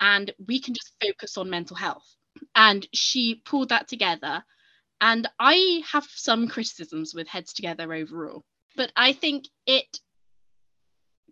and 0.00 0.32
we 0.46 0.60
can 0.60 0.74
just 0.74 0.94
focus 1.00 1.36
on 1.36 1.50
mental 1.50 1.76
health. 1.76 2.16
And 2.54 2.86
she 2.92 3.42
pulled 3.44 3.68
that 3.70 3.88
together, 3.88 4.44
and 5.00 5.28
I 5.38 5.82
have 5.90 6.06
some 6.08 6.48
criticisms 6.48 7.14
with 7.14 7.28
Heads 7.28 7.52
Together 7.52 7.92
overall, 7.92 8.44
but 8.76 8.92
I 8.96 9.12
think 9.12 9.46
it 9.66 9.98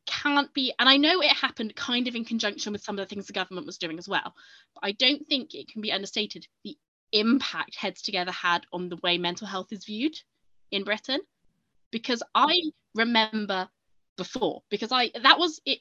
can't 0.07 0.53
be, 0.53 0.73
and 0.79 0.88
I 0.88 0.99
know 0.99 1.21
it 1.23 1.33
happened 1.33 1.75
kind 1.75 2.07
of 2.09 2.14
in 2.14 2.25
conjunction 2.25 2.73
with 2.73 2.83
some 2.83 2.99
of 2.99 3.07
the 3.07 3.07
things 3.07 3.27
the 3.27 3.33
government 3.33 3.67
was 3.67 3.79
doing 3.79 3.99
as 3.99 4.09
well, 4.09 4.35
but 4.75 4.81
I 4.83 4.93
don't 4.93 5.27
think 5.27 5.55
it 5.55 5.69
can 5.69 5.81
be 5.81 5.93
understated 5.93 6.47
the 6.62 6.77
impact 7.12 7.77
Heads 7.77 8.03
Together 8.03 8.33
had 8.33 8.67
on 8.73 8.88
the 8.88 8.99
way 9.03 9.17
mental 9.17 9.47
health 9.47 9.73
is 9.73 9.85
viewed 9.85 10.17
in 10.71 10.85
Britain. 10.85 11.21
Because 11.90 12.23
I 12.35 12.61
remember 12.95 13.69
before, 14.17 14.62
because 14.69 14.90
I 14.90 15.11
that 15.23 15.38
was 15.38 15.61
it 15.64 15.79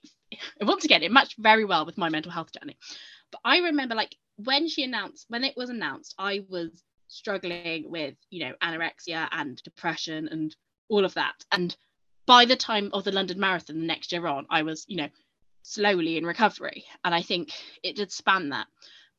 once 0.62 0.86
again, 0.86 1.01
it 1.01 1.12
matched 1.12 1.36
very 1.39 1.65
well 1.65 1.86
with 1.86 1.97
my 1.97 2.09
mental 2.09 2.31
health 2.31 2.51
journey. 2.51 2.77
But 3.31 3.41
I 3.43 3.57
remember 3.57 3.95
like 3.95 4.15
when 4.37 4.67
she 4.67 4.83
announced, 4.83 5.25
when 5.29 5.43
it 5.43 5.55
was 5.55 5.69
announced, 5.69 6.15
I 6.17 6.43
was 6.49 6.83
struggling 7.07 7.89
with, 7.89 8.15
you 8.29 8.45
know, 8.45 8.53
anorexia 8.61 9.27
and 9.31 9.61
depression 9.63 10.27
and 10.29 10.55
all 10.89 11.05
of 11.05 11.13
that. 11.13 11.35
And 11.51 11.75
by 12.25 12.45
the 12.45 12.55
time 12.55 12.89
of 12.93 13.03
the 13.03 13.11
London 13.11 13.39
Marathon 13.39 13.79
the 13.79 13.85
next 13.85 14.11
year 14.11 14.25
on, 14.27 14.45
I 14.49 14.63
was, 14.63 14.85
you 14.87 14.97
know, 14.97 15.09
slowly 15.61 16.17
in 16.17 16.25
recovery. 16.25 16.85
And 17.03 17.13
I 17.13 17.21
think 17.21 17.51
it 17.83 17.95
did 17.95 18.11
span 18.11 18.49
that. 18.49 18.67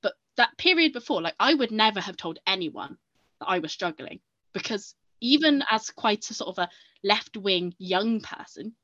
But 0.03 0.15
that 0.37 0.57
period 0.59 0.93
before, 0.93 1.23
like 1.23 1.37
I 1.39 1.55
would 1.55 1.71
never 1.71 2.01
have 2.01 2.17
told 2.17 2.39
anyone 2.47 2.97
that 3.41 3.47
I 3.49 3.61
was 3.61 3.73
struggling 3.73 4.21
because 4.53 4.95
even 5.21 5.63
as 5.71 5.91
quite 5.91 6.29
a 6.31 6.35
sort 6.35 6.57
of 6.57 6.59
a 6.59 6.71
left 7.03 7.37
wing 7.37 7.75
young 7.79 8.21
person, 8.21 8.75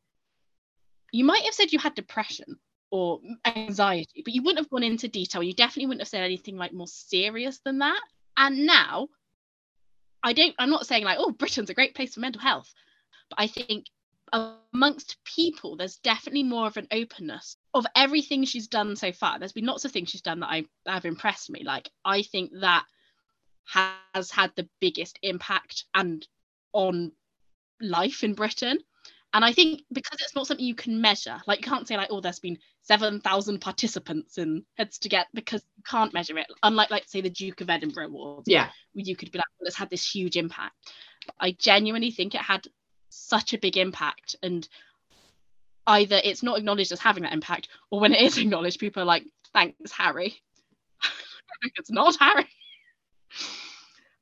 you 1.12 1.24
might 1.24 1.42
have 1.42 1.54
said 1.54 1.72
you 1.72 1.78
had 1.78 1.94
depression 1.94 2.58
or 2.90 3.20
anxiety, 3.46 4.22
but 4.24 4.34
you 4.34 4.42
wouldn't 4.42 4.58
have 4.58 4.70
gone 4.70 4.82
into 4.82 5.08
detail. 5.08 5.42
You 5.42 5.54
definitely 5.54 5.86
wouldn't 5.86 6.02
have 6.02 6.08
said 6.08 6.24
anything 6.24 6.56
like 6.56 6.72
more 6.72 6.88
serious 6.88 7.60
than 7.64 7.78
that. 7.78 8.00
And 8.36 8.66
now, 8.66 9.08
I 10.22 10.32
don't, 10.32 10.54
I'm 10.58 10.70
not 10.70 10.86
saying 10.86 11.04
like, 11.04 11.18
oh, 11.20 11.30
Britain's 11.30 11.70
a 11.70 11.74
great 11.74 11.94
place 11.94 12.14
for 12.14 12.20
mental 12.20 12.42
health, 12.42 12.72
but 13.28 13.40
I 13.40 13.46
think 13.46 13.86
amongst 14.32 15.16
people, 15.24 15.76
there's 15.76 15.96
definitely 15.96 16.42
more 16.42 16.66
of 16.66 16.76
an 16.76 16.88
openness 16.90 17.56
of 17.74 17.86
everything 17.96 18.44
she's 18.44 18.68
done 18.68 18.96
so 18.96 19.12
far. 19.12 19.38
There's 19.38 19.52
been 19.52 19.66
lots 19.66 19.84
of 19.84 19.92
things 19.92 20.10
she's 20.10 20.22
done 20.22 20.40
that 20.40 20.50
I 20.50 20.64
have 20.86 21.04
impressed 21.04 21.50
me. 21.50 21.62
Like 21.64 21.90
I 22.04 22.22
think 22.22 22.52
that 22.60 22.84
has 23.66 24.30
had 24.30 24.52
the 24.56 24.68
biggest 24.80 25.18
impact 25.22 25.84
and 25.94 26.26
on 26.72 27.12
life 27.80 28.24
in 28.24 28.34
Britain. 28.34 28.78
And 29.32 29.44
I 29.44 29.52
think 29.52 29.82
because 29.92 30.18
it's 30.20 30.34
not 30.34 30.46
something 30.46 30.64
you 30.64 30.74
can 30.74 31.00
measure, 31.00 31.40
like 31.46 31.64
you 31.64 31.70
can't 31.70 31.86
say 31.86 31.96
like, 31.96 32.08
oh, 32.10 32.20
there's 32.20 32.40
been 32.40 32.58
seven 32.82 33.20
thousand 33.20 33.60
participants 33.60 34.38
in 34.38 34.64
heads 34.76 34.98
to 34.98 35.08
get 35.08 35.28
because 35.34 35.64
you 35.76 35.84
can't 35.88 36.12
measure 36.12 36.36
it. 36.36 36.46
Unlike 36.64 36.90
like 36.90 37.04
say 37.06 37.20
the 37.20 37.30
Duke 37.30 37.60
of 37.60 37.70
Edinburgh 37.70 38.06
Awards, 38.06 38.48
yeah, 38.48 38.68
where 38.92 39.04
you 39.04 39.14
could 39.14 39.30
be 39.30 39.38
like, 39.38 39.46
well, 39.60 39.68
it's 39.68 39.76
had 39.76 39.90
this 39.90 40.08
huge 40.08 40.36
impact. 40.36 40.74
But 41.26 41.36
I 41.38 41.52
genuinely 41.52 42.10
think 42.10 42.34
it 42.34 42.40
had 42.40 42.66
such 43.10 43.54
a 43.54 43.58
big 43.58 43.76
impact, 43.76 44.34
and 44.42 44.68
either 45.86 46.20
it's 46.22 46.42
not 46.42 46.58
acknowledged 46.58 46.90
as 46.90 47.00
having 47.00 47.22
that 47.22 47.32
impact, 47.32 47.68
or 47.90 48.00
when 48.00 48.12
it 48.12 48.22
is 48.22 48.38
acknowledged, 48.38 48.80
people 48.80 49.02
are 49.02 49.06
like, 49.06 49.24
thanks, 49.52 49.92
Harry. 49.92 50.40
it's 51.76 51.90
not 51.90 52.16
Harry. 52.18 52.48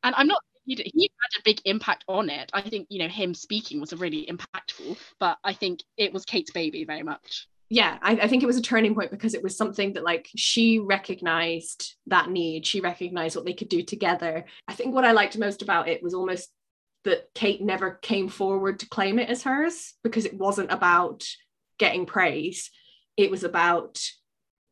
And 0.02 0.14
I'm 0.14 0.28
not 0.28 0.42
he, 0.68 0.90
he 0.94 1.10
had 1.10 1.40
a 1.40 1.44
big 1.44 1.60
impact 1.64 2.04
on 2.08 2.28
it. 2.28 2.50
I 2.52 2.60
think 2.60 2.86
you 2.90 2.98
know 2.98 3.08
him 3.08 3.34
speaking 3.34 3.80
was 3.80 3.92
really 3.92 4.28
impactful, 4.30 4.98
but 5.18 5.38
I 5.42 5.52
think 5.52 5.82
it 5.96 6.12
was 6.12 6.24
Kate's 6.24 6.50
baby 6.50 6.84
very 6.84 7.02
much. 7.02 7.48
Yeah, 7.70 7.98
I, 8.00 8.12
I 8.12 8.28
think 8.28 8.42
it 8.42 8.46
was 8.46 8.56
a 8.56 8.62
turning 8.62 8.94
point 8.94 9.10
because 9.10 9.34
it 9.34 9.42
was 9.42 9.56
something 9.56 9.94
that 9.94 10.04
like 10.04 10.28
she 10.36 10.78
recognized 10.78 11.96
that 12.06 12.30
need. 12.30 12.66
She 12.66 12.80
recognized 12.80 13.36
what 13.36 13.44
they 13.44 13.52
could 13.52 13.68
do 13.68 13.82
together. 13.82 14.44
I 14.66 14.74
think 14.74 14.94
what 14.94 15.04
I 15.04 15.12
liked 15.12 15.36
most 15.38 15.62
about 15.62 15.88
it 15.88 16.02
was 16.02 16.14
almost 16.14 16.50
that 17.04 17.28
Kate 17.34 17.62
never 17.62 17.92
came 18.02 18.28
forward 18.28 18.80
to 18.80 18.88
claim 18.88 19.18
it 19.18 19.28
as 19.28 19.42
hers 19.42 19.94
because 20.02 20.24
it 20.24 20.34
wasn't 20.34 20.72
about 20.72 21.26
getting 21.78 22.06
praise. 22.06 22.70
It 23.16 23.30
was 23.30 23.44
about 23.44 24.00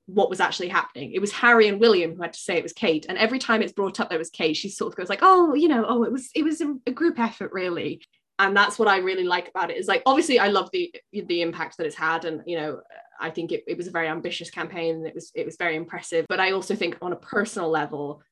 what 0.07 0.31
was 0.31 0.41
actually 0.41 0.69
happening. 0.69 1.13
It 1.13 1.21
was 1.21 1.33
Harry 1.33 1.67
and 1.69 1.81
William 1.81 2.15
who 2.15 2.23
had 2.23 2.33
to 2.33 2.39
say 2.39 2.57
it 2.57 2.63
was 2.63 2.73
Kate. 2.73 3.07
And 3.09 3.19
every 3.19 3.39
time 3.39 3.61
it's 3.61 3.73
brought 3.73 4.01
up 4.01 4.09
that 4.09 4.15
it 4.15 4.19
was 4.19 4.31
Kate, 4.31 4.57
she 4.57 4.69
sort 4.69 4.93
of 4.93 4.97
goes 4.97 5.09
like, 5.09 5.19
oh, 5.23 5.55
you 5.55 5.69
know, 5.69 5.85
oh, 5.87 6.05
it 6.05 6.13
was 6.13 6.31
it 6.35 6.45
was 6.45 6.61
a, 6.61 6.91
group 6.93 7.19
effort 7.19 7.53
really. 7.53 8.01
And 8.39 8.57
that's 8.57 8.79
what 8.79 8.89
I 8.89 8.99
really 8.99 9.25
like 9.25 9.49
about 9.49 9.71
it 9.71 9.79
is 9.79 9.89
like 9.89 10.03
obviously 10.07 10.39
I 10.39 10.49
love 10.49 10.71
the 10.73 10.95
the 11.13 11.43
impact 11.43 11.77
that 11.77 11.87
it's 11.87 11.97
had. 11.97 12.25
And 12.25 12.43
you 12.47 12.57
know, 12.57 12.81
I 13.21 13.31
think 13.31 13.51
it, 13.51 13.65
it 13.67 13.77
was 13.77 13.89
a 13.89 13.93
very 13.93 14.09
ambitious 14.09 14.51
campaign 14.51 14.97
and 14.97 15.07
it 15.07 15.15
was 15.15 15.33
it 15.35 15.45
was 15.45 15.57
very 15.57 15.75
impressive. 15.75 16.27
But 16.29 16.41
I 16.41 16.53
also 16.53 16.77
think 16.77 16.97
on 17.03 17.13
a 17.13 17.17
personal 17.17 17.69
level, 17.69 18.23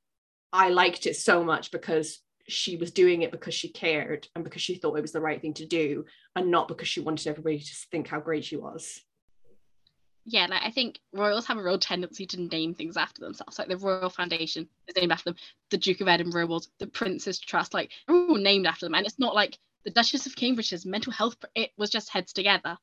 I 0.52 0.68
liked 0.68 1.06
it 1.06 1.16
so 1.16 1.42
much 1.42 1.72
because 1.72 2.20
she 2.46 2.76
was 2.76 2.92
doing 2.92 3.22
it 3.22 3.32
because 3.32 3.54
she 3.54 3.70
cared 3.70 4.28
and 4.34 4.44
because 4.44 4.62
she 4.62 4.76
thought 4.76 4.96
it 4.96 5.02
was 5.02 5.12
the 5.12 5.20
right 5.20 5.40
thing 5.40 5.54
to 5.54 5.66
do 5.66 6.04
and 6.36 6.50
not 6.50 6.68
because 6.68 6.86
she 6.86 7.00
wanted 7.00 7.26
everybody 7.26 7.58
to 7.58 7.74
think 7.90 8.06
how 8.06 8.20
great 8.20 8.44
she 8.44 8.56
was 8.56 9.00
yeah, 10.24 10.46
like 10.48 10.62
I 10.62 10.70
think 10.70 11.00
royals 11.12 11.46
have 11.46 11.58
a 11.58 11.62
real 11.62 11.78
tendency 11.78 12.26
to 12.26 12.40
name 12.40 12.74
things 12.74 12.96
after 12.96 13.20
themselves. 13.20 13.58
Like 13.58 13.68
the 13.68 13.76
Royal 13.76 14.08
Foundation 14.08 14.68
is 14.88 14.96
named 14.96 15.12
after 15.12 15.30
them, 15.30 15.36
the 15.70 15.76
Duke 15.76 16.00
of 16.00 16.08
Edinburgh 16.08 16.46
was 16.46 16.68
the 16.78 16.86
Prince's 16.86 17.38
Trust, 17.38 17.74
like 17.74 17.90
all 18.08 18.36
named 18.36 18.66
after 18.66 18.86
them. 18.86 18.94
And 18.94 19.06
it's 19.06 19.18
not 19.18 19.34
like 19.34 19.58
the 19.84 19.90
Duchess 19.90 20.26
of 20.26 20.36
Cambridge's 20.36 20.86
mental 20.86 21.12
health. 21.12 21.36
It 21.54 21.70
was 21.76 21.90
just 21.90 22.10
heads 22.10 22.32
together, 22.32 22.78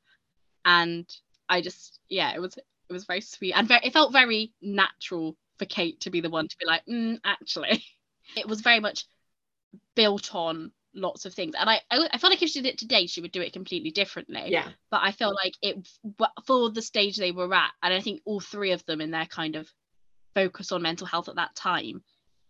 and 0.65 1.09
I 1.49 1.61
just 1.61 1.99
yeah, 2.09 2.33
it 2.35 2.39
was 2.39 2.57
it 2.57 2.93
was 2.93 3.05
very 3.05 3.21
sweet 3.21 3.53
and 3.53 3.67
very, 3.67 3.81
it 3.83 3.93
felt 3.93 4.11
very 4.13 4.53
natural 4.61 5.35
for 5.57 5.65
Kate 5.65 5.99
to 6.01 6.11
be 6.11 6.21
the 6.21 6.29
one 6.29 6.47
to 6.47 6.57
be 6.59 6.65
like, 6.65 6.85
mm, 6.85 7.19
actually, 7.23 7.83
it 8.37 8.47
was 8.47 8.61
very 8.61 8.79
much 8.79 9.05
built 9.95 10.35
on 10.35 10.71
lots 10.93 11.25
of 11.25 11.33
things. 11.33 11.55
And 11.57 11.69
I, 11.69 11.81
I 11.89 12.09
i 12.13 12.17
feel 12.17 12.29
like 12.29 12.41
if 12.41 12.49
she 12.49 12.61
did 12.61 12.73
it 12.73 12.77
today 12.77 13.07
she 13.07 13.21
would 13.21 13.31
do 13.31 13.41
it 13.41 13.53
completely 13.53 13.91
differently. 13.91 14.45
Yeah. 14.47 14.67
But 14.89 15.01
i 15.03 15.11
feel 15.11 15.33
like 15.33 15.55
it 15.61 15.87
for 16.45 16.69
the 16.69 16.81
stage 16.81 17.17
they 17.17 17.31
were 17.31 17.53
at 17.53 17.71
and 17.81 17.93
i 17.93 18.01
think 18.01 18.21
all 18.25 18.39
three 18.39 18.71
of 18.71 18.85
them 18.85 19.01
in 19.01 19.11
their 19.11 19.25
kind 19.25 19.55
of 19.55 19.69
focus 20.33 20.71
on 20.71 20.81
mental 20.81 21.07
health 21.07 21.29
at 21.29 21.35
that 21.35 21.55
time 21.55 22.03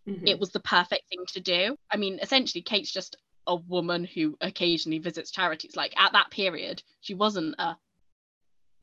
mm-hmm. 0.08 0.26
it 0.26 0.38
was 0.38 0.50
the 0.50 0.60
perfect 0.60 1.08
thing 1.08 1.24
to 1.28 1.40
do. 1.40 1.76
I 1.90 1.96
mean 1.96 2.18
essentially 2.20 2.62
kate's 2.62 2.92
just 2.92 3.16
a 3.46 3.56
woman 3.56 4.04
who 4.04 4.36
occasionally 4.40 5.00
visits 5.00 5.32
charities. 5.32 5.76
Like 5.76 5.94
at 5.98 6.12
that 6.12 6.30
period 6.30 6.82
she 7.00 7.14
wasn't 7.14 7.54
a 7.58 7.76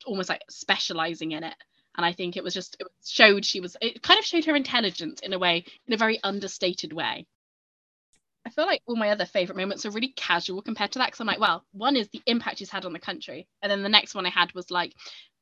almost 0.05 0.29
like 0.29 0.43
specializing 0.49 1.31
in 1.31 1.43
it. 1.43 1.55
And 1.97 2.05
i 2.05 2.13
think 2.13 2.37
it 2.37 2.43
was 2.43 2.53
just 2.53 2.77
it 2.79 2.87
showed 3.05 3.43
she 3.43 3.59
was 3.59 3.75
it 3.81 4.01
kind 4.01 4.19
of 4.19 4.25
showed 4.25 4.45
her 4.45 4.55
intelligence 4.55 5.19
in 5.21 5.33
a 5.33 5.39
way 5.39 5.65
in 5.85 5.93
a 5.93 5.97
very 5.97 6.19
understated 6.23 6.93
way 6.93 7.25
I 8.45 8.49
feel 8.51 8.65
like 8.65 8.81
all 8.85 8.95
my 8.95 9.09
other 9.09 9.25
favorite 9.25 9.57
moments 9.57 9.85
are 9.85 9.91
really 9.91 10.13
casual 10.15 10.61
compared 10.61 10.91
to 10.93 10.99
that 10.99 11.07
because 11.07 11.19
I'm 11.19 11.27
like, 11.27 11.39
well, 11.39 11.65
one 11.71 11.95
is 11.95 12.09
the 12.09 12.21
impact 12.25 12.59
she's 12.59 12.69
had 12.69 12.85
on 12.85 12.93
the 12.93 12.99
country, 12.99 13.47
and 13.61 13.71
then 13.71 13.83
the 13.83 13.89
next 13.89 14.15
one 14.15 14.25
I 14.25 14.29
had 14.29 14.53
was 14.53 14.71
like 14.71 14.93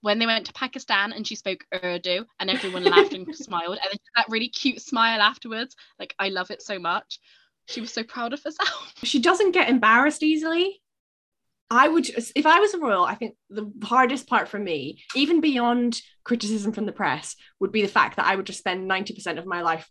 when 0.01 0.19
they 0.19 0.25
went 0.25 0.45
to 0.45 0.53
Pakistan 0.53 1.11
and 1.11 1.25
she 1.25 1.35
spoke 1.35 1.65
Urdu 1.83 2.25
and 2.39 2.49
everyone 2.49 2.83
laughed 2.83 3.13
and 3.13 3.33
smiled, 3.35 3.79
and 3.81 3.91
then 3.91 3.99
that 4.15 4.25
really 4.29 4.49
cute 4.49 4.81
smile 4.81 5.21
afterwards. 5.21 5.75
Like 5.99 6.15
I 6.19 6.29
love 6.29 6.51
it 6.51 6.61
so 6.61 6.79
much. 6.79 7.19
She 7.67 7.81
was 7.81 7.91
so 7.91 8.03
proud 8.03 8.33
of 8.33 8.43
herself. 8.43 8.93
She 9.03 9.19
doesn't 9.19 9.51
get 9.51 9.69
embarrassed 9.69 10.23
easily. 10.23 10.81
I 11.69 11.89
would, 11.89 12.07
if 12.07 12.45
I 12.45 12.59
was 12.61 12.73
a 12.73 12.79
royal, 12.79 13.03
I 13.03 13.15
think 13.15 13.35
the 13.49 13.69
hardest 13.83 14.27
part 14.27 14.47
for 14.47 14.57
me, 14.57 15.03
even 15.15 15.41
beyond 15.41 16.01
criticism 16.23 16.71
from 16.71 16.85
the 16.85 16.93
press, 16.93 17.35
would 17.59 17.73
be 17.73 17.81
the 17.81 17.89
fact 17.89 18.15
that 18.15 18.25
I 18.25 18.35
would 18.37 18.45
just 18.45 18.59
spend 18.59 18.89
90% 18.89 19.37
of 19.37 19.45
my 19.45 19.61
life 19.61 19.89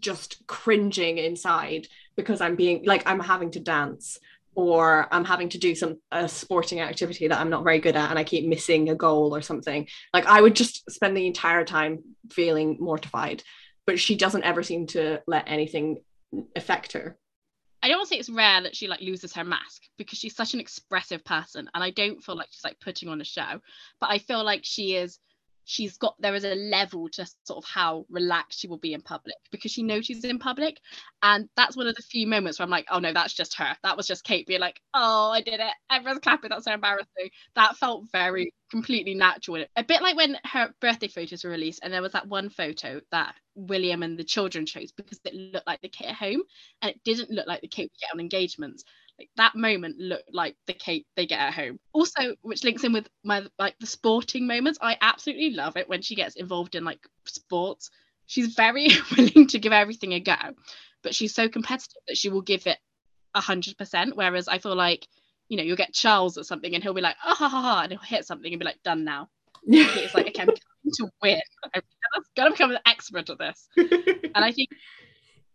just 0.00 0.46
cringing 0.46 1.18
inside 1.18 1.88
because 2.16 2.40
I'm 2.40 2.56
being 2.56 2.84
like 2.84 3.02
I'm 3.06 3.20
having 3.20 3.50
to 3.52 3.60
dance 3.60 4.18
or 4.54 5.08
I'm 5.10 5.24
having 5.24 5.48
to 5.50 5.58
do 5.58 5.74
some 5.74 5.98
a 6.12 6.28
sporting 6.28 6.80
activity 6.80 7.28
that 7.28 7.38
I'm 7.38 7.50
not 7.50 7.64
very 7.64 7.80
good 7.80 7.96
at 7.96 8.10
and 8.10 8.18
I 8.18 8.24
keep 8.24 8.46
missing 8.46 8.88
a 8.88 8.94
goal 8.94 9.34
or 9.34 9.42
something. 9.42 9.88
Like 10.12 10.26
I 10.26 10.40
would 10.40 10.54
just 10.54 10.88
spend 10.90 11.16
the 11.16 11.26
entire 11.26 11.64
time 11.64 12.00
feeling 12.30 12.76
mortified. 12.80 13.42
But 13.86 14.00
she 14.00 14.16
doesn't 14.16 14.44
ever 14.44 14.62
seem 14.62 14.86
to 14.88 15.20
let 15.26 15.44
anything 15.46 15.98
affect 16.56 16.92
her. 16.92 17.18
I 17.82 17.88
don't 17.88 17.98
want 17.98 18.08
to 18.08 18.14
say 18.14 18.18
it's 18.18 18.30
rare 18.30 18.62
that 18.62 18.74
she 18.74 18.88
like 18.88 19.02
loses 19.02 19.34
her 19.34 19.44
mask 19.44 19.82
because 19.98 20.18
she's 20.18 20.34
such 20.34 20.54
an 20.54 20.60
expressive 20.60 21.22
person 21.22 21.68
and 21.74 21.84
I 21.84 21.90
don't 21.90 22.24
feel 22.24 22.34
like 22.34 22.48
she's 22.50 22.64
like 22.64 22.80
putting 22.80 23.10
on 23.10 23.20
a 23.20 23.24
show. 23.24 23.60
But 24.00 24.10
I 24.10 24.18
feel 24.18 24.42
like 24.42 24.60
she 24.64 24.96
is 24.96 25.18
she's 25.64 25.96
got 25.96 26.14
there 26.20 26.34
is 26.34 26.44
a 26.44 26.54
level 26.54 27.08
to 27.08 27.26
sort 27.44 27.64
of 27.64 27.64
how 27.64 28.04
relaxed 28.10 28.60
she 28.60 28.68
will 28.68 28.78
be 28.78 28.94
in 28.94 29.00
public 29.00 29.36
because 29.50 29.70
she 29.70 29.82
knows 29.82 30.06
she's 30.06 30.24
in 30.24 30.38
public. 30.38 30.78
And 31.22 31.48
that's 31.56 31.76
one 31.76 31.86
of 31.86 31.94
the 31.94 32.02
few 32.02 32.26
moments 32.26 32.58
where 32.58 32.64
i'm 32.64 32.70
like 32.70 32.86
oh 32.90 32.98
no 32.98 33.12
that's 33.12 33.34
just 33.34 33.56
her. 33.58 33.76
That 33.82 33.96
was 33.96 34.06
just 34.06 34.24
kate 34.24 34.46
being 34.46 34.60
like 34.60 34.80
oh 34.94 35.30
i 35.30 35.40
did 35.40 35.60
it. 35.60 35.74
Everyone's 35.90 36.20
clapping. 36.20 36.50
That's 36.50 36.64
so 36.64 36.72
embarrassing. 36.72 37.30
That 37.54 37.76
felt 37.76 38.04
very 38.12 38.52
completely 38.70 39.14
natural. 39.14 39.64
A 39.76 39.84
bit 39.84 40.02
like 40.02 40.16
when 40.16 40.36
her 40.44 40.74
birthday 40.80 41.08
photos 41.08 41.44
were 41.44 41.50
released 41.50 41.80
and 41.82 41.92
there 41.92 42.02
was 42.02 42.12
that 42.12 42.28
one 42.28 42.50
photo 42.50 43.00
that 43.12 43.34
william 43.54 44.02
and 44.02 44.18
the 44.18 44.24
children 44.24 44.66
chose 44.66 44.90
because 44.90 45.20
it 45.24 45.34
looked 45.34 45.66
like 45.66 45.80
the 45.80 45.88
kate 45.88 46.08
at 46.08 46.14
home 46.14 46.42
and 46.82 46.90
it 46.90 47.00
didn't 47.04 47.30
look 47.30 47.46
like 47.46 47.60
the 47.60 47.68
kate 47.68 47.90
we 47.92 47.98
get 48.00 48.12
on 48.12 48.20
engagements 48.20 48.84
like 49.18 49.30
that 49.36 49.54
moment 49.54 49.98
looked 49.98 50.32
like 50.32 50.56
the 50.66 50.72
Kate 50.72 51.06
they 51.16 51.26
get 51.26 51.38
at 51.38 51.54
home. 51.54 51.78
Also, 51.92 52.34
which 52.42 52.64
links 52.64 52.84
in 52.84 52.92
with 52.92 53.08
my 53.22 53.44
like 53.58 53.78
the 53.78 53.86
sporting 53.86 54.46
moments. 54.46 54.78
I 54.82 54.96
absolutely 55.00 55.50
love 55.50 55.76
it 55.76 55.88
when 55.88 56.02
she 56.02 56.14
gets 56.14 56.36
involved 56.36 56.74
in 56.74 56.84
like 56.84 57.00
sports. 57.26 57.90
She's 58.26 58.54
very 58.54 58.88
willing 59.16 59.46
to 59.48 59.58
give 59.58 59.72
everything 59.72 60.12
a 60.12 60.20
go, 60.20 60.34
but 61.02 61.14
she's 61.14 61.34
so 61.34 61.48
competitive 61.48 62.02
that 62.08 62.16
she 62.16 62.28
will 62.28 62.42
give 62.42 62.66
it 62.66 62.78
a 63.34 63.40
hundred 63.40 63.78
percent. 63.78 64.16
Whereas 64.16 64.48
I 64.48 64.58
feel 64.58 64.74
like, 64.74 65.06
you 65.48 65.56
know, 65.56 65.62
you'll 65.62 65.76
get 65.76 65.94
Charles 65.94 66.36
at 66.36 66.46
something 66.46 66.74
and 66.74 66.82
he'll 66.82 66.94
be 66.94 67.00
like, 67.00 67.16
oh 67.24 67.34
ha 67.34 67.48
ha 67.48 67.62
ha, 67.62 67.80
and 67.82 67.92
he'll 67.92 68.00
hit 68.00 68.26
something 68.26 68.52
and 68.52 68.58
be 68.58 68.66
like, 68.66 68.82
done 68.82 69.04
now. 69.04 69.28
it's 69.66 70.14
like, 70.14 70.26
okay, 70.28 70.42
I'm 70.42 70.48
coming 70.48 70.92
to 70.94 71.08
win. 71.22 71.40
I'm 71.72 71.82
gonna 72.36 72.50
become 72.50 72.72
an 72.72 72.78
expert 72.84 73.30
at 73.30 73.38
this. 73.38 73.68
and 73.76 74.44
I 74.44 74.50
think 74.50 74.70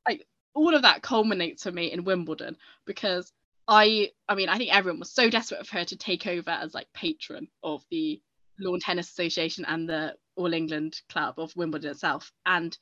like 0.07 0.25
all 0.53 0.73
of 0.73 0.83
that 0.83 1.01
culminates 1.01 1.63
for 1.63 1.71
me 1.71 1.91
in 1.91 2.05
Wimbledon 2.05 2.55
because 2.85 3.31
I 3.69 4.09
I 4.27 4.33
mean 4.33 4.49
I 4.49 4.57
think 4.57 4.73
everyone 4.73 4.99
was 4.99 5.11
so 5.11 5.29
desperate 5.29 5.65
for 5.67 5.77
her 5.77 5.85
to 5.85 5.95
take 5.95 6.25
over 6.25 6.49
as 6.49 6.73
like 6.73 6.91
patron 6.91 7.47
of 7.63 7.85
the 7.91 8.19
Lawn 8.59 8.79
Tennis 8.79 9.09
Association 9.09 9.63
and 9.65 9.87
the 9.87 10.15
All 10.35 10.53
England 10.53 10.99
Club 11.07 11.35
of 11.37 11.55
Wimbledon 11.55 11.91
itself. 11.91 12.33
And 12.45 12.75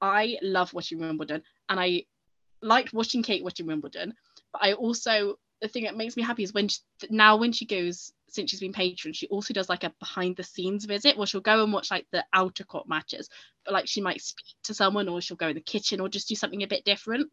I 0.00 0.38
love 0.42 0.74
watching 0.74 1.00
Wimbledon 1.00 1.42
and 1.68 1.80
I 1.80 2.04
liked 2.62 2.92
watching 2.92 3.22
Kate 3.22 3.42
watching 3.42 3.66
Wimbledon. 3.66 4.12
But 4.52 4.62
I 4.62 4.74
also 4.74 5.36
the 5.62 5.68
thing 5.68 5.84
that 5.84 5.96
makes 5.96 6.16
me 6.16 6.22
happy 6.22 6.42
is 6.42 6.54
when 6.54 6.68
she, 6.68 6.78
now 7.10 7.36
when 7.36 7.52
she 7.52 7.64
goes 7.66 8.12
since 8.28 8.50
she's 8.50 8.60
been 8.60 8.72
patron, 8.72 9.14
she 9.14 9.26
also 9.28 9.54
does 9.54 9.68
like 9.70 9.84
a 9.84 9.92
behind 10.00 10.36
the 10.36 10.42
scenes 10.42 10.84
visit 10.84 11.16
where 11.16 11.26
she'll 11.26 11.40
go 11.40 11.64
and 11.64 11.72
watch 11.72 11.90
like 11.90 12.06
the 12.12 12.24
outer 12.32 12.64
court 12.64 12.88
matches, 12.88 13.28
but 13.64 13.72
like 13.72 13.88
she 13.88 14.02
might 14.02 14.20
speak 14.20 14.46
to 14.64 14.74
someone 14.74 15.08
or 15.08 15.20
she'll 15.22 15.36
go 15.36 15.48
in 15.48 15.54
the 15.54 15.60
kitchen 15.62 16.00
or 16.00 16.08
just 16.10 16.28
do 16.28 16.34
something 16.34 16.62
a 16.62 16.66
bit 16.66 16.84
different 16.84 17.30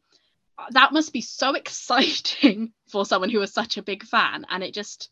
that 0.71 0.93
must 0.93 1.13
be 1.13 1.21
so 1.21 1.53
exciting 1.55 2.73
for 2.89 3.05
someone 3.05 3.29
who 3.29 3.41
is 3.41 3.53
such 3.53 3.77
a 3.77 3.83
big 3.83 4.03
fan. 4.03 4.45
And 4.49 4.63
it 4.63 4.73
just 4.73 5.09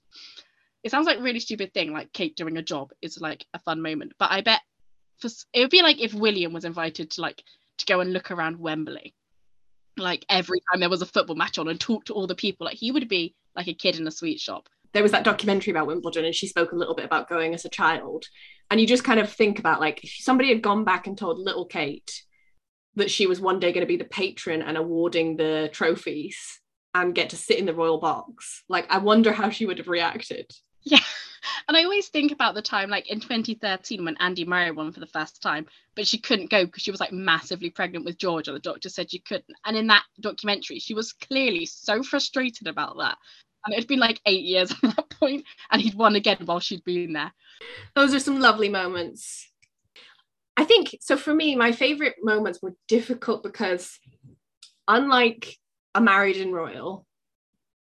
it 0.83 0.91
sounds 0.91 1.07
like 1.07 1.17
a 1.17 1.23
really 1.23 1.39
stupid 1.39 1.73
thing 1.73 1.91
like 1.91 2.13
kate 2.13 2.35
doing 2.35 2.57
a 2.57 2.61
job 2.61 2.91
is 3.01 3.19
like 3.19 3.45
a 3.53 3.59
fun 3.59 3.81
moment. 3.81 4.13
But 4.19 4.31
i 4.31 4.41
bet 4.41 4.61
for, 5.19 5.29
it 5.53 5.61
would 5.61 5.71
be 5.71 5.81
like 5.81 6.01
if 6.01 6.13
william 6.13 6.51
was 6.51 6.65
invited 6.65 7.11
to 7.11 7.21
like 7.21 7.41
to 7.77 7.85
go 7.85 7.99
and 8.01 8.13
look 8.13 8.31
around 8.31 8.59
wembley. 8.59 9.15
Like 9.97 10.25
every 10.29 10.59
time 10.69 10.79
there 10.79 10.89
was 10.89 11.01
a 11.01 11.05
football 11.05 11.35
match 11.35 11.57
on 11.57 11.67
and 11.67 11.79
talk 11.79 12.05
to 12.05 12.13
all 12.13 12.27
the 12.27 12.35
people 12.35 12.65
like 12.65 12.77
he 12.77 12.91
would 12.91 13.07
be 13.07 13.35
like 13.55 13.67
a 13.67 13.73
kid 13.73 13.97
in 13.97 14.07
a 14.07 14.11
sweet 14.11 14.39
shop. 14.39 14.69
There 14.93 15.03
was 15.03 15.11
that 15.11 15.25
documentary 15.25 15.71
about 15.71 15.87
wimbledon 15.87 16.25
and 16.25 16.35
she 16.35 16.47
spoke 16.47 16.71
a 16.71 16.75
little 16.75 16.95
bit 16.95 17.05
about 17.05 17.29
going 17.29 17.53
as 17.53 17.65
a 17.65 17.69
child. 17.69 18.25
And 18.71 18.79
you 18.79 18.87
just 18.87 19.03
kind 19.03 19.19
of 19.19 19.31
think 19.31 19.59
about 19.59 19.79
like 19.79 20.03
if 20.03 20.11
somebody 20.19 20.49
had 20.49 20.61
gone 20.61 20.83
back 20.83 21.07
and 21.07 21.17
told 21.17 21.39
little 21.39 21.65
kate 21.65 22.24
that 22.95 23.11
she 23.11 23.27
was 23.27 23.41
one 23.41 23.59
day 23.59 23.71
going 23.71 23.81
to 23.81 23.87
be 23.87 23.97
the 23.97 24.05
patron 24.05 24.61
and 24.61 24.77
awarding 24.77 25.37
the 25.37 25.69
trophies 25.73 26.59
and 26.93 27.15
get 27.15 27.29
to 27.31 27.37
sit 27.37 27.59
in 27.59 27.65
the 27.65 27.73
royal 27.73 27.99
box. 27.99 28.63
Like, 28.69 28.89
I 28.89 28.99
wonder 28.99 29.33
how 29.33 29.49
she 29.49 29.65
would 29.65 29.77
have 29.77 29.87
reacted. 29.87 30.51
Yeah. 30.83 30.99
And 31.67 31.77
I 31.77 31.83
always 31.83 32.09
think 32.09 32.31
about 32.31 32.53
the 32.53 32.61
time, 32.61 32.89
like 32.89 33.09
in 33.09 33.19
2013, 33.19 34.03
when 34.03 34.17
Andy 34.19 34.45
Murray 34.45 34.71
won 34.71 34.91
for 34.91 34.99
the 34.99 35.07
first 35.07 35.41
time, 35.41 35.67
but 35.95 36.07
she 36.07 36.17
couldn't 36.17 36.49
go 36.49 36.65
because 36.65 36.83
she 36.83 36.91
was 36.91 36.99
like 36.99 37.11
massively 37.11 37.69
pregnant 37.69 38.05
with 38.05 38.17
George, 38.17 38.47
and 38.47 38.55
the 38.55 38.61
doctor 38.61 38.89
said 38.89 39.09
she 39.09 39.19
couldn't. 39.19 39.55
And 39.65 39.75
in 39.75 39.87
that 39.87 40.03
documentary, 40.19 40.79
she 40.79 40.93
was 40.93 41.13
clearly 41.13 41.65
so 41.65 42.03
frustrated 42.03 42.67
about 42.67 42.97
that. 42.97 43.17
And 43.65 43.73
it 43.73 43.79
had 43.79 43.87
been 43.87 43.99
like 43.99 44.21
eight 44.25 44.43
years 44.43 44.71
at 44.83 44.95
that 44.95 45.09
point, 45.09 45.45
and 45.71 45.81
he'd 45.81 45.95
won 45.95 46.15
again 46.15 46.37
while 46.45 46.59
she'd 46.59 46.83
been 46.83 47.13
there. 47.13 47.33
Those 47.95 48.13
are 48.13 48.19
some 48.19 48.39
lovely 48.39 48.69
moments. 48.69 49.49
I 50.57 50.63
think 50.63 50.97
so 51.01 51.17
for 51.17 51.33
me, 51.33 51.55
my 51.55 51.71
favorite 51.71 52.15
moments 52.23 52.61
were 52.61 52.75
difficult 52.87 53.43
because, 53.43 53.99
unlike 54.87 55.57
a 55.93 56.01
married 56.01 56.37
and 56.37 56.53
royal, 56.53 57.05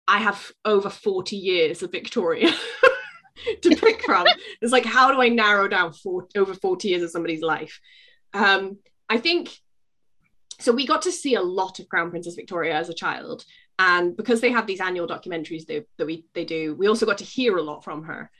I 0.08 0.18
have 0.18 0.50
over 0.64 0.90
40 0.90 1.36
years 1.36 1.82
of 1.82 1.92
Victoria. 1.92 2.52
to 3.62 3.76
pick 3.76 4.02
from. 4.06 4.26
It's 4.60 4.72
like, 4.72 4.84
how 4.84 5.12
do 5.12 5.20
I 5.20 5.28
narrow 5.28 5.68
down 5.68 5.92
for, 5.92 6.26
over 6.36 6.54
40 6.54 6.88
years 6.88 7.02
of 7.02 7.10
somebody's 7.10 7.42
life? 7.42 7.80
Um, 8.34 8.78
I 9.08 9.18
think 9.18 9.50
so. 10.60 10.72
We 10.72 10.86
got 10.86 11.02
to 11.02 11.12
see 11.12 11.34
a 11.34 11.42
lot 11.42 11.78
of 11.78 11.88
Crown 11.88 12.10
Princess 12.10 12.34
Victoria 12.34 12.74
as 12.74 12.88
a 12.88 12.94
child, 12.94 13.44
and 13.78 14.16
because 14.16 14.40
they 14.40 14.50
have 14.50 14.66
these 14.66 14.80
annual 14.80 15.06
documentaries 15.06 15.66
that, 15.66 15.86
that 15.98 16.06
we 16.06 16.24
they 16.34 16.44
do, 16.44 16.74
we 16.74 16.86
also 16.86 17.06
got 17.06 17.18
to 17.18 17.24
hear 17.24 17.56
a 17.56 17.62
lot 17.62 17.84
from 17.84 18.04
her 18.04 18.30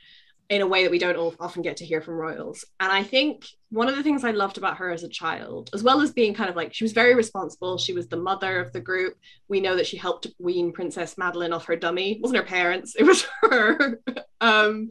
in 0.49 0.61
a 0.61 0.67
way 0.67 0.83
that 0.83 0.91
we 0.91 0.99
don't 0.99 1.35
often 1.41 1.63
get 1.63 1.79
to 1.79 1.87
hear 1.87 2.01
from 2.01 2.15
royals. 2.15 2.65
And 2.79 2.93
I 2.93 3.03
think 3.03 3.47
one 3.71 3.89
of 3.89 3.97
the 3.97 4.03
things 4.03 4.23
I 4.23 4.33
loved 4.33 4.59
about 4.59 4.77
her 4.77 4.91
as 4.91 5.03
a 5.03 5.09
child, 5.09 5.71
as 5.73 5.83
well 5.83 6.03
as 6.03 6.13
being 6.13 6.35
kind 6.35 6.51
of 6.51 6.57
like 6.57 6.75
she 6.75 6.85
was 6.85 6.93
very 6.93 7.15
responsible, 7.15 7.79
she 7.79 7.95
was 7.95 8.09
the 8.09 8.17
mother 8.17 8.61
of 8.61 8.73
the 8.73 8.81
group. 8.81 9.17
We 9.49 9.61
know 9.61 9.77
that 9.77 9.87
she 9.87 9.97
helped 9.97 10.27
wean 10.39 10.73
Princess 10.73 11.17
Madeleine 11.17 11.53
off 11.53 11.67
her 11.67 11.77
dummy. 11.77 12.13
It 12.13 12.21
wasn't 12.21 12.41
her 12.41 12.47
parents, 12.47 12.95
it 12.97 13.05
was 13.05 13.27
her. 13.43 14.01
um, 14.41 14.91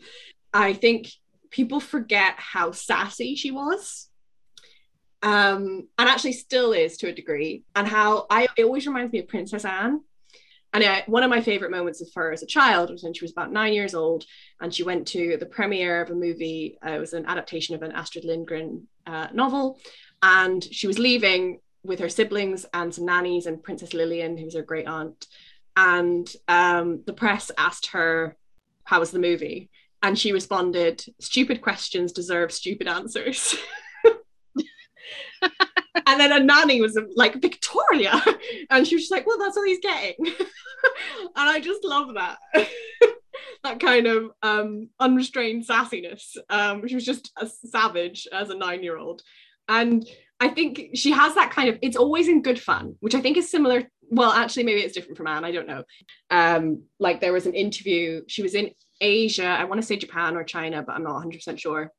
I 0.54 0.74
think 0.74 1.12
people 1.52 1.80
forget 1.80 2.36
how 2.38 2.72
sassy 2.72 3.36
she 3.36 3.52
was. 3.52 4.08
Um, 5.24 5.88
and 6.00 6.10
actually 6.10 6.34
still 6.34 6.74
is 6.74 6.98
to 6.98 7.10
a 7.10 7.14
degree, 7.14 7.64
and 7.76 7.88
how 7.88 8.26
I 8.32 8.48
it 8.58 8.64
always 8.64 8.88
reminds 8.88 9.14
me 9.14 9.20
of 9.20 9.28
Princess 9.28 9.66
Anne 9.66 10.02
and 10.74 10.84
I, 10.84 11.04
one 11.08 11.24
of 11.24 11.30
my 11.30 11.42
favorite 11.42 11.72
moments 11.72 12.02
of 12.02 12.08
her 12.16 12.32
as 12.32 12.44
a 12.44 12.48
child 12.48 12.90
was 12.90 13.04
when 13.04 13.14
she 13.14 13.26
was 13.26 13.32
about 13.32 13.52
nine 13.52 13.74
years 13.74 13.94
old 13.94 14.26
and 14.62 14.74
she 14.74 14.84
went 14.84 15.08
to 15.10 15.36
the 15.38 15.46
premiere 15.46 16.02
of 16.02 16.10
a 16.10 16.16
movie. 16.16 16.78
Uh, 16.86 16.92
it 16.92 17.00
was 17.00 17.14
an 17.14 17.26
adaptation 17.26 17.76
of 17.76 17.82
an 17.82 17.92
Astrid 17.92 18.24
Lindgren 18.24 18.88
uh, 19.06 19.28
novel. 19.34 19.80
And 20.24 20.64
she 20.64 20.88
was 20.88 21.00
leaving 21.00 21.60
with 21.84 22.00
her 22.00 22.10
siblings 22.10 22.66
and 22.74 22.94
some 22.94 23.06
nannies 23.06 23.48
and 23.48 23.62
Princess 23.62 23.94
Lilian, 23.94 24.38
who 24.38 24.46
was 24.46 24.56
her 24.56 24.62
great 24.62 24.88
aunt. 24.88 25.28
And 25.76 26.32
um, 26.48 27.04
the 27.06 27.14
press 27.14 27.52
asked 27.58 27.88
her, 27.88 28.38
How 28.86 29.00
was 29.00 29.12
the 29.12 29.20
movie? 29.20 29.70
And 30.04 30.18
she 30.18 30.32
responded, 30.32 31.04
Stupid 31.20 31.62
questions 31.62 32.14
deserve 32.14 32.52
stupid 32.52 32.88
answers. 32.88 33.56
and 35.96 36.20
then 36.20 36.32
a 36.32 36.40
nanny 36.40 36.82
was 36.82 36.98
like 37.16 37.42
Victoria, 37.42 38.22
and 38.70 38.88
she 38.88 38.96
was 38.96 39.04
just 39.04 39.12
like, 39.12 39.28
"Well, 39.28 39.38
that's 39.38 39.58
all 39.58 39.64
he's 39.64 39.80
getting," 39.80 40.16
and 40.26 40.36
I 41.36 41.60
just 41.60 41.84
love 41.84 42.14
that. 42.16 42.38
that 43.64 43.80
kind 43.80 44.08
of 44.08 44.32
um, 44.42 44.90
unrestrained 45.00 45.68
sassiness. 45.68 46.38
Um, 46.50 46.88
she 46.88 46.96
was 46.96 47.06
just 47.06 47.32
a 47.38 47.48
savage 47.48 48.28
as 48.32 48.50
a 48.50 48.58
nine-year-old, 48.58 49.22
and 49.68 50.08
I 50.40 50.50
think 50.50 50.92
she 50.96 51.12
has 51.12 51.36
that 51.36 51.52
kind 51.52 51.70
of. 51.70 51.78
It's 51.82 51.98
always 51.98 52.28
in 52.28 52.42
good 52.42 52.60
fun, 52.60 52.96
which 53.00 53.16
I 53.16 53.22
think 53.22 53.38
is 53.38 53.52
similar. 53.52 53.84
Well, 54.10 54.32
actually, 54.32 54.64
maybe 54.64 54.82
it's 54.82 54.94
different 54.94 55.18
from 55.18 55.28
Anne. 55.28 55.46
I 55.46 55.52
don't 55.52 55.68
know. 55.68 55.84
Um, 56.30 56.84
like 57.00 57.22
there 57.22 57.34
was 57.34 57.46
an 57.46 57.54
interview. 57.54 58.22
She 58.28 58.42
was 58.42 58.56
in 58.56 58.72
Asia. 59.00 59.46
I 59.46 59.66
want 59.66 59.82
to 59.82 59.88
say 59.88 59.98
Japan 59.98 60.36
or 60.36 60.44
China, 60.44 60.84
but 60.84 60.96
I'm 60.96 61.04
not 61.04 61.14
100 61.14 61.38
percent 61.38 61.60
sure 61.60 61.92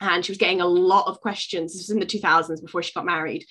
and 0.00 0.24
she 0.24 0.32
was 0.32 0.38
getting 0.38 0.60
a 0.60 0.66
lot 0.66 1.06
of 1.06 1.20
questions. 1.20 1.72
This 1.72 1.82
was 1.82 1.90
in 1.90 2.00
the 2.00 2.06
2000s 2.06 2.60
before 2.60 2.82
she 2.82 2.92
got 2.92 3.04
married. 3.04 3.44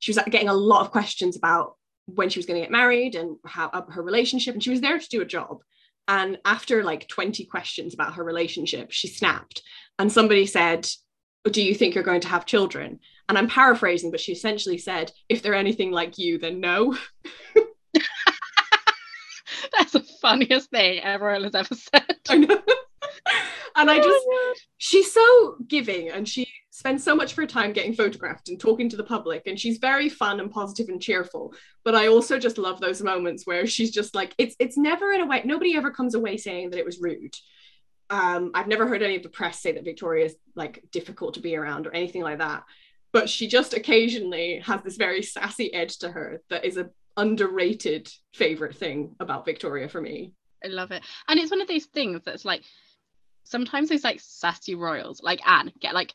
She 0.00 0.10
was 0.12 0.18
getting 0.30 0.48
a 0.48 0.54
lot 0.54 0.82
of 0.82 0.90
questions 0.90 1.36
about 1.36 1.76
when 2.06 2.28
she 2.30 2.38
was 2.38 2.46
going 2.46 2.60
to 2.60 2.64
get 2.64 2.70
married 2.70 3.14
and 3.14 3.36
how 3.44 3.68
uh, 3.68 3.82
her 3.90 4.02
relationship, 4.02 4.54
and 4.54 4.62
she 4.62 4.70
was 4.70 4.80
there 4.80 4.98
to 4.98 5.08
do 5.08 5.20
a 5.20 5.26
job. 5.26 5.58
And 6.06 6.38
after 6.44 6.82
like 6.82 7.06
20 7.08 7.44
questions 7.44 7.92
about 7.92 8.14
her 8.14 8.24
relationship, 8.24 8.92
she 8.92 9.08
snapped. 9.08 9.62
And 9.98 10.10
somebody 10.10 10.46
said, 10.46 10.88
Do 11.50 11.62
you 11.62 11.74
think 11.74 11.94
you're 11.94 12.04
going 12.04 12.22
to 12.22 12.28
have 12.28 12.46
children? 12.46 13.00
And 13.28 13.36
I'm 13.36 13.48
paraphrasing, 13.48 14.10
but 14.10 14.20
she 14.20 14.32
essentially 14.32 14.78
said, 14.78 15.12
If 15.28 15.42
they're 15.42 15.54
anything 15.54 15.90
like 15.90 16.16
you, 16.16 16.38
then 16.38 16.60
no. 16.60 16.96
That's 19.76 19.92
the 19.92 20.06
funniest 20.22 20.70
thing 20.70 21.00
everyone 21.00 21.44
has 21.44 21.54
ever 21.54 21.74
said. 21.74 22.16
I 22.28 22.36
know 22.38 22.62
and 23.76 23.90
I 23.90 23.96
just, 23.96 24.24
oh 24.28 24.54
she's 24.78 25.12
so 25.12 25.56
giving 25.66 26.10
and 26.10 26.28
she 26.28 26.48
spends 26.78 27.02
so 27.02 27.12
much 27.12 27.32
of 27.32 27.36
her 27.36 27.46
time 27.46 27.72
getting 27.72 27.92
photographed 27.92 28.48
and 28.48 28.60
talking 28.60 28.88
to 28.88 28.96
the 28.96 29.02
public. 29.02 29.46
And 29.46 29.58
she's 29.58 29.78
very 29.78 30.08
fun 30.08 30.38
and 30.38 30.48
positive 30.48 30.88
and 30.88 31.02
cheerful. 31.02 31.52
But 31.84 31.96
I 31.96 32.06
also 32.06 32.38
just 32.38 32.56
love 32.56 32.80
those 32.80 33.02
moments 33.02 33.46
where 33.46 33.66
she's 33.66 33.90
just 33.90 34.14
like, 34.14 34.32
it's 34.38 34.54
it's 34.60 34.78
never 34.78 35.12
in 35.12 35.20
a 35.20 35.26
way, 35.26 35.42
nobody 35.44 35.76
ever 35.76 35.90
comes 35.90 36.14
away 36.14 36.36
saying 36.36 36.70
that 36.70 36.78
it 36.78 36.86
was 36.86 37.00
rude. 37.00 37.34
Um, 38.10 38.52
I've 38.54 38.68
never 38.68 38.86
heard 38.86 39.02
any 39.02 39.16
of 39.16 39.24
the 39.24 39.28
press 39.28 39.60
say 39.60 39.72
that 39.72 39.84
Victoria 39.84 40.26
is 40.26 40.36
like 40.54 40.84
difficult 40.92 41.34
to 41.34 41.40
be 41.40 41.56
around 41.56 41.86
or 41.88 41.94
anything 41.94 42.22
like 42.22 42.38
that. 42.38 42.62
But 43.12 43.28
she 43.28 43.48
just 43.48 43.74
occasionally 43.74 44.60
has 44.60 44.80
this 44.82 44.96
very 44.96 45.22
sassy 45.22 45.74
edge 45.74 45.98
to 45.98 46.10
her 46.10 46.42
that 46.48 46.64
is 46.64 46.76
a 46.76 46.90
underrated 47.16 48.08
favorite 48.34 48.76
thing 48.76 49.16
about 49.18 49.44
Victoria 49.44 49.88
for 49.88 50.00
me. 50.00 50.32
I 50.64 50.68
love 50.68 50.92
it. 50.92 51.02
And 51.26 51.40
it's 51.40 51.50
one 51.50 51.60
of 51.60 51.68
those 51.68 51.86
things 51.86 52.20
that's 52.24 52.44
like 52.44 52.62
sometimes 53.48 53.88
those 53.88 54.04
like 54.04 54.20
sassy 54.20 54.74
royals, 54.74 55.22
like 55.22 55.40
Anne, 55.48 55.72
get 55.80 55.94
like 55.94 56.14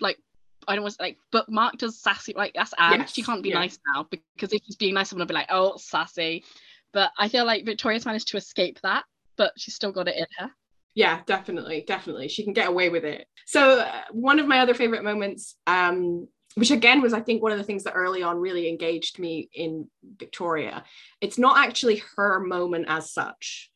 like 0.00 0.18
I 0.66 0.74
don't 0.74 0.82
want 0.82 0.96
to 0.96 1.02
like 1.02 1.18
bookmarked 1.32 1.82
as 1.82 1.98
sassy. 1.98 2.32
Like 2.34 2.54
that's 2.54 2.72
Anne. 2.78 3.00
Yes, 3.00 3.12
she 3.12 3.22
can't 3.22 3.42
be 3.42 3.50
yeah. 3.50 3.56
nice 3.56 3.78
now 3.94 4.06
because 4.10 4.52
if 4.52 4.62
she's 4.64 4.76
being 4.76 4.94
nice, 4.94 5.10
someone 5.10 5.26
will 5.26 5.28
be 5.28 5.34
like, 5.34 5.48
oh, 5.50 5.76
sassy. 5.76 6.44
But 6.92 7.10
I 7.18 7.28
feel 7.28 7.44
like 7.44 7.66
Victoria's 7.66 8.06
managed 8.06 8.28
to 8.28 8.36
escape 8.36 8.80
that, 8.82 9.04
but 9.36 9.52
she's 9.58 9.74
still 9.74 9.92
got 9.92 10.08
it 10.08 10.16
in 10.16 10.26
her. 10.38 10.50
Yeah, 10.94 11.20
definitely, 11.26 11.84
definitely. 11.86 12.28
She 12.28 12.44
can 12.44 12.54
get 12.54 12.68
away 12.68 12.88
with 12.88 13.04
it. 13.04 13.26
So 13.46 13.80
uh, 13.80 14.02
one 14.10 14.38
of 14.38 14.48
my 14.48 14.60
other 14.60 14.74
favorite 14.74 15.04
moments, 15.04 15.54
um, 15.66 16.28
which 16.54 16.70
again 16.70 17.02
was 17.02 17.12
I 17.12 17.20
think 17.20 17.42
one 17.42 17.52
of 17.52 17.58
the 17.58 17.64
things 17.64 17.84
that 17.84 17.92
early 17.92 18.22
on 18.22 18.38
really 18.38 18.68
engaged 18.68 19.18
me 19.18 19.50
in 19.52 19.88
Victoria. 20.16 20.84
It's 21.20 21.38
not 21.38 21.58
actually 21.58 22.02
her 22.16 22.40
moment 22.40 22.86
as 22.88 23.12
such 23.12 23.70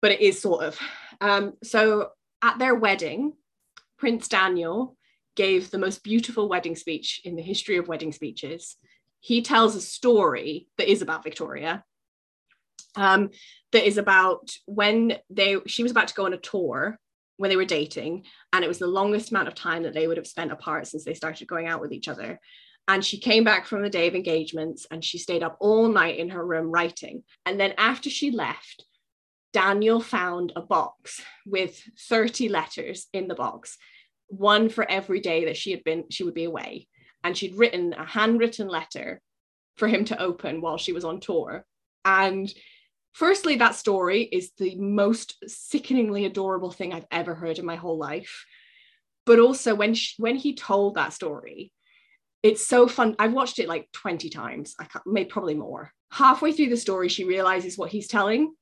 but 0.00 0.12
it 0.12 0.20
is 0.20 0.40
sort 0.40 0.64
of. 0.64 0.78
Um, 1.20 1.54
so 1.62 2.10
at 2.42 2.58
their 2.58 2.74
wedding, 2.74 3.32
Prince 3.98 4.28
Daniel 4.28 4.96
gave 5.34 5.70
the 5.70 5.78
most 5.78 6.02
beautiful 6.02 6.48
wedding 6.48 6.76
speech 6.76 7.20
in 7.24 7.36
the 7.36 7.42
history 7.42 7.76
of 7.76 7.88
wedding 7.88 8.12
speeches. 8.12 8.76
He 9.20 9.42
tells 9.42 9.74
a 9.74 9.80
story 9.80 10.68
that 10.78 10.90
is 10.90 11.02
about 11.02 11.24
Victoria. 11.24 11.84
Um, 12.96 13.30
that 13.72 13.86
is 13.86 13.98
about 13.98 14.50
when 14.66 15.18
they 15.30 15.56
she 15.66 15.82
was 15.82 15.92
about 15.92 16.08
to 16.08 16.14
go 16.14 16.24
on 16.24 16.32
a 16.32 16.38
tour 16.38 16.98
when 17.36 17.50
they 17.50 17.56
were 17.56 17.64
dating, 17.64 18.24
and 18.52 18.64
it 18.64 18.68
was 18.68 18.78
the 18.78 18.86
longest 18.88 19.30
amount 19.30 19.46
of 19.46 19.54
time 19.54 19.84
that 19.84 19.94
they 19.94 20.08
would 20.08 20.16
have 20.16 20.26
spent 20.26 20.50
apart 20.50 20.88
since 20.88 21.04
they 21.04 21.14
started 21.14 21.46
going 21.46 21.66
out 21.68 21.80
with 21.80 21.92
each 21.92 22.08
other. 22.08 22.40
And 22.88 23.04
she 23.04 23.20
came 23.20 23.44
back 23.44 23.66
from 23.66 23.82
the 23.82 23.90
day 23.90 24.08
of 24.08 24.14
engagements 24.14 24.86
and 24.90 25.04
she 25.04 25.18
stayed 25.18 25.42
up 25.42 25.58
all 25.60 25.88
night 25.88 26.18
in 26.18 26.30
her 26.30 26.44
room 26.44 26.70
writing. 26.70 27.22
And 27.44 27.60
then 27.60 27.74
after 27.76 28.08
she 28.08 28.30
left, 28.30 28.86
Daniel 29.52 30.00
found 30.00 30.52
a 30.56 30.60
box 30.60 31.22
with 31.46 31.80
30 32.08 32.48
letters 32.48 33.06
in 33.12 33.28
the 33.28 33.34
box, 33.34 33.78
one 34.28 34.68
for 34.68 34.88
every 34.90 35.20
day 35.20 35.46
that 35.46 35.56
she 35.56 35.70
had 35.70 35.82
been, 35.84 36.04
she 36.10 36.24
would 36.24 36.34
be 36.34 36.44
away. 36.44 36.86
And 37.24 37.36
she'd 37.36 37.56
written 37.56 37.94
a 37.94 38.04
handwritten 38.04 38.68
letter 38.68 39.20
for 39.76 39.88
him 39.88 40.04
to 40.06 40.20
open 40.20 40.60
while 40.60 40.76
she 40.76 40.92
was 40.92 41.04
on 41.04 41.20
tour. 41.20 41.64
And 42.04 42.52
firstly, 43.12 43.56
that 43.56 43.74
story 43.74 44.22
is 44.22 44.52
the 44.58 44.76
most 44.76 45.36
sickeningly 45.46 46.24
adorable 46.26 46.70
thing 46.70 46.92
I've 46.92 47.06
ever 47.10 47.34
heard 47.34 47.58
in 47.58 47.64
my 47.64 47.76
whole 47.76 47.98
life. 47.98 48.44
But 49.24 49.38
also 49.38 49.74
when 49.74 49.94
she, 49.94 50.14
when 50.18 50.36
he 50.36 50.54
told 50.54 50.94
that 50.94 51.12
story, 51.12 51.72
it's 52.42 52.66
so 52.66 52.86
fun. 52.86 53.16
I've 53.18 53.32
watched 53.32 53.58
it 53.58 53.68
like 53.68 53.90
20 53.92 54.28
times. 54.30 54.74
I 54.78 54.84
can't, 54.84 55.04
maybe 55.06 55.28
probably 55.28 55.54
more. 55.54 55.92
Halfway 56.12 56.52
through 56.52 56.70
the 56.70 56.76
story, 56.76 57.08
she 57.08 57.24
realizes 57.24 57.76
what 57.76 57.90
he's 57.90 58.08
telling 58.08 58.54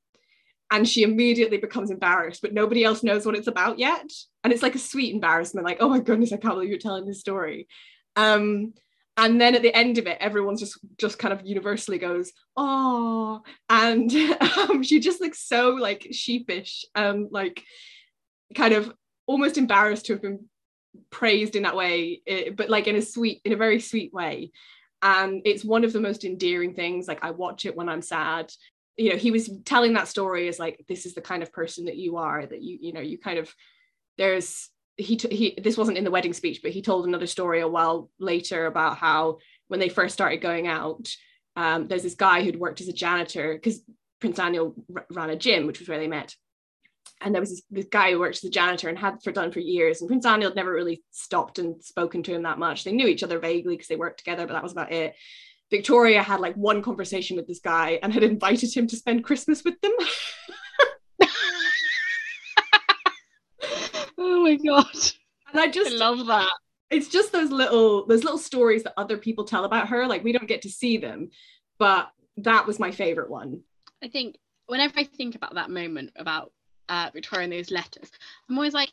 and 0.69 0.87
she 0.87 1.03
immediately 1.03 1.57
becomes 1.57 1.91
embarrassed, 1.91 2.41
but 2.41 2.53
nobody 2.53 2.83
else 2.83 3.03
knows 3.03 3.25
what 3.25 3.35
it's 3.35 3.47
about 3.47 3.79
yet. 3.79 4.11
And 4.43 4.51
it's 4.51 4.63
like 4.63 4.75
a 4.75 4.79
sweet 4.79 5.13
embarrassment, 5.13 5.65
like, 5.65 5.77
oh 5.79 5.89
my 5.89 5.99
goodness, 5.99 6.33
I 6.33 6.37
can't 6.37 6.55
believe 6.55 6.69
you're 6.69 6.79
telling 6.79 7.05
this 7.05 7.19
story. 7.21 7.67
Um, 8.15 8.73
and 9.15 9.39
then 9.39 9.55
at 9.55 9.61
the 9.61 9.75
end 9.75 9.97
of 9.97 10.07
it, 10.07 10.17
everyone's 10.19 10.59
just 10.59 10.77
just 10.97 11.17
kind 11.19 11.33
of 11.33 11.45
universally 11.45 11.97
goes, 11.97 12.33
oh, 12.55 13.41
and 13.69 14.11
um, 14.57 14.83
she 14.83 14.99
just 14.99 15.21
looks 15.21 15.39
so 15.39 15.69
like 15.69 16.07
sheepish, 16.11 16.85
um, 16.95 17.29
like 17.31 17.63
kind 18.55 18.73
of 18.73 18.93
almost 19.25 19.57
embarrassed 19.57 20.05
to 20.07 20.13
have 20.13 20.21
been 20.21 20.45
praised 21.09 21.55
in 21.55 21.63
that 21.63 21.75
way, 21.75 22.21
but 22.55 22.69
like 22.69 22.87
in 22.87 22.95
a 22.95 23.01
sweet, 23.01 23.41
in 23.45 23.53
a 23.53 23.57
very 23.57 23.79
sweet 23.79 24.13
way. 24.13 24.51
and 25.01 25.41
it's 25.45 25.63
one 25.63 25.83
of 25.83 25.93
the 25.93 26.01
most 26.01 26.23
endearing 26.23 26.73
things 26.73 27.07
like 27.07 27.23
i 27.23 27.29
watch 27.29 27.65
it 27.65 27.75
when 27.75 27.87
i'm 27.87 28.01
sad 28.01 28.51
you 28.97 29.11
know 29.11 29.15
he 29.15 29.31
was 29.31 29.49
telling 29.63 29.93
that 29.93 30.07
story 30.07 30.47
as 30.47 30.59
like 30.59 30.83
this 30.89 31.05
is 31.05 31.13
the 31.13 31.21
kind 31.21 31.43
of 31.43 31.53
person 31.53 31.85
that 31.85 31.97
you 31.97 32.17
are 32.17 32.45
that 32.45 32.61
you 32.61 32.77
you 32.81 32.93
know 32.93 32.99
you 32.99 33.17
kind 33.17 33.39
of 33.39 33.53
there's 34.17 34.69
he 34.97 35.15
t- 35.15 35.35
he 35.35 35.59
this 35.61 35.77
wasn't 35.77 35.97
in 35.97 36.03
the 36.03 36.11
wedding 36.11 36.33
speech 36.33 36.61
but 36.61 36.71
he 36.71 36.81
told 36.81 37.05
another 37.05 37.27
story 37.27 37.61
a 37.61 37.67
while 37.67 38.09
later 38.19 38.65
about 38.65 38.97
how 38.97 39.37
when 39.67 39.79
they 39.79 39.89
first 39.89 40.13
started 40.13 40.37
going 40.37 40.67
out 40.67 41.07
um, 41.55 41.87
there's 41.87 42.03
this 42.03 42.15
guy 42.15 42.43
who'd 42.43 42.59
worked 42.59 42.81
as 42.81 42.87
a 42.87 42.93
janitor 42.93 43.53
because 43.53 43.81
prince 44.19 44.37
daniel 44.37 44.75
r- 44.93 45.05
ran 45.11 45.29
a 45.29 45.35
gym 45.35 45.67
which 45.67 45.79
was 45.79 45.87
where 45.87 45.99
they 45.99 46.07
met. 46.07 46.35
And 47.19 47.33
there 47.33 47.41
was 47.41 47.49
this, 47.49 47.63
this, 47.71 47.85
guy 47.89 48.11
who 48.11 48.19
worked 48.19 48.37
as 48.37 48.43
a 48.43 48.49
janitor 48.51 48.89
and 48.89 48.99
had 48.99 49.23
for 49.23 49.31
done 49.31 49.51
for 49.51 49.59
years 49.59 50.01
and 50.01 50.07
prince 50.07 50.23
daniel 50.23 50.49
had 50.49 50.55
never 50.55 50.71
really 50.71 51.03
stopped 51.11 51.59
and 51.59 51.83
spoken 51.83 52.23
to 52.23 52.33
him 52.33 52.43
that 52.43 52.59
much. 52.59 52.83
They 52.83 52.91
knew 52.91 53.07
each 53.07 53.23
other 53.23 53.39
vaguely 53.39 53.75
because 53.75 53.87
they 53.87 53.95
worked 53.95 54.19
together 54.19 54.47
but 54.47 54.53
that 54.53 54.63
was 54.63 54.71
about 54.71 54.91
it 54.91 55.15
victoria 55.69 56.21
had 56.23 56.39
like 56.39 56.55
one 56.55 56.81
conversation 56.81 57.35
with 57.35 57.47
this 57.47 57.59
guy 57.59 57.99
and 58.01 58.13
had 58.13 58.23
invited 58.23 58.75
him 58.75 58.87
to 58.87 58.95
spend 58.95 59.23
christmas 59.23 59.63
with 59.63 59.79
them. 59.81 59.91
Oh 64.19 64.41
my 64.41 64.55
god. 64.55 64.85
And 65.51 65.59
i 65.61 65.67
just 65.67 65.91
I 65.91 65.95
love 65.95 66.25
that. 66.25 66.49
It's 66.89 67.07
just 67.07 67.31
those 67.31 67.51
little 67.51 68.05
those 68.07 68.23
little 68.23 68.39
stories 68.39 68.83
that 68.83 68.93
other 68.97 69.17
people 69.17 69.45
tell 69.45 69.63
about 69.65 69.89
her 69.89 70.07
like 70.07 70.23
we 70.23 70.31
don't 70.31 70.47
get 70.47 70.63
to 70.63 70.69
see 70.69 70.97
them 70.97 71.29
but 71.77 72.09
that 72.37 72.65
was 72.65 72.79
my 72.79 72.91
favorite 72.91 73.29
one. 73.29 73.61
I 74.03 74.07
think 74.07 74.37
whenever 74.65 74.93
i 74.97 75.03
think 75.03 75.35
about 75.35 75.55
that 75.55 75.69
moment 75.69 76.11
about 76.15 76.51
uh, 76.89 77.09
Victoria 77.13 77.45
and 77.45 77.53
those 77.53 77.71
letters. 77.71 78.11
I'm 78.49 78.57
always 78.57 78.73
like, 78.73 78.91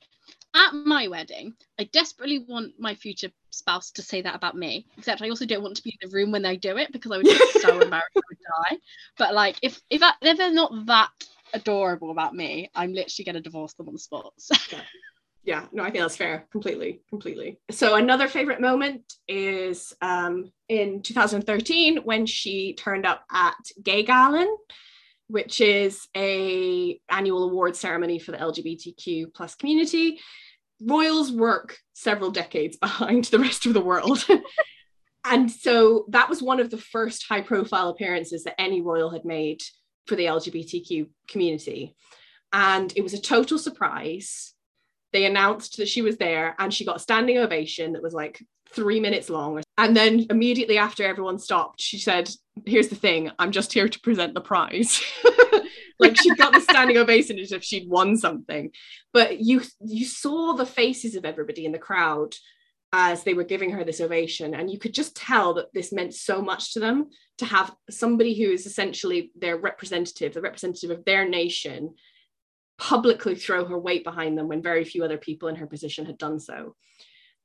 at 0.54 0.72
my 0.72 1.08
wedding, 1.08 1.54
I 1.78 1.84
desperately 1.84 2.38
want 2.38 2.74
my 2.78 2.94
future 2.94 3.30
spouse 3.50 3.90
to 3.92 4.02
say 4.02 4.22
that 4.22 4.34
about 4.34 4.56
me. 4.56 4.86
Except 4.96 5.22
I 5.22 5.28
also 5.28 5.46
don't 5.46 5.62
want 5.62 5.76
to 5.76 5.82
be 5.82 5.96
in 6.00 6.08
the 6.08 6.14
room 6.14 6.30
when 6.30 6.42
they 6.42 6.56
do 6.56 6.76
it 6.76 6.92
because 6.92 7.10
I 7.12 7.16
would 7.16 7.26
get 7.26 7.42
so 7.60 7.80
embarrassed 7.80 8.16
I 8.16 8.20
would 8.28 8.38
die. 8.70 8.78
But 9.18 9.34
like, 9.34 9.56
if 9.62 9.80
if, 9.90 10.02
I, 10.02 10.12
if 10.22 10.38
they're 10.38 10.52
not 10.52 10.86
that 10.86 11.10
adorable 11.52 12.10
about 12.10 12.34
me, 12.34 12.70
I'm 12.74 12.92
literally 12.92 13.24
gonna 13.24 13.40
divorce 13.40 13.74
them 13.74 13.88
on 13.88 13.94
the 13.94 14.00
spot. 14.00 14.32
So. 14.38 14.54
Yeah. 15.46 15.60
yeah, 15.60 15.66
no, 15.72 15.82
I 15.82 15.90
think 15.90 16.02
that's 16.02 16.16
fair. 16.16 16.46
Completely, 16.50 17.02
completely. 17.10 17.58
So 17.70 17.96
another 17.96 18.28
favorite 18.28 18.62
moment 18.62 19.02
is 19.28 19.92
um, 20.00 20.50
in 20.70 21.02
2013 21.02 21.98
when 21.98 22.24
she 22.24 22.72
turned 22.72 23.04
up 23.04 23.24
at 23.30 23.54
Gaygalan 23.82 24.46
which 25.28 25.60
is 25.60 26.06
a 26.16 27.00
annual 27.08 27.44
award 27.44 27.76
ceremony 27.76 28.18
for 28.18 28.32
the 28.32 28.38
LGBTQ 28.38 29.32
plus 29.34 29.54
community. 29.54 30.20
Royals 30.84 31.32
work 31.32 31.78
several 31.92 32.30
decades 32.30 32.76
behind 32.76 33.24
the 33.24 33.38
rest 33.38 33.66
of 33.66 33.74
the 33.74 33.80
world. 33.80 34.24
and 35.24 35.50
so 35.50 36.04
that 36.08 36.28
was 36.28 36.42
one 36.42 36.60
of 36.60 36.70
the 36.70 36.78
first 36.78 37.26
high 37.28 37.40
profile 37.40 37.88
appearances 37.88 38.44
that 38.44 38.60
any 38.60 38.80
royal 38.80 39.10
had 39.10 39.24
made 39.24 39.62
for 40.06 40.16
the 40.16 40.26
LGBTQ 40.26 41.08
community. 41.28 41.94
And 42.52 42.92
it 42.96 43.02
was 43.02 43.14
a 43.14 43.20
total 43.20 43.58
surprise. 43.58 44.54
They 45.12 45.24
announced 45.24 45.78
that 45.78 45.88
she 45.88 46.02
was 46.02 46.18
there 46.18 46.54
and 46.58 46.72
she 46.72 46.84
got 46.84 46.96
a 46.96 47.00
standing 47.00 47.38
ovation 47.38 47.92
that 47.92 48.02
was 48.02 48.14
like 48.14 48.42
three 48.70 49.00
minutes 49.00 49.30
long. 49.30 49.63
And 49.76 49.96
then 49.96 50.26
immediately 50.30 50.78
after 50.78 51.04
everyone 51.04 51.38
stopped, 51.38 51.80
she 51.80 51.98
said, 51.98 52.30
Here's 52.64 52.88
the 52.88 52.94
thing, 52.94 53.30
I'm 53.38 53.50
just 53.50 53.72
here 53.72 53.88
to 53.88 54.00
present 54.00 54.34
the 54.34 54.40
prize. 54.40 55.02
like 55.98 56.20
she'd 56.20 56.38
got 56.38 56.52
the 56.52 56.60
standing 56.60 56.96
ovation 56.96 57.38
as 57.38 57.52
if 57.52 57.64
she'd 57.64 57.88
won 57.88 58.16
something. 58.16 58.70
But 59.12 59.40
you 59.40 59.62
you 59.84 60.04
saw 60.04 60.54
the 60.54 60.66
faces 60.66 61.16
of 61.16 61.24
everybody 61.24 61.66
in 61.66 61.72
the 61.72 61.78
crowd 61.78 62.34
as 62.96 63.24
they 63.24 63.34
were 63.34 63.42
giving 63.42 63.70
her 63.72 63.82
this 63.82 64.00
ovation. 64.00 64.54
And 64.54 64.70
you 64.70 64.78
could 64.78 64.94
just 64.94 65.16
tell 65.16 65.54
that 65.54 65.74
this 65.74 65.92
meant 65.92 66.14
so 66.14 66.40
much 66.40 66.74
to 66.74 66.80
them 66.80 67.10
to 67.38 67.44
have 67.44 67.74
somebody 67.90 68.34
who 68.40 68.52
is 68.52 68.66
essentially 68.66 69.32
their 69.34 69.56
representative, 69.56 70.32
the 70.32 70.40
representative 70.40 70.90
of 70.90 71.04
their 71.04 71.28
nation, 71.28 71.94
publicly 72.78 73.34
throw 73.34 73.64
her 73.64 73.78
weight 73.78 74.04
behind 74.04 74.38
them 74.38 74.46
when 74.46 74.62
very 74.62 74.84
few 74.84 75.02
other 75.02 75.18
people 75.18 75.48
in 75.48 75.56
her 75.56 75.66
position 75.66 76.06
had 76.06 76.18
done 76.18 76.38
so. 76.38 76.76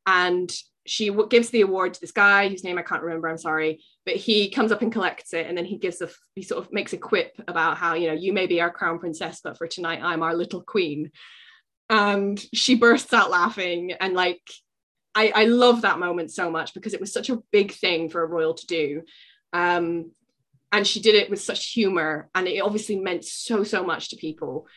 And 0.05 0.51
she 0.85 1.11
gives 1.29 1.49
the 1.49 1.61
award 1.61 1.93
to 1.93 2.01
this 2.01 2.11
guy 2.11 2.49
whose 2.49 2.63
name 2.63 2.77
I 2.77 2.83
can't 2.83 3.03
remember. 3.03 3.27
I'm 3.27 3.37
sorry, 3.37 3.83
but 4.05 4.15
he 4.15 4.49
comes 4.49 4.71
up 4.71 4.81
and 4.81 4.91
collects 4.91 5.33
it, 5.33 5.45
and 5.47 5.57
then 5.57 5.65
he 5.65 5.77
gives 5.77 6.01
a 6.01 6.09
he 6.35 6.41
sort 6.41 6.65
of 6.65 6.71
makes 6.71 6.93
a 6.93 6.97
quip 6.97 7.33
about 7.47 7.77
how 7.77 7.93
you 7.93 8.07
know 8.07 8.13
you 8.13 8.33
may 8.33 8.47
be 8.47 8.61
our 8.61 8.71
crown 8.71 8.99
princess, 8.99 9.41
but 9.43 9.57
for 9.57 9.67
tonight 9.67 10.01
I'm 10.01 10.23
our 10.23 10.35
little 10.35 10.61
queen. 10.61 11.11
And 11.89 12.39
she 12.53 12.75
bursts 12.75 13.13
out 13.13 13.29
laughing, 13.29 13.93
and 13.93 14.13
like 14.13 14.41
I, 15.15 15.31
I 15.35 15.45
love 15.45 15.81
that 15.81 15.99
moment 15.99 16.31
so 16.31 16.49
much 16.49 16.73
because 16.73 16.93
it 16.93 17.01
was 17.01 17.11
such 17.11 17.29
a 17.29 17.39
big 17.51 17.71
thing 17.71 18.09
for 18.09 18.23
a 18.23 18.27
royal 18.27 18.53
to 18.53 18.67
do. 18.67 19.01
Um, 19.53 20.11
and 20.71 20.85
she 20.85 20.99
did 21.01 21.15
it 21.15 21.29
with 21.29 21.41
such 21.41 21.71
humor, 21.71 22.29
and 22.35 22.47
it 22.47 22.61
obviously 22.61 22.95
meant 22.95 23.25
so 23.25 23.63
so 23.63 23.83
much 23.83 24.09
to 24.09 24.15
people. 24.15 24.67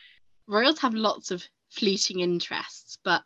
Royals 0.47 0.79
have 0.79 0.93
lots 0.93 1.31
of 1.31 1.43
fleeting 1.71 2.19
interests, 2.19 2.97
but 3.03 3.23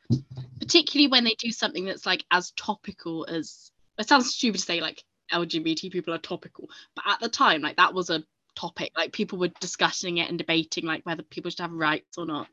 particularly 0.67 1.07
when 1.07 1.23
they 1.23 1.35
do 1.35 1.51
something 1.51 1.85
that's 1.85 2.05
like 2.05 2.25
as 2.31 2.51
topical 2.51 3.25
as 3.29 3.71
it 3.97 4.07
sounds 4.07 4.33
stupid 4.33 4.59
to 4.59 4.65
say 4.65 4.81
like 4.81 5.01
LGBT 5.31 5.91
people 5.91 6.13
are 6.13 6.19
topical, 6.19 6.69
but 6.95 7.05
at 7.07 7.19
the 7.19 7.29
time, 7.29 7.61
like 7.61 7.77
that 7.77 7.93
was 7.93 8.09
a 8.09 8.23
topic. 8.55 8.91
Like 8.95 9.11
people 9.11 9.39
were 9.39 9.51
discussing 9.59 10.17
it 10.17 10.29
and 10.29 10.37
debating 10.37 10.85
like 10.85 11.05
whether 11.05 11.23
people 11.23 11.51
should 11.51 11.61
have 11.61 11.71
rights 11.71 12.17
or 12.17 12.25
not. 12.25 12.47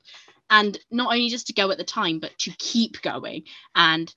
And 0.51 0.79
not 0.91 1.13
only 1.13 1.29
just 1.29 1.47
to 1.49 1.53
go 1.53 1.71
at 1.71 1.79
the 1.79 1.85
time, 1.85 2.19
but 2.21 2.37
to 2.41 2.51
keep 2.59 3.03
going 3.03 3.45
and 3.75 4.15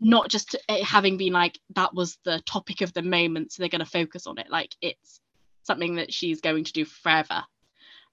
not 0.00 0.28
just 0.28 0.56
having 0.68 1.16
been 1.16 1.32
like 1.32 1.58
that 1.74 1.94
was 1.94 2.18
the 2.24 2.40
topic 2.46 2.80
of 2.80 2.92
the 2.92 3.02
moment, 3.02 3.52
so 3.52 3.62
they're 3.62 3.68
going 3.68 3.84
to 3.84 3.90
focus 3.90 4.26
on 4.26 4.38
it. 4.38 4.46
Like 4.50 4.74
it's 4.80 5.20
something 5.62 5.96
that 5.96 6.12
she's 6.12 6.40
going 6.40 6.64
to 6.64 6.72
do 6.72 6.84
forever. 6.84 7.42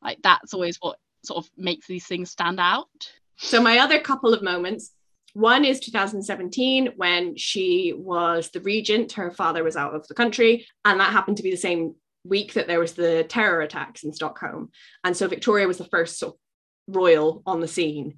Like 0.01 0.19
that's 0.21 0.53
always 0.53 0.77
what 0.77 0.97
sort 1.23 1.45
of 1.45 1.51
makes 1.57 1.87
these 1.87 2.05
things 2.05 2.31
stand 2.31 2.59
out. 2.59 3.11
So 3.37 3.61
my 3.61 3.79
other 3.79 3.99
couple 3.99 4.33
of 4.33 4.41
moments 4.41 4.91
one 5.37 5.65
is 5.65 5.79
2017 5.81 6.93
when 6.95 7.37
she 7.37 7.93
was 7.95 8.49
the 8.49 8.59
regent, 8.61 9.11
her 9.11 9.29
father 9.29 9.63
was 9.63 9.75
out 9.75 9.93
of 9.93 10.07
the 10.07 10.15
country, 10.15 10.65
and 10.83 10.99
that 10.99 11.11
happened 11.11 11.37
to 11.37 11.43
be 11.43 11.51
the 11.51 11.57
same 11.57 11.93
week 12.23 12.53
that 12.53 12.65
there 12.65 12.79
was 12.79 12.93
the 12.93 13.23
terror 13.29 13.61
attacks 13.61 14.03
in 14.03 14.11
Stockholm. 14.11 14.71
And 15.03 15.15
so 15.15 15.27
Victoria 15.27 15.67
was 15.67 15.77
the 15.77 15.85
first 15.85 16.17
sort 16.17 16.33
of 16.33 16.95
royal 16.95 17.43
on 17.45 17.59
the 17.59 17.67
scene. 17.67 18.15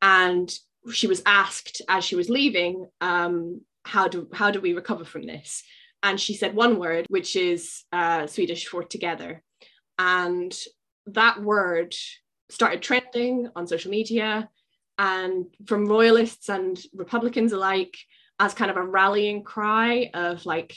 And 0.00 0.50
she 0.90 1.06
was 1.06 1.22
asked 1.26 1.82
as 1.86 2.02
she 2.02 2.16
was 2.16 2.30
leaving, 2.30 2.86
um, 3.02 3.60
how 3.84 4.08
do 4.08 4.30
how 4.32 4.50
do 4.50 4.62
we 4.62 4.72
recover 4.72 5.04
from 5.04 5.26
this? 5.26 5.62
And 6.02 6.18
she 6.18 6.32
said 6.32 6.54
one 6.54 6.78
word, 6.78 7.04
which 7.10 7.36
is 7.36 7.84
uh, 7.92 8.26
Swedish 8.26 8.66
for 8.68 8.82
together. 8.82 9.42
And 9.98 10.56
that 11.08 11.42
word 11.42 11.94
started 12.48 12.80
trending 12.80 13.50
on 13.54 13.66
social 13.66 13.90
media 13.90 14.48
and 14.98 15.46
from 15.66 15.86
royalists 15.86 16.48
and 16.48 16.80
republicans 16.94 17.52
alike 17.52 17.96
as 18.38 18.54
kind 18.54 18.70
of 18.70 18.76
a 18.76 18.82
rallying 18.82 19.42
cry 19.42 20.10
of 20.14 20.44
like 20.46 20.74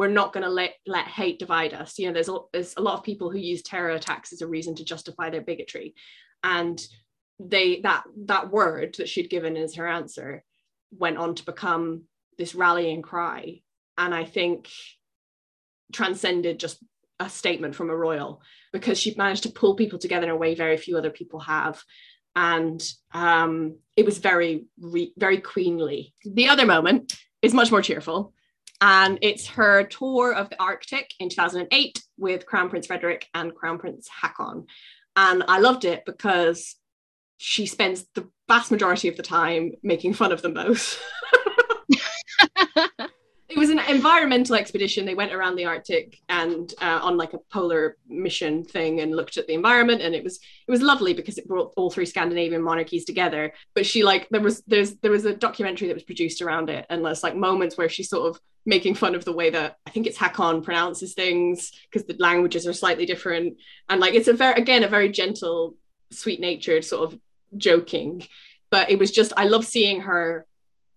we're 0.00 0.08
not 0.08 0.32
going 0.32 0.44
to 0.44 0.48
let 0.48 0.76
let 0.86 1.06
hate 1.06 1.38
divide 1.38 1.74
us. 1.74 1.98
You 1.98 2.06
know 2.06 2.14
there's 2.14 2.30
a, 2.30 2.38
there's 2.54 2.72
a 2.78 2.80
lot 2.80 2.96
of 2.96 3.04
people 3.04 3.30
who 3.30 3.36
use 3.36 3.60
terror 3.60 3.90
attacks 3.90 4.32
as 4.32 4.40
a 4.40 4.46
reason 4.46 4.74
to 4.76 4.84
justify 4.84 5.28
their 5.28 5.42
bigotry. 5.42 5.94
And 6.42 6.80
they 7.38 7.82
that 7.82 8.04
that 8.24 8.50
word 8.50 8.94
that 8.96 9.10
she'd 9.10 9.28
given 9.28 9.58
as 9.58 9.74
her 9.74 9.86
answer 9.86 10.42
went 10.90 11.18
on 11.18 11.34
to 11.34 11.44
become 11.44 12.04
this 12.38 12.54
rallying 12.54 13.02
cry. 13.02 13.60
And 13.98 14.14
i 14.14 14.24
think 14.24 14.70
transcended 15.92 16.58
just 16.58 16.78
a 17.18 17.28
statement 17.28 17.74
from 17.74 17.90
a 17.90 17.96
royal 17.96 18.40
because 18.72 18.98
she 18.98 19.14
managed 19.18 19.42
to 19.42 19.50
pull 19.50 19.74
people 19.76 19.98
together 19.98 20.24
in 20.24 20.30
a 20.30 20.36
way 20.36 20.54
very 20.54 20.78
few 20.78 20.96
other 20.96 21.10
people 21.10 21.40
have 21.40 21.82
and 22.40 22.82
um, 23.12 23.76
it 23.98 24.06
was 24.06 24.16
very 24.16 24.64
re- 24.80 25.12
very 25.18 25.38
queenly. 25.38 26.14
The 26.24 26.48
other 26.48 26.64
moment 26.64 27.14
is 27.42 27.52
much 27.52 27.70
more 27.70 27.82
cheerful 27.82 28.32
and 28.80 29.18
it's 29.20 29.46
her 29.46 29.84
tour 29.84 30.32
of 30.32 30.48
the 30.48 30.60
arctic 30.60 31.12
in 31.20 31.28
2008 31.28 32.02
with 32.16 32.46
crown 32.46 32.70
prince 32.70 32.86
frederik 32.86 33.28
and 33.34 33.54
crown 33.54 33.78
prince 33.78 34.08
haakon 34.08 34.64
and 35.16 35.44
i 35.48 35.58
loved 35.58 35.84
it 35.84 36.02
because 36.06 36.76
she 37.36 37.66
spends 37.66 38.06
the 38.14 38.26
vast 38.48 38.70
majority 38.70 39.08
of 39.08 39.16
the 39.16 39.22
time 39.22 39.72
making 39.82 40.14
fun 40.14 40.32
of 40.32 40.40
them 40.40 40.54
both 40.54 41.02
it 43.50 43.58
was 43.58 43.70
an 43.70 43.80
environmental 43.80 44.54
expedition. 44.54 45.04
They 45.04 45.16
went 45.16 45.32
around 45.32 45.56
the 45.56 45.64
Arctic 45.64 46.20
and 46.28 46.72
uh, 46.80 47.00
on 47.02 47.16
like 47.16 47.32
a 47.32 47.38
polar 47.52 47.96
mission 48.08 48.64
thing 48.64 49.00
and 49.00 49.14
looked 49.14 49.36
at 49.38 49.48
the 49.48 49.54
environment, 49.54 50.02
and 50.02 50.14
it 50.14 50.22
was 50.22 50.36
it 50.36 50.70
was 50.70 50.82
lovely 50.82 51.14
because 51.14 51.36
it 51.36 51.48
brought 51.48 51.72
all 51.76 51.90
three 51.90 52.06
Scandinavian 52.06 52.62
monarchies 52.62 53.04
together. 53.04 53.52
But 53.74 53.86
she 53.86 54.04
like 54.04 54.28
there 54.30 54.40
was 54.40 54.62
there's 54.68 54.94
there 54.96 55.10
was 55.10 55.24
a 55.24 55.34
documentary 55.34 55.88
that 55.88 55.94
was 55.94 56.04
produced 56.04 56.42
around 56.42 56.70
it, 56.70 56.86
and 56.88 57.04
there's 57.04 57.24
like 57.24 57.34
moments 57.34 57.76
where 57.76 57.88
she's 57.88 58.08
sort 58.08 58.28
of 58.28 58.40
making 58.66 58.94
fun 58.94 59.16
of 59.16 59.24
the 59.24 59.32
way 59.32 59.50
that 59.50 59.78
I 59.84 59.90
think 59.90 60.06
it's 60.06 60.18
Haakon 60.18 60.62
pronounces 60.62 61.14
things 61.14 61.72
because 61.90 62.06
the 62.06 62.16
languages 62.18 62.68
are 62.68 62.72
slightly 62.72 63.04
different, 63.04 63.56
and 63.88 64.00
like 64.00 64.14
it's 64.14 64.28
a 64.28 64.32
very 64.32 64.60
again 64.60 64.84
a 64.84 64.88
very 64.88 65.10
gentle, 65.10 65.74
sweet 66.12 66.40
natured 66.40 66.84
sort 66.84 67.12
of 67.12 67.18
joking. 67.56 68.26
But 68.70 68.90
it 68.90 69.00
was 69.00 69.10
just 69.10 69.32
I 69.36 69.46
love 69.46 69.66
seeing 69.66 70.02
her 70.02 70.46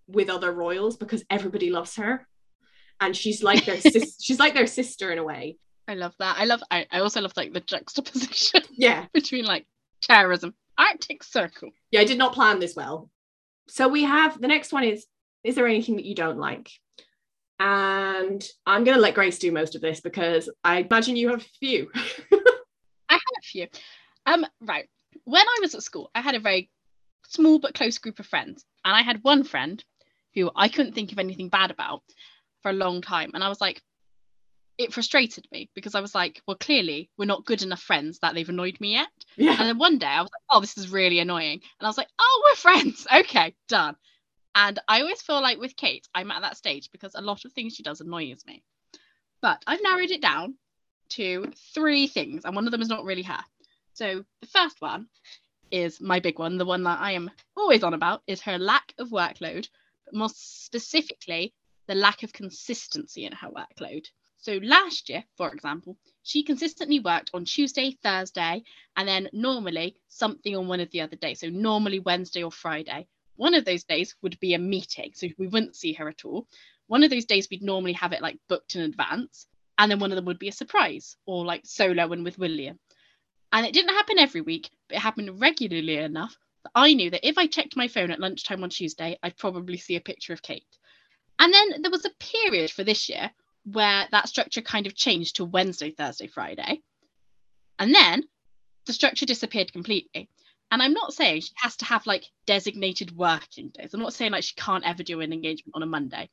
with 0.07 0.29
other 0.29 0.51
royals 0.51 0.97
because 0.97 1.23
everybody 1.31 1.71
loves 1.71 1.95
her 1.95 2.27
and 2.99 3.15
she's 3.15 3.43
like 3.43 3.65
their 3.65 3.79
sis- 3.79 4.17
she's 4.21 4.39
like 4.39 4.53
their 4.53 4.67
sister 4.67 5.11
in 5.11 5.19
a 5.19 5.23
way. 5.23 5.57
I 5.87 5.95
love 5.95 6.13
that. 6.19 6.37
I 6.37 6.45
love. 6.45 6.63
I, 6.71 6.87
I 6.91 6.99
also 6.99 7.21
love 7.21 7.33
like 7.35 7.53
the 7.53 7.59
juxtaposition. 7.59 8.61
Yeah, 8.71 9.05
between 9.13 9.45
like 9.45 9.65
terrorism, 10.01 10.53
Arctic 10.77 11.23
Circle. 11.23 11.71
Yeah, 11.91 12.01
I 12.01 12.05
did 12.05 12.17
not 12.17 12.33
plan 12.33 12.59
this 12.59 12.75
well. 12.75 13.09
So 13.67 13.87
we 13.87 14.03
have 14.03 14.39
the 14.39 14.47
next 14.47 14.73
one 14.73 14.83
is 14.83 15.05
is 15.43 15.55
there 15.55 15.67
anything 15.67 15.97
that 15.97 16.05
you 16.05 16.15
don't 16.15 16.37
like? 16.37 16.69
And 17.59 18.43
I'm 18.65 18.83
going 18.83 18.95
to 18.95 19.01
let 19.01 19.13
Grace 19.13 19.39
do 19.39 19.51
most 19.51 19.75
of 19.75 19.81
this 19.81 20.01
because 20.01 20.49
I 20.63 20.79
imagine 20.79 21.15
you 21.15 21.29
have 21.29 21.41
a 21.41 21.57
few. 21.59 21.89
I 21.93 23.13
have 23.13 23.21
a 23.37 23.41
few. 23.41 23.67
Um, 24.25 24.45
right. 24.61 24.89
When 25.25 25.45
I 25.45 25.57
was 25.61 25.75
at 25.75 25.83
school, 25.83 26.09
I 26.15 26.21
had 26.21 26.35
a 26.35 26.39
very 26.39 26.69
small 27.27 27.59
but 27.59 27.75
close 27.75 27.97
group 27.99 28.19
of 28.19 28.25
friends, 28.25 28.65
and 28.83 28.95
I 28.95 29.01
had 29.01 29.23
one 29.23 29.43
friend 29.43 29.83
who 30.33 30.49
I 30.55 30.67
couldn't 30.67 30.93
think 30.93 31.11
of 31.11 31.19
anything 31.19 31.49
bad 31.49 31.71
about 31.71 32.01
for 32.63 32.69
a 32.69 32.73
long 32.73 33.01
time, 33.01 33.31
and 33.33 33.43
I 33.43 33.49
was 33.49 33.61
like, 33.61 33.81
it 34.77 34.93
frustrated 34.93 35.45
me 35.51 35.69
because 35.75 35.93
I 35.93 36.01
was 36.01 36.15
like, 36.15 36.41
well, 36.47 36.57
clearly 36.57 37.09
we're 37.17 37.25
not 37.25 37.45
good 37.45 37.61
enough 37.61 37.81
friends 37.81 38.19
that 38.19 38.33
they've 38.33 38.49
annoyed 38.49 38.79
me 38.79 38.93
yet. 38.93 39.07
Yeah. 39.35 39.51
And 39.51 39.69
then 39.69 39.77
one 39.77 39.99
day 39.99 40.07
I 40.07 40.21
was 40.21 40.31
like, 40.31 40.41
oh, 40.49 40.61
this 40.61 40.77
is 40.77 40.89
really 40.89 41.19
annoying. 41.19 41.61
And 41.79 41.85
I 41.85 41.87
was 41.87 41.97
like, 41.97 42.09
oh, 42.19 42.43
we're 42.45 42.55
friends. 42.55 43.05
Okay, 43.15 43.53
done. 43.67 43.95
And 44.55 44.79
I 44.87 45.01
always 45.01 45.21
feel 45.21 45.41
like 45.41 45.59
with 45.59 45.75
Kate, 45.75 46.07
I'm 46.13 46.31
at 46.31 46.41
that 46.41 46.57
stage 46.57 46.89
because 46.91 47.13
a 47.15 47.21
lot 47.21 47.45
of 47.45 47.53
things 47.53 47.73
she 47.73 47.83
does 47.83 48.01
annoys 48.01 48.43
me. 48.45 48.63
But 49.41 49.63
I've 49.67 49.83
narrowed 49.83 50.11
it 50.11 50.21
down 50.21 50.55
to 51.09 51.51
three 51.73 52.07
things, 52.07 52.45
and 52.45 52.55
one 52.55 52.65
of 52.65 52.71
them 52.71 52.81
is 52.81 52.89
not 52.89 53.03
really 53.03 53.23
her. 53.23 53.43
So 53.93 54.23
the 54.41 54.47
first 54.47 54.79
one 54.79 55.07
is 55.71 55.99
my 56.01 56.19
big 56.19 56.39
one, 56.39 56.57
the 56.57 56.65
one 56.65 56.83
that 56.83 56.99
I 56.99 57.11
am 57.11 57.29
always 57.55 57.83
on 57.83 57.93
about, 57.93 58.21
is 58.27 58.41
her 58.41 58.57
lack 58.57 58.93
of 58.97 59.09
workload, 59.09 59.67
but 60.05 60.15
more 60.15 60.29
specifically, 60.29 61.53
the 61.87 61.95
lack 61.95 62.23
of 62.23 62.33
consistency 62.33 63.25
in 63.25 63.33
her 63.33 63.49
workload. 63.49 64.05
So 64.37 64.59
last 64.61 65.07
year, 65.09 65.23
for 65.37 65.53
example, 65.53 65.97
she 66.21 66.43
consistently 66.43 66.99
worked 66.99 67.31
on 67.33 67.45
Tuesday, 67.45 67.97
Thursday, 68.03 68.63
and 68.97 69.07
then 69.07 69.29
normally 69.31 69.95
something 70.09 70.55
on 70.55 70.67
one 70.67 70.81
of 70.81 70.91
the 70.91 71.01
other 71.01 71.15
days. 71.15 71.39
So 71.39 71.47
normally 71.47 71.99
Wednesday 71.99 72.43
or 72.43 72.51
Friday. 72.51 73.07
One 73.35 73.53
of 73.53 73.65
those 73.65 73.83
days 73.83 74.15
would 74.21 74.39
be 74.39 74.53
a 74.53 74.59
meeting, 74.59 75.11
so 75.15 75.27
we 75.37 75.47
wouldn't 75.47 75.75
see 75.75 75.93
her 75.93 76.07
at 76.09 76.25
all. 76.25 76.47
One 76.87 77.03
of 77.03 77.09
those 77.09 77.25
days 77.25 77.47
we'd 77.49 77.63
normally 77.63 77.93
have 77.93 78.11
it 78.11 78.21
like 78.21 78.37
booked 78.49 78.75
in 78.75 78.81
advance, 78.81 79.47
and 79.77 79.89
then 79.89 79.99
one 79.99 80.11
of 80.11 80.17
them 80.17 80.25
would 80.25 80.39
be 80.39 80.49
a 80.49 80.53
surprise 80.53 81.15
or 81.25 81.45
like 81.45 81.65
solo 81.65 82.11
and 82.11 82.23
with 82.23 82.37
William. 82.37 82.79
And 83.53 83.65
it 83.65 83.73
didn't 83.73 83.95
happen 83.95 84.19
every 84.19 84.41
week, 84.41 84.69
but 84.89 84.97
it 84.97 85.01
happened 85.01 85.39
regularly 85.39 85.97
enough 85.97 86.37
that 86.63 86.71
I 86.75 86.93
knew 86.93 87.09
that 87.11 87.27
if 87.27 87.37
I 87.37 87.47
checked 87.47 87.77
my 87.77 87.87
phone 87.87 88.11
at 88.11 88.19
lunchtime 88.19 88.63
on 88.63 88.69
Tuesday, 88.69 89.17
I'd 89.23 89.37
probably 89.37 89.77
see 89.77 89.95
a 89.95 90.01
picture 90.01 90.33
of 90.33 90.41
Kate. 90.41 90.65
And 91.43 91.53
then 91.53 91.81
there 91.81 91.91
was 91.91 92.05
a 92.05 92.09
period 92.21 92.71
for 92.71 92.85
this 92.85 93.09
year 93.09 93.29
where 93.65 94.07
that 94.11 94.29
structure 94.29 94.61
kind 94.61 94.87
of 94.87 94.95
changed 94.95 95.35
to 95.35 95.45
Wednesday, 95.45 95.91
Thursday, 95.91 96.27
Friday. 96.27 96.79
And 97.77 97.93
then 97.93 98.23
the 98.85 98.93
structure 98.93 99.25
disappeared 99.25 99.73
completely. 99.73 100.29
And 100.71 100.81
I'm 100.81 100.93
not 100.93 101.13
saying 101.13 101.41
she 101.41 101.51
has 101.57 101.75
to 101.77 101.85
have 101.85 102.07
like 102.07 102.23
designated 102.45 103.13
working 103.17 103.71
days. 103.73 103.93
I'm 103.93 103.99
not 103.99 104.13
saying 104.13 104.31
like 104.31 104.45
she 104.45 104.55
can't 104.55 104.87
ever 104.87 105.03
do 105.03 105.19
an 105.19 105.33
engagement 105.33 105.75
on 105.75 105.83
a 105.83 105.85
Monday, 105.85 106.29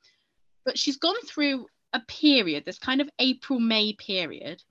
but 0.64 0.78
she's 0.78 0.96
gone 0.96 1.20
through 1.26 1.66
a 1.92 1.98
period, 2.06 2.64
this 2.64 2.78
kind 2.78 3.00
of 3.00 3.10
April, 3.18 3.58
May 3.58 3.94
period, 3.94 4.62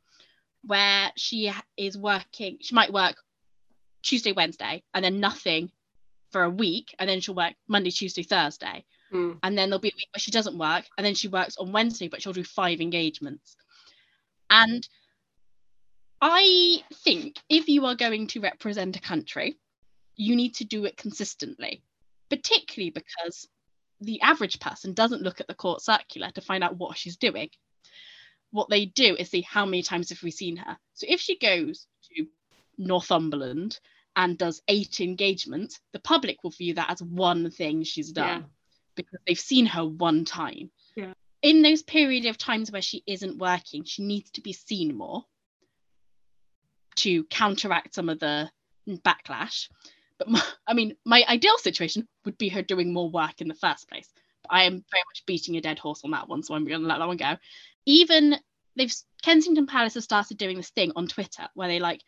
where 0.64 1.12
she 1.18 1.52
is 1.76 1.98
working, 1.98 2.60
she 2.62 2.74
might 2.74 2.94
work 2.94 3.18
Tuesday, 4.04 4.32
Wednesday, 4.32 4.84
and 4.94 5.04
then 5.04 5.20
nothing 5.20 5.70
for 6.32 6.44
a 6.44 6.50
week. 6.50 6.96
And 6.98 7.10
then 7.10 7.20
she'll 7.20 7.36
work 7.36 7.56
Monday, 7.68 7.92
Tuesday, 7.92 8.24
Thursday. 8.24 8.86
Mm. 9.14 9.40
And 9.42 9.58
then 9.58 9.70
there'll 9.70 9.82
be 9.82 9.90
a 9.90 9.98
week 9.98 10.10
where 10.14 10.20
she 10.20 10.32
doesn't 10.32 10.58
work, 10.58 10.86
and 10.98 11.06
then 11.06 11.16
she 11.16 11.28
works 11.28 11.58
on 11.58 11.72
Wednesday, 11.72 12.08
but 12.08 12.22
she'll 12.22 12.34
do 12.34 12.44
five 12.44 12.82
engagements. 12.82 13.56
And 14.50 14.88
I 16.22 16.84
think 16.94 17.38
if 17.50 17.68
you 17.68 17.86
are 17.86 17.96
going 17.96 18.28
to 18.28 18.42
represent 18.42 18.98
a 18.98 19.02
country, 19.02 19.58
you 20.16 20.36
need 20.36 20.56
to 20.56 20.66
do 20.66 20.86
it 20.86 20.98
consistently, 20.98 21.84
particularly 22.30 22.92
because 22.92 23.48
the 24.02 24.22
average 24.22 24.60
person 24.60 24.94
doesn't 24.94 25.22
look 25.22 25.40
at 25.40 25.48
the 25.48 25.54
court 25.54 25.82
circular 25.82 26.30
to 26.32 26.42
find 26.42 26.64
out 26.64 26.78
what 26.78 26.98
she's 26.98 27.18
doing. 27.18 27.50
What 28.52 28.70
they 28.70 28.86
do 28.86 29.16
is 29.16 29.30
see 29.30 29.42
how 29.42 29.66
many 29.66 29.84
times 29.84 30.10
have 30.10 30.24
we 30.24 30.32
seen 30.32 30.58
her. 30.58 30.78
So 30.94 31.06
if 31.08 31.20
she 31.20 31.38
goes 31.38 31.86
to 32.16 32.26
Northumberland 32.78 33.80
and 34.16 34.38
does 34.38 34.62
eight 34.68 35.00
engagements, 35.00 35.80
the 35.94 36.00
public 36.00 36.44
will 36.44 36.52
view 36.52 36.74
that 36.74 36.90
as 36.90 37.02
one 37.02 37.52
thing 37.52 37.84
she's 37.84 38.12
done. 38.12 38.42
Yeah 38.42 38.48
because 39.04 39.20
they've 39.26 39.40
seen 39.40 39.66
her 39.68 39.86
one 39.86 40.26
time. 40.26 40.72
Yeah. 40.96 41.14
In 41.42 41.62
those 41.62 41.82
period 41.82 42.26
of 42.26 42.38
times 42.38 42.72
where 42.72 42.82
she 42.82 43.04
isn't 43.08 43.38
working, 43.38 43.84
she 43.86 44.04
needs 44.04 44.30
to 44.32 44.42
be 44.42 44.54
seen 44.54 44.98
more 44.98 45.26
to 46.98 47.24
counteract 47.26 47.96
some 47.96 48.10
of 48.10 48.20
the 48.20 48.50
backlash. 48.88 49.70
But 50.18 50.30
my, 50.30 50.42
I 50.68 50.74
mean, 50.74 50.96
my 51.06 51.24
ideal 51.28 51.58
situation 51.58 52.08
would 52.26 52.38
be 52.38 52.50
her 52.50 52.62
doing 52.62 52.94
more 52.94 53.10
work 53.10 53.40
in 53.40 53.48
the 53.48 53.54
first 53.54 53.90
place. 53.90 54.10
But 54.44 54.54
I 54.54 54.64
am 54.64 54.84
very 54.92 55.04
much 55.08 55.26
beating 55.26 55.56
a 55.56 55.62
dead 55.62 55.80
horse 55.80 56.02
on 56.04 56.12
that 56.12 56.28
one, 56.28 56.44
so 56.44 56.54
I'm 56.54 56.66
going 56.66 56.82
to 56.82 56.88
let 56.88 57.00
that 57.00 57.08
one 57.08 57.18
go. 57.18 57.38
Even 57.86 58.36
they've 58.76 58.94
Kensington 59.22 59.66
Palace 59.68 59.94
have 59.94 60.04
started 60.04 60.38
doing 60.38 60.58
this 60.58 60.70
thing 60.70 60.92
on 60.96 61.08
Twitter 61.08 61.48
where 61.54 61.68
they 61.68 61.80
like 61.80 62.02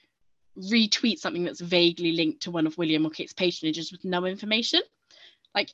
retweet 0.57 1.19
something 1.19 1.43
that's 1.43 1.61
vaguely 1.61 2.11
linked 2.11 2.41
to 2.43 2.51
one 2.51 2.67
of 2.67 2.77
William 2.77 3.05
or 3.05 3.09
Kate's 3.09 3.33
patronages 3.33 3.91
with 3.91 4.03
no 4.03 4.25
information. 4.25 4.81
Like 5.55 5.73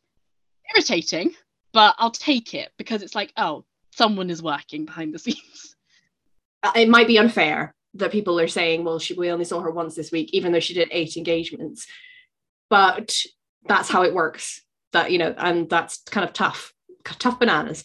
irritating, 0.74 1.34
but 1.74 1.96
I'll 1.98 2.12
take 2.12 2.54
it 2.54 2.72
because 2.78 3.02
it's 3.02 3.16
like, 3.16 3.34
oh, 3.38 3.66
someone 3.92 4.30
is 4.30 4.44
working 4.44 4.86
behind 4.86 5.14
the 5.14 5.20
scenes. 5.26 5.76
Uh, 6.64 6.72
it 6.76 6.90
might 6.90 7.08
be 7.08 7.20
unfair 7.20 7.74
that 7.96 8.12
people 8.12 8.40
are 8.40 8.48
saying, 8.48 8.84
well, 8.84 9.00
she 9.00 9.14
we 9.14 9.32
only 9.32 9.46
saw 9.46 9.62
her 9.62 9.72
once 9.72 9.96
this 9.96 10.12
week, 10.12 10.30
even 10.34 10.52
though 10.52 10.60
she 10.60 10.74
did 10.74 10.90
eight 10.92 11.18
engagements. 11.18 11.88
But 12.70 13.16
that's 13.68 13.90
how 13.90 14.04
it 14.04 14.14
works. 14.14 14.62
That 14.94 15.12
you 15.12 15.18
know, 15.18 15.34
and 15.38 15.70
that's 15.70 16.02
kind 16.04 16.26
of 16.26 16.34
tough, 16.34 16.74
tough 17.04 17.40
bananas. 17.40 17.84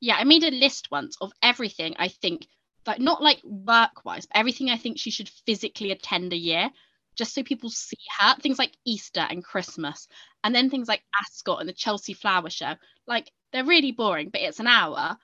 Yeah, 0.00 0.16
I 0.16 0.24
made 0.24 0.42
a 0.42 0.50
list 0.50 0.88
once 0.90 1.16
of 1.20 1.32
everything 1.42 1.94
I 1.98 2.08
think, 2.08 2.46
like 2.86 2.98
not 2.98 3.22
like 3.22 3.40
work 3.44 4.04
wise, 4.04 4.26
but 4.26 4.36
everything 4.36 4.70
I 4.70 4.76
think 4.76 4.98
she 4.98 5.10
should 5.10 5.28
physically 5.46 5.92
attend 5.92 6.32
a 6.32 6.36
year 6.36 6.70
just 7.16 7.34
so 7.34 7.42
people 7.42 7.70
see 7.70 7.98
her. 8.18 8.34
Things 8.36 8.58
like 8.58 8.76
Easter 8.84 9.26
and 9.28 9.44
Christmas, 9.44 10.08
and 10.44 10.54
then 10.54 10.70
things 10.70 10.88
like 10.88 11.02
Ascot 11.22 11.60
and 11.60 11.68
the 11.68 11.74
Chelsea 11.74 12.14
Flower 12.14 12.50
Show. 12.50 12.74
Like 13.06 13.30
they're 13.52 13.64
really 13.64 13.92
boring, 13.92 14.30
but 14.30 14.40
it's 14.40 14.60
an 14.60 14.66
hour, 14.66 15.16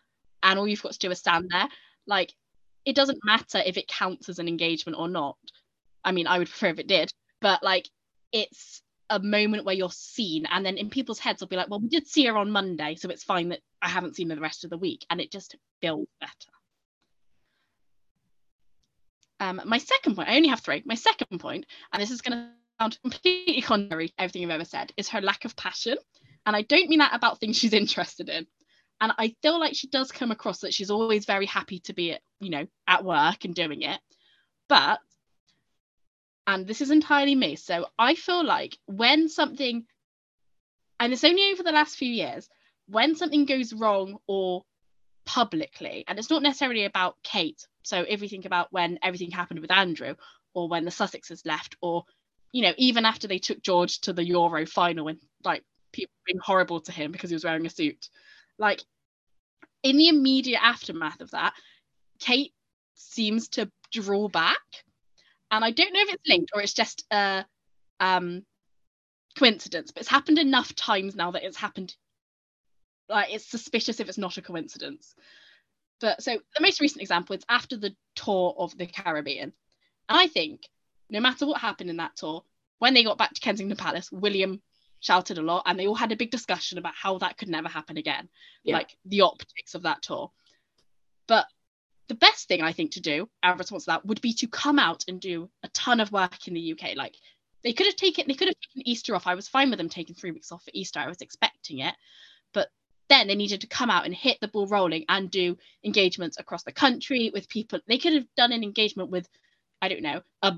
and 0.43 0.59
all 0.59 0.69
you've 0.69 0.83
got 0.83 0.93
to 0.93 0.99
do 0.99 1.11
is 1.11 1.19
stand 1.19 1.49
there. 1.51 1.69
Like 2.07 2.33
it 2.85 2.97
doesn't 2.97 3.25
matter 3.25 3.63
if 3.65 3.77
it 3.77 3.89
counts 3.89 4.29
as 4.29 4.39
an 4.39 4.49
engagement 4.49 4.99
or 4.99 5.09
not. 5.09 5.37
I 6.05 6.13
mean, 6.13 6.27
I 6.27 6.39
would 6.39 6.49
prefer 6.49 6.69
if 6.69 6.79
it 6.79 6.89
did, 6.89 7.13
but 7.41 7.63
like 7.63 7.89
it's 8.33 8.83
a 9.11 9.19
moment 9.19 9.65
where 9.65 9.75
you're 9.75 9.91
seen, 9.91 10.47
and 10.47 10.65
then 10.65 10.77
in 10.77 10.91
people's 10.91 11.19
heads 11.19 11.41
will 11.41 11.49
be 11.49 11.57
like, 11.57 11.71
well, 11.71 11.81
we 11.81 11.89
did 11.89 12.07
see 12.07 12.27
her 12.27 12.37
on 12.37 12.51
Monday, 12.51 12.95
so 12.95 13.09
it's 13.09 13.25
fine 13.25 13.49
that 13.51 13.61
I 13.81 13.89
haven't 13.89 14.17
seen 14.17 14.29
her 14.31 14.37
the 14.37 14.43
rest 14.43 14.65
of 14.65 14.71
the 14.71 14.79
week, 14.79 15.07
and 15.11 15.21
it 15.21 15.31
just 15.31 15.57
feels 15.81 16.07
better. 16.21 16.58
Um, 19.41 19.61
my 19.65 19.79
second 19.79 20.17
point, 20.17 20.29
I 20.29 20.37
only 20.37 20.49
have 20.49 20.61
three. 20.61 20.83
My 20.85 20.95
second 20.95 21.39
point, 21.39 21.67
and 21.93 22.03
this 22.03 22.11
is 22.11 22.21
going 22.21 22.39
to 22.39 22.49
sound 22.81 22.99
completely 23.03 23.63
contrary 23.63 24.09
to 24.09 24.15
everything 24.19 24.43
you've 24.43 24.51
ever 24.51 24.65
said, 24.65 24.93
is 24.97 25.09
her 25.11 25.21
lack 25.21 25.45
of 25.45 25.57
passion. 25.57 25.97
And 26.45 26.57
I 26.57 26.63
don't 26.63 26.89
mean 26.89 26.99
that 26.99 27.15
about 27.15 27.39
things 27.39 27.57
she's 27.57 27.73
interested 27.75 28.29
in. 28.29 28.47
And 29.01 29.13
I 29.17 29.37
feel 29.43 29.61
like 29.61 29.77
she 29.77 29.87
does 29.87 30.11
come 30.11 30.33
across 30.33 30.61
that 30.61 30.75
she's 30.75 30.91
always 30.91 31.25
very 31.25 31.47
happy 31.47 31.79
to 31.81 31.93
be 31.93 32.13
at, 32.13 32.21
you 32.41 32.51
know, 32.51 32.67
at 32.87 33.05
work 33.05 33.45
and 33.45 33.55
doing 33.55 33.83
it. 33.83 34.01
But, 34.69 34.99
and 36.47 36.67
this 36.67 36.81
is 36.81 36.91
entirely 36.91 37.35
me, 37.35 37.57
so 37.57 37.87
I 37.99 38.17
feel 38.17 38.45
like 38.45 38.77
when 38.87 39.29
something, 39.29 39.85
and 40.99 41.13
it's 41.13 41.23
only 41.23 41.53
over 41.53 41.63
the 41.63 41.73
last 41.73 41.97
few 41.97 42.11
years, 42.11 42.49
when 42.89 43.15
something 43.15 43.45
goes 43.45 43.73
wrong 43.73 44.19
or 44.27 44.65
publicly, 45.29 46.05
and 46.09 46.19
it's 46.19 46.31
not 46.31 46.43
necessarily 46.43 46.87
about 46.87 47.23
Kate, 47.23 47.69
so 47.83 48.03
if 48.09 48.23
we 48.23 48.29
think 48.29 48.47
about 48.47 48.73
when 48.73 48.99
everything 49.03 49.31
happened 49.31 49.61
with 49.61 49.71
Andrew, 49.71 50.15
or 50.55 50.69
when 50.71 50.87
the 50.87 50.91
Sussexes 50.91 51.45
left, 51.45 51.77
or 51.83 52.05
you 52.51 52.63
know, 52.63 52.73
even 52.79 53.05
after 53.05 53.29
they 53.29 53.39
took 53.39 53.63
George 53.63 54.01
to 54.01 54.15
the 54.15 54.25
Euro 54.25 54.65
final 54.65 55.09
and 55.09 55.19
like 55.45 55.63
people 55.93 56.15
being 56.27 56.39
horrible 56.43 56.81
to 56.81 56.93
him 56.93 57.13
because 57.13 57.29
he 57.29 57.35
was 57.35 57.45
wearing 57.45 57.67
a 57.67 57.71
suit, 57.71 58.09
like 58.59 58.83
in 59.83 59.99
the 59.99 60.09
immediate 60.09 60.65
aftermath 60.65 61.21
of 61.21 61.31
that, 61.33 61.53
Kate 62.21 62.55
seems 62.95 63.49
to 63.51 63.71
draw 63.93 64.29
back, 64.29 64.65
and 65.51 65.63
I 65.63 65.73
don't 65.73 65.93
know 65.93 66.01
if 66.01 66.15
it's 66.15 66.27
linked 66.27 66.53
or 66.55 66.63
it's 66.63 66.73
just 66.73 67.05
a 67.11 67.45
um, 68.01 68.47
coincidence, 69.37 69.91
but 69.91 70.01
it's 70.01 70.11
happened 70.11 70.39
enough 70.39 70.75
times 70.75 71.15
now 71.15 71.33
that 71.33 71.45
it's 71.45 71.59
happened. 71.59 71.95
Like 73.09 73.33
it's 73.33 73.51
suspicious 73.51 74.01
if 74.01 74.09
it's 74.09 74.19
not 74.19 74.37
a 74.37 74.43
coincidence. 74.43 75.15
But 76.01 76.23
so 76.23 76.39
the 76.55 76.63
most 76.63 76.81
recent 76.81 77.03
example 77.03 77.35
is 77.37 77.45
after 77.49 77.77
the 77.77 77.95
tour 78.15 78.55
of 78.59 78.77
the 78.77 78.87
Caribbean. 78.87 79.53
And 80.09 80.19
I 80.19 80.27
think 80.29 80.63
no 81.11 81.21
matter 81.21 81.47
what 81.47 81.61
happened 81.61 81.91
in 81.91 81.97
that 81.97 82.17
tour, 82.17 82.45
when 82.79 82.95
they 82.95 83.03
got 83.03 83.19
back 83.19 83.35
to 83.35 83.41
Kensington 83.41 83.77
Palace, 83.77 84.13
William 84.13 84.63
shouted 85.01 85.39
a 85.39 85.43
lot, 85.43 85.63
and 85.67 85.79
they 85.79 85.87
all 85.87 85.95
had 85.95 86.13
a 86.13 86.17
big 86.17 86.31
discussion 86.31 86.79
about 86.79 86.95
how 86.95 87.19
that 87.19 87.39
could 87.39 87.49
never 87.49 87.69
happen 87.69 87.97
again, 87.97 88.29
Yeah. 88.65 88.77
like 88.77 88.97
the 89.05 89.23
optics 89.23 89.75
of 89.75 89.83
that 89.83 90.03
tour. 90.03 90.33
But 91.27 91.47
the 92.09 92.15
best 92.15 92.49
thing 92.49 92.63
I 92.63 92.73
think 92.73 92.93
to 92.93 93.01
do, 93.01 93.29
our 93.43 93.57
response 93.57 93.85
to 93.85 93.91
that, 93.93 94.07
would 94.07 94.21
be 94.21 94.33
to 94.35 94.47
come 94.49 94.79
out 94.79 95.05
and 95.09 95.21
do 95.21 95.51
a 95.63 95.69
ton 95.69 96.01
of 96.01 96.11
work 96.13 96.49
in 96.49 96.55
the 96.55 96.73
UK. 96.73 96.95
Like 96.95 97.17
they 97.63 97.73
could 97.73 97.87
have 97.87 97.97
taken, 97.97 98.25
they 98.29 98.35
could 98.35 98.49
have 98.49 98.57
taken 98.61 98.89
Easter 98.89 99.15
off. 99.15 99.27
I 99.27 99.35
was 99.35 99.49
fine 99.49 99.71
with 99.71 99.79
them 99.79 99.89
taking 99.89 100.15
three 100.15 100.31
weeks 100.33 100.53
off 100.53 100.65
for 100.65 100.71
Easter. 100.75 101.01
I 101.01 101.09
was 101.09 101.21
expecting 101.21 101.79
it, 101.81 101.95
then 103.09 103.27
they 103.27 103.35
needed 103.35 103.63
to 103.63 103.67
come 103.67 103.91
out 103.91 104.05
and 104.05 104.15
hit 104.15 104.39
the 104.41 104.49
ball 104.49 104.67
rolling 104.67 105.05
and 105.09 105.31
do 105.31 105.57
engagements 105.85 106.39
across 106.39 106.63
the 106.63 106.73
country 106.73 107.31
with 107.33 107.49
people. 107.49 107.81
They 107.87 107.99
could 107.99 108.13
have 108.15 108.27
done 108.37 108.53
an 108.53 108.63
engagement 108.63 109.11
with, 109.11 109.29
I 109.81 109.89
don't 109.89 110.03
know, 110.03 110.23
a 110.43 110.57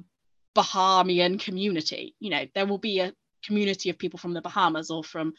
Bahamian 0.54 1.40
community. 1.40 2.14
You 2.18 2.30
know, 2.30 2.46
there 2.54 2.66
will 2.66 2.78
be 2.78 3.00
a 3.00 3.14
community 3.44 3.90
of 3.90 3.98
people 3.98 4.18
from 4.18 4.34
the 4.34 4.42
Bahamas 4.42 4.90
or 4.90 5.04
from 5.04 5.34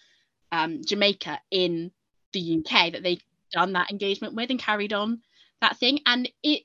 um, 0.51 0.81
Jamaica 0.83 1.39
in 1.51 1.91
the 2.33 2.59
UK 2.59 2.93
that 2.93 3.03
they've 3.03 3.23
done 3.51 3.73
that 3.73 3.91
engagement 3.91 4.33
with 4.35 4.49
and 4.49 4.59
carried 4.59 4.93
on 4.93 5.21
that 5.59 5.77
thing. 5.77 5.99
And 6.05 6.29
it, 6.43 6.63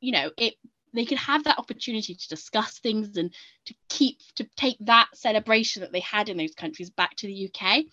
you 0.00 0.12
know, 0.12 0.30
it 0.36 0.54
they 0.94 1.04
could 1.04 1.18
have 1.18 1.44
that 1.44 1.58
opportunity 1.58 2.14
to 2.14 2.28
discuss 2.28 2.78
things 2.78 3.16
and 3.16 3.32
to 3.64 3.74
keep 3.88 4.18
to 4.34 4.46
take 4.56 4.76
that 4.80 5.08
celebration 5.14 5.80
that 5.80 5.92
they 5.92 6.00
had 6.00 6.28
in 6.28 6.36
those 6.36 6.54
countries 6.54 6.90
back 6.90 7.16
to 7.16 7.26
the 7.26 7.50
UK. 7.50 7.84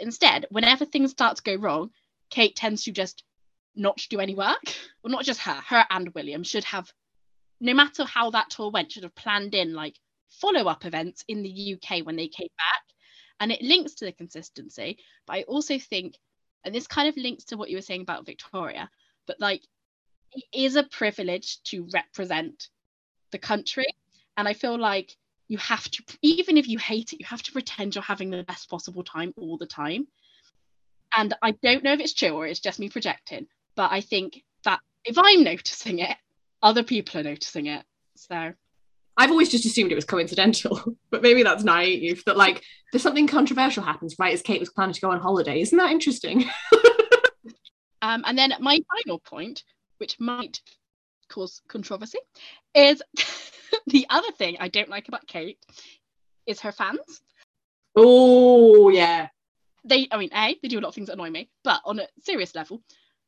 Instead, 0.00 0.46
whenever 0.50 0.84
things 0.84 1.10
start 1.10 1.36
to 1.36 1.42
go 1.42 1.56
wrong, 1.56 1.90
Kate 2.30 2.56
tends 2.56 2.84
to 2.84 2.92
just 2.92 3.22
not 3.76 4.04
do 4.10 4.20
any 4.20 4.34
work. 4.34 4.62
Well, 5.02 5.12
not 5.12 5.24
just 5.24 5.40
her, 5.40 5.60
her 5.68 5.84
and 5.90 6.14
William 6.14 6.42
should 6.42 6.64
have, 6.64 6.92
no 7.60 7.74
matter 7.74 8.04
how 8.04 8.30
that 8.30 8.50
tour 8.50 8.70
went, 8.70 8.92
should 8.92 9.04
have 9.04 9.14
planned 9.14 9.54
in 9.54 9.74
like 9.74 9.98
follow-up 10.40 10.84
events 10.84 11.24
in 11.28 11.42
the 11.42 11.74
UK 11.74 12.04
when 12.04 12.16
they 12.16 12.28
came 12.28 12.48
back. 12.56 12.82
And 13.40 13.50
it 13.50 13.62
links 13.62 13.94
to 13.94 14.04
the 14.04 14.12
consistency. 14.12 14.98
But 15.26 15.36
I 15.36 15.42
also 15.42 15.78
think, 15.78 16.16
and 16.64 16.74
this 16.74 16.86
kind 16.86 17.08
of 17.08 17.16
links 17.16 17.44
to 17.46 17.56
what 17.56 17.68
you 17.70 17.76
were 17.76 17.82
saying 17.82 18.02
about 18.02 18.26
Victoria, 18.26 18.88
but 19.26 19.40
like 19.40 19.62
it 20.32 20.44
is 20.52 20.76
a 20.76 20.84
privilege 20.84 21.62
to 21.64 21.88
represent 21.92 22.68
the 23.32 23.38
country. 23.38 23.86
And 24.36 24.48
I 24.48 24.54
feel 24.54 24.78
like 24.78 25.16
you 25.48 25.58
have 25.58 25.88
to, 25.90 26.02
even 26.22 26.56
if 26.56 26.68
you 26.68 26.78
hate 26.78 27.12
it, 27.12 27.20
you 27.20 27.26
have 27.26 27.42
to 27.42 27.52
pretend 27.52 27.94
you're 27.94 28.02
having 28.02 28.30
the 28.30 28.44
best 28.44 28.68
possible 28.68 29.04
time 29.04 29.32
all 29.36 29.58
the 29.58 29.66
time. 29.66 30.06
And 31.16 31.34
I 31.42 31.52
don't 31.62 31.84
know 31.84 31.92
if 31.92 32.00
it's 32.00 32.14
true 32.14 32.30
or 32.30 32.46
it's 32.46 32.60
just 32.60 32.80
me 32.80 32.88
projecting, 32.88 33.46
but 33.76 33.92
I 33.92 34.00
think 34.00 34.42
that 34.64 34.80
if 35.04 35.16
I'm 35.18 35.44
noticing 35.44 36.00
it, 36.00 36.16
other 36.62 36.82
people 36.82 37.20
are 37.20 37.24
noticing 37.24 37.66
it. 37.66 37.84
So 38.16 38.52
I've 39.16 39.30
always 39.30 39.50
just 39.50 39.64
assumed 39.64 39.92
it 39.92 39.96
was 39.96 40.04
coincidental, 40.04 40.96
but 41.10 41.22
maybe 41.22 41.42
that's 41.42 41.62
naive. 41.62 42.22
That 42.26 42.36
like 42.36 42.62
there's 42.92 43.02
something 43.02 43.26
controversial 43.26 43.84
happens 43.84 44.16
right 44.18 44.32
as 44.32 44.42
Kate 44.42 44.60
was 44.60 44.70
planning 44.70 44.94
to 44.94 45.00
go 45.00 45.10
on 45.10 45.20
holiday. 45.20 45.60
Isn't 45.60 45.78
that 45.78 45.92
interesting? 45.92 46.44
Um, 48.04 48.22
and 48.26 48.36
then 48.36 48.52
my 48.60 48.78
final 48.94 49.18
point, 49.18 49.64
which 49.96 50.20
might 50.20 50.60
cause 51.30 51.62
controversy, 51.68 52.18
is 52.74 53.02
the 53.86 54.06
other 54.10 54.30
thing 54.32 54.56
I 54.60 54.68
don't 54.68 54.88
like 54.88 55.08
about 55.08 55.26
Kate 55.26 55.58
is 56.46 56.60
her 56.60 56.72
fans. 56.72 57.22
oh 57.96 58.88
yeah. 58.88 59.28
They, 59.86 60.08
I 60.10 60.16
mean, 60.16 60.30
A, 60.34 60.58
they 60.62 60.68
do 60.68 60.78
a 60.78 60.80
lot 60.80 60.88
of 60.88 60.94
things 60.94 61.08
that 61.08 61.14
annoy 61.14 61.28
me, 61.28 61.50
but 61.62 61.82
on 61.84 61.98
a 61.98 62.08
serious 62.22 62.54
level, 62.54 62.80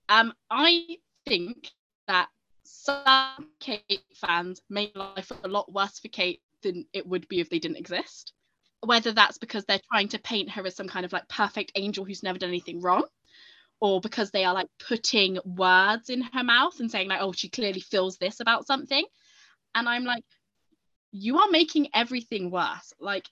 um, 0.09 0.32
I 0.50 0.96
think 1.26 1.70
that 2.09 2.28
some 2.64 3.50
Kate 3.61 4.04
fans 4.14 4.62
make 4.70 4.96
life 4.96 5.30
a 5.44 5.48
lot 5.48 5.70
worse 5.70 5.98
for 5.98 6.09
Kate 6.09 6.40
than 6.62 6.86
it 6.94 7.07
would 7.07 7.28
be 7.28 7.40
if 7.40 7.50
they 7.50 7.59
didn't 7.59 7.76
exist. 7.76 8.32
Whether 8.80 9.12
that's 9.12 9.36
because 9.36 9.66
they're 9.66 9.80
trying 9.92 10.09
to 10.09 10.18
paint 10.18 10.50
her 10.50 10.66
as 10.66 10.76
some 10.76 10.88
kind 10.88 11.04
of 11.04 11.12
like 11.12 11.28
perfect 11.28 11.72
angel 11.74 12.07
who's 12.07 12.22
never 12.22 12.38
done 12.38 12.48
anything 12.48 12.80
wrong, 12.80 13.04
or 13.80 14.00
because 14.00 14.30
they 14.30 14.44
are 14.44 14.54
like 14.54 14.68
putting 14.78 15.38
words 15.44 16.09
in 16.09 16.22
her 16.22 16.44
mouth 16.44 16.78
and 16.80 16.90
saying 16.90 17.09
like 17.09 17.20
oh 17.20 17.32
she 17.32 17.48
clearly 17.48 17.80
feels 17.80 18.16
this 18.18 18.40
about 18.40 18.66
something 18.66 19.04
and 19.74 19.88
i'm 19.88 20.04
like 20.04 20.24
you 21.16 21.38
are 21.38 21.50
making 21.50 21.88
everything 21.94 22.50
worse 22.50 22.92
like 23.00 23.28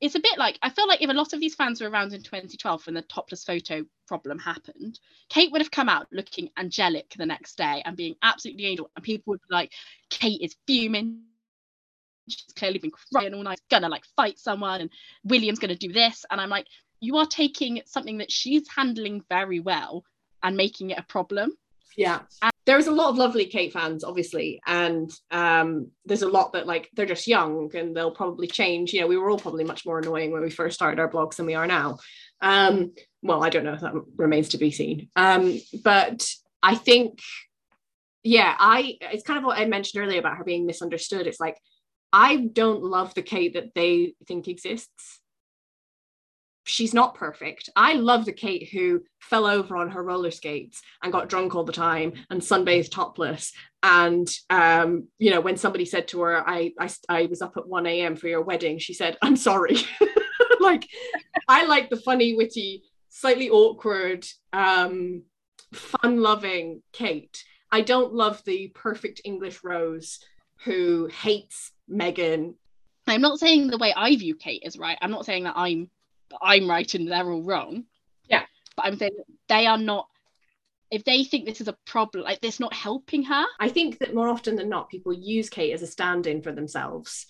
it's 0.00 0.14
a 0.14 0.20
bit 0.20 0.38
like 0.38 0.58
i 0.62 0.70
feel 0.70 0.86
like 0.86 1.02
if 1.02 1.10
a 1.10 1.12
lot 1.12 1.32
of 1.32 1.40
these 1.40 1.54
fans 1.54 1.80
were 1.80 1.90
around 1.90 2.12
in 2.12 2.22
2012 2.22 2.86
when 2.86 2.94
the 2.94 3.02
topless 3.02 3.44
photo 3.44 3.84
problem 4.06 4.38
happened 4.38 4.98
kate 5.28 5.50
would 5.52 5.60
have 5.60 5.70
come 5.70 5.88
out 5.88 6.06
looking 6.12 6.48
angelic 6.58 7.14
the 7.18 7.26
next 7.26 7.56
day 7.56 7.82
and 7.84 7.96
being 7.96 8.14
absolutely 8.22 8.66
angel 8.66 8.90
and 8.96 9.04
people 9.04 9.32
would 9.32 9.40
be 9.40 9.54
like 9.54 9.72
kate 10.10 10.40
is 10.40 10.56
fuming 10.66 11.22
she's 12.28 12.52
clearly 12.56 12.78
been 12.78 12.92
crying 13.12 13.34
all 13.34 13.42
night 13.42 13.60
gonna 13.70 13.88
like 13.88 14.04
fight 14.16 14.38
someone 14.38 14.80
and 14.80 14.90
william's 15.24 15.58
gonna 15.58 15.74
do 15.74 15.92
this 15.92 16.24
and 16.30 16.40
i'm 16.40 16.50
like 16.50 16.66
you 17.00 17.16
are 17.16 17.26
taking 17.26 17.80
something 17.86 18.18
that 18.18 18.30
she's 18.30 18.68
handling 18.68 19.22
very 19.28 19.60
well 19.60 20.04
and 20.42 20.56
making 20.56 20.90
it 20.90 20.98
a 20.98 21.02
problem. 21.02 21.52
Yeah. 21.96 22.22
There's 22.68 22.86
a 22.86 22.92
lot 22.92 23.08
of 23.08 23.16
lovely 23.16 23.46
Kate 23.46 23.72
fans, 23.72 24.04
obviously, 24.04 24.60
and 24.66 25.10
um, 25.30 25.90
there's 26.04 26.20
a 26.20 26.28
lot 26.28 26.52
that 26.52 26.66
like 26.66 26.90
they're 26.92 27.06
just 27.06 27.26
young 27.26 27.74
and 27.74 27.96
they'll 27.96 28.10
probably 28.10 28.46
change. 28.46 28.92
You 28.92 29.00
know, 29.00 29.06
we 29.06 29.16
were 29.16 29.30
all 29.30 29.38
probably 29.38 29.64
much 29.64 29.86
more 29.86 30.00
annoying 30.00 30.32
when 30.32 30.42
we 30.42 30.50
first 30.50 30.74
started 30.74 31.00
our 31.00 31.10
blogs 31.10 31.36
than 31.36 31.46
we 31.46 31.54
are 31.54 31.66
now. 31.66 31.96
Um, 32.42 32.92
well, 33.22 33.42
I 33.42 33.48
don't 33.48 33.64
know 33.64 33.72
if 33.72 33.80
that 33.80 33.94
remains 34.18 34.50
to 34.50 34.58
be 34.58 34.70
seen. 34.70 35.08
Um, 35.16 35.58
but 35.82 36.28
I 36.62 36.74
think, 36.74 37.20
yeah, 38.22 38.54
I 38.58 38.98
it's 39.00 39.24
kind 39.24 39.38
of 39.38 39.46
what 39.46 39.56
I 39.56 39.64
mentioned 39.64 40.04
earlier 40.04 40.20
about 40.20 40.36
her 40.36 40.44
being 40.44 40.66
misunderstood. 40.66 41.26
It's 41.26 41.40
like 41.40 41.56
I 42.12 42.36
don't 42.36 42.82
love 42.82 43.14
the 43.14 43.22
Kate 43.22 43.54
that 43.54 43.72
they 43.74 44.12
think 44.26 44.46
exists 44.46 45.20
she's 46.68 46.94
not 46.94 47.14
perfect. 47.14 47.70
I 47.74 47.94
love 47.94 48.24
the 48.24 48.32
Kate 48.32 48.68
who 48.70 49.02
fell 49.20 49.46
over 49.46 49.76
on 49.76 49.90
her 49.90 50.02
roller 50.02 50.30
skates 50.30 50.82
and 51.02 51.12
got 51.12 51.28
drunk 51.28 51.54
all 51.54 51.64
the 51.64 51.72
time 51.72 52.12
and 52.30 52.40
sunbathed 52.40 52.90
topless. 52.90 53.52
And 53.82 54.28
um, 54.50 55.08
you 55.18 55.30
know, 55.30 55.40
when 55.40 55.56
somebody 55.56 55.84
said 55.84 56.08
to 56.08 56.20
her, 56.22 56.48
I, 56.48 56.72
I 56.78 56.90
I 57.08 57.26
was 57.26 57.42
up 57.42 57.56
at 57.56 57.68
1 57.68 57.86
a.m. 57.86 58.16
for 58.16 58.28
your 58.28 58.42
wedding, 58.42 58.78
she 58.78 58.94
said, 58.94 59.16
I'm 59.22 59.36
sorry. 59.36 59.76
like 60.60 60.86
I 61.48 61.64
like 61.66 61.90
the 61.90 61.96
funny, 61.96 62.34
witty, 62.34 62.82
slightly 63.08 63.50
awkward, 63.50 64.26
um, 64.52 65.22
fun-loving 65.72 66.82
Kate. 66.92 67.42
I 67.70 67.80
don't 67.82 68.14
love 68.14 68.42
the 68.44 68.68
perfect 68.68 69.20
English 69.24 69.62
Rose 69.62 70.20
who 70.64 71.06
hates 71.06 71.72
Meghan. 71.90 72.54
I'm 73.06 73.20
not 73.20 73.38
saying 73.38 73.68
the 73.68 73.78
way 73.78 73.92
I 73.96 74.16
view 74.16 74.34
Kate 74.36 74.62
is 74.64 74.78
right. 74.78 74.98
I'm 75.00 75.10
not 75.10 75.24
saying 75.24 75.44
that 75.44 75.56
I'm 75.56 75.90
I'm 76.42 76.68
right 76.68 76.92
and 76.94 77.10
they're 77.10 77.30
all 77.30 77.42
wrong. 77.42 77.84
Yeah. 78.28 78.44
But 78.76 78.86
I'm 78.86 78.96
saying 78.98 79.12
they 79.48 79.66
are 79.66 79.78
not 79.78 80.08
if 80.90 81.04
they 81.04 81.24
think 81.24 81.44
this 81.44 81.60
is 81.60 81.68
a 81.68 81.76
problem, 81.86 82.24
like 82.24 82.40
this 82.40 82.60
not 82.60 82.72
helping 82.72 83.22
her. 83.24 83.44
I 83.60 83.68
think 83.68 83.98
that 83.98 84.14
more 84.14 84.28
often 84.28 84.56
than 84.56 84.68
not, 84.68 84.88
people 84.88 85.12
use 85.12 85.50
Kate 85.50 85.72
as 85.72 85.82
a 85.82 85.86
stand-in 85.86 86.42
for 86.42 86.52
themselves. 86.52 87.26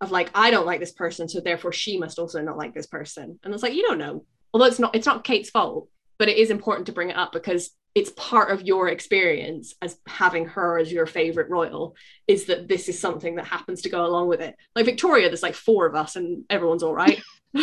Of 0.00 0.10
like, 0.10 0.30
I 0.34 0.50
don't 0.50 0.66
like 0.66 0.80
this 0.80 0.92
person, 0.92 1.28
so 1.28 1.40
therefore 1.40 1.72
she 1.72 1.98
must 1.98 2.18
also 2.18 2.42
not 2.42 2.56
like 2.56 2.74
this 2.74 2.86
person. 2.86 3.38
And 3.42 3.54
it's 3.54 3.62
like, 3.62 3.74
you 3.74 3.82
don't 3.82 3.98
know. 3.98 4.24
Although 4.52 4.66
it's 4.66 4.78
not 4.78 4.94
it's 4.94 5.06
not 5.06 5.24
Kate's 5.24 5.50
fault, 5.50 5.88
but 6.18 6.28
it 6.28 6.36
is 6.36 6.50
important 6.50 6.86
to 6.86 6.92
bring 6.92 7.10
it 7.10 7.16
up 7.16 7.32
because 7.32 7.70
it's 7.94 8.10
part 8.16 8.50
of 8.50 8.62
your 8.62 8.88
experience 8.88 9.74
as 9.80 9.96
having 10.06 10.46
her 10.46 10.78
as 10.78 10.90
your 10.92 11.06
favorite 11.06 11.48
royal 11.48 11.94
is 12.26 12.46
that 12.46 12.66
this 12.66 12.88
is 12.88 12.98
something 12.98 13.36
that 13.36 13.46
happens 13.46 13.82
to 13.82 13.88
go 13.88 14.04
along 14.04 14.26
with 14.28 14.40
it. 14.40 14.56
Like 14.74 14.86
Victoria, 14.86 15.28
there's 15.28 15.44
like 15.44 15.54
four 15.54 15.86
of 15.86 15.94
us 15.94 16.16
and 16.16 16.44
everyone's 16.50 16.82
all 16.82 16.94
right. 16.94 17.22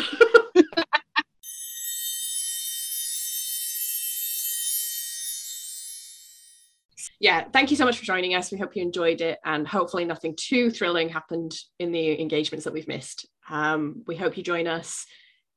yeah, 7.19 7.43
thank 7.51 7.69
you 7.69 7.77
so 7.77 7.86
much 7.86 7.97
for 7.97 8.05
joining 8.05 8.34
us. 8.34 8.51
We 8.51 8.57
hope 8.57 8.75
you 8.75 8.82
enjoyed 8.82 9.21
it, 9.21 9.38
and 9.45 9.67
hopefully, 9.67 10.05
nothing 10.05 10.36
too 10.36 10.71
thrilling 10.71 11.07
happened 11.09 11.53
in 11.77 11.91
the 11.91 12.19
engagements 12.19 12.65
that 12.65 12.73
we've 12.73 12.88
missed. 12.88 13.27
Um, 13.49 14.03
we 14.07 14.15
hope 14.15 14.38
you 14.38 14.43
join 14.43 14.67
us 14.67 15.05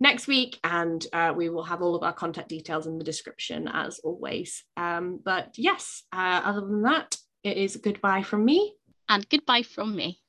next 0.01 0.27
week, 0.27 0.59
and 0.65 1.05
uh, 1.13 1.33
we 1.37 1.49
will 1.49 1.65
have 1.65 1.83
all 1.83 1.95
of 1.95 2.03
our 2.03 2.13
contact 2.13 2.49
details 2.49 2.87
in 2.87 2.99
the 2.99 3.05
description 3.05 3.69
as 3.73 3.99
always. 4.01 4.65
Um, 4.77 5.21
but 5.25 5.55
yes, 5.57 6.03
uh, 6.13 6.43
other 6.45 6.61
than 6.61 6.83
that, 6.83 7.17
it 7.43 7.57
is 7.57 7.77
goodbye 7.77 8.23
from 8.23 8.45
me. 8.45 8.75
And 9.09 9.29
goodbye 9.29 9.63
from 9.63 9.95
me. 9.95 10.21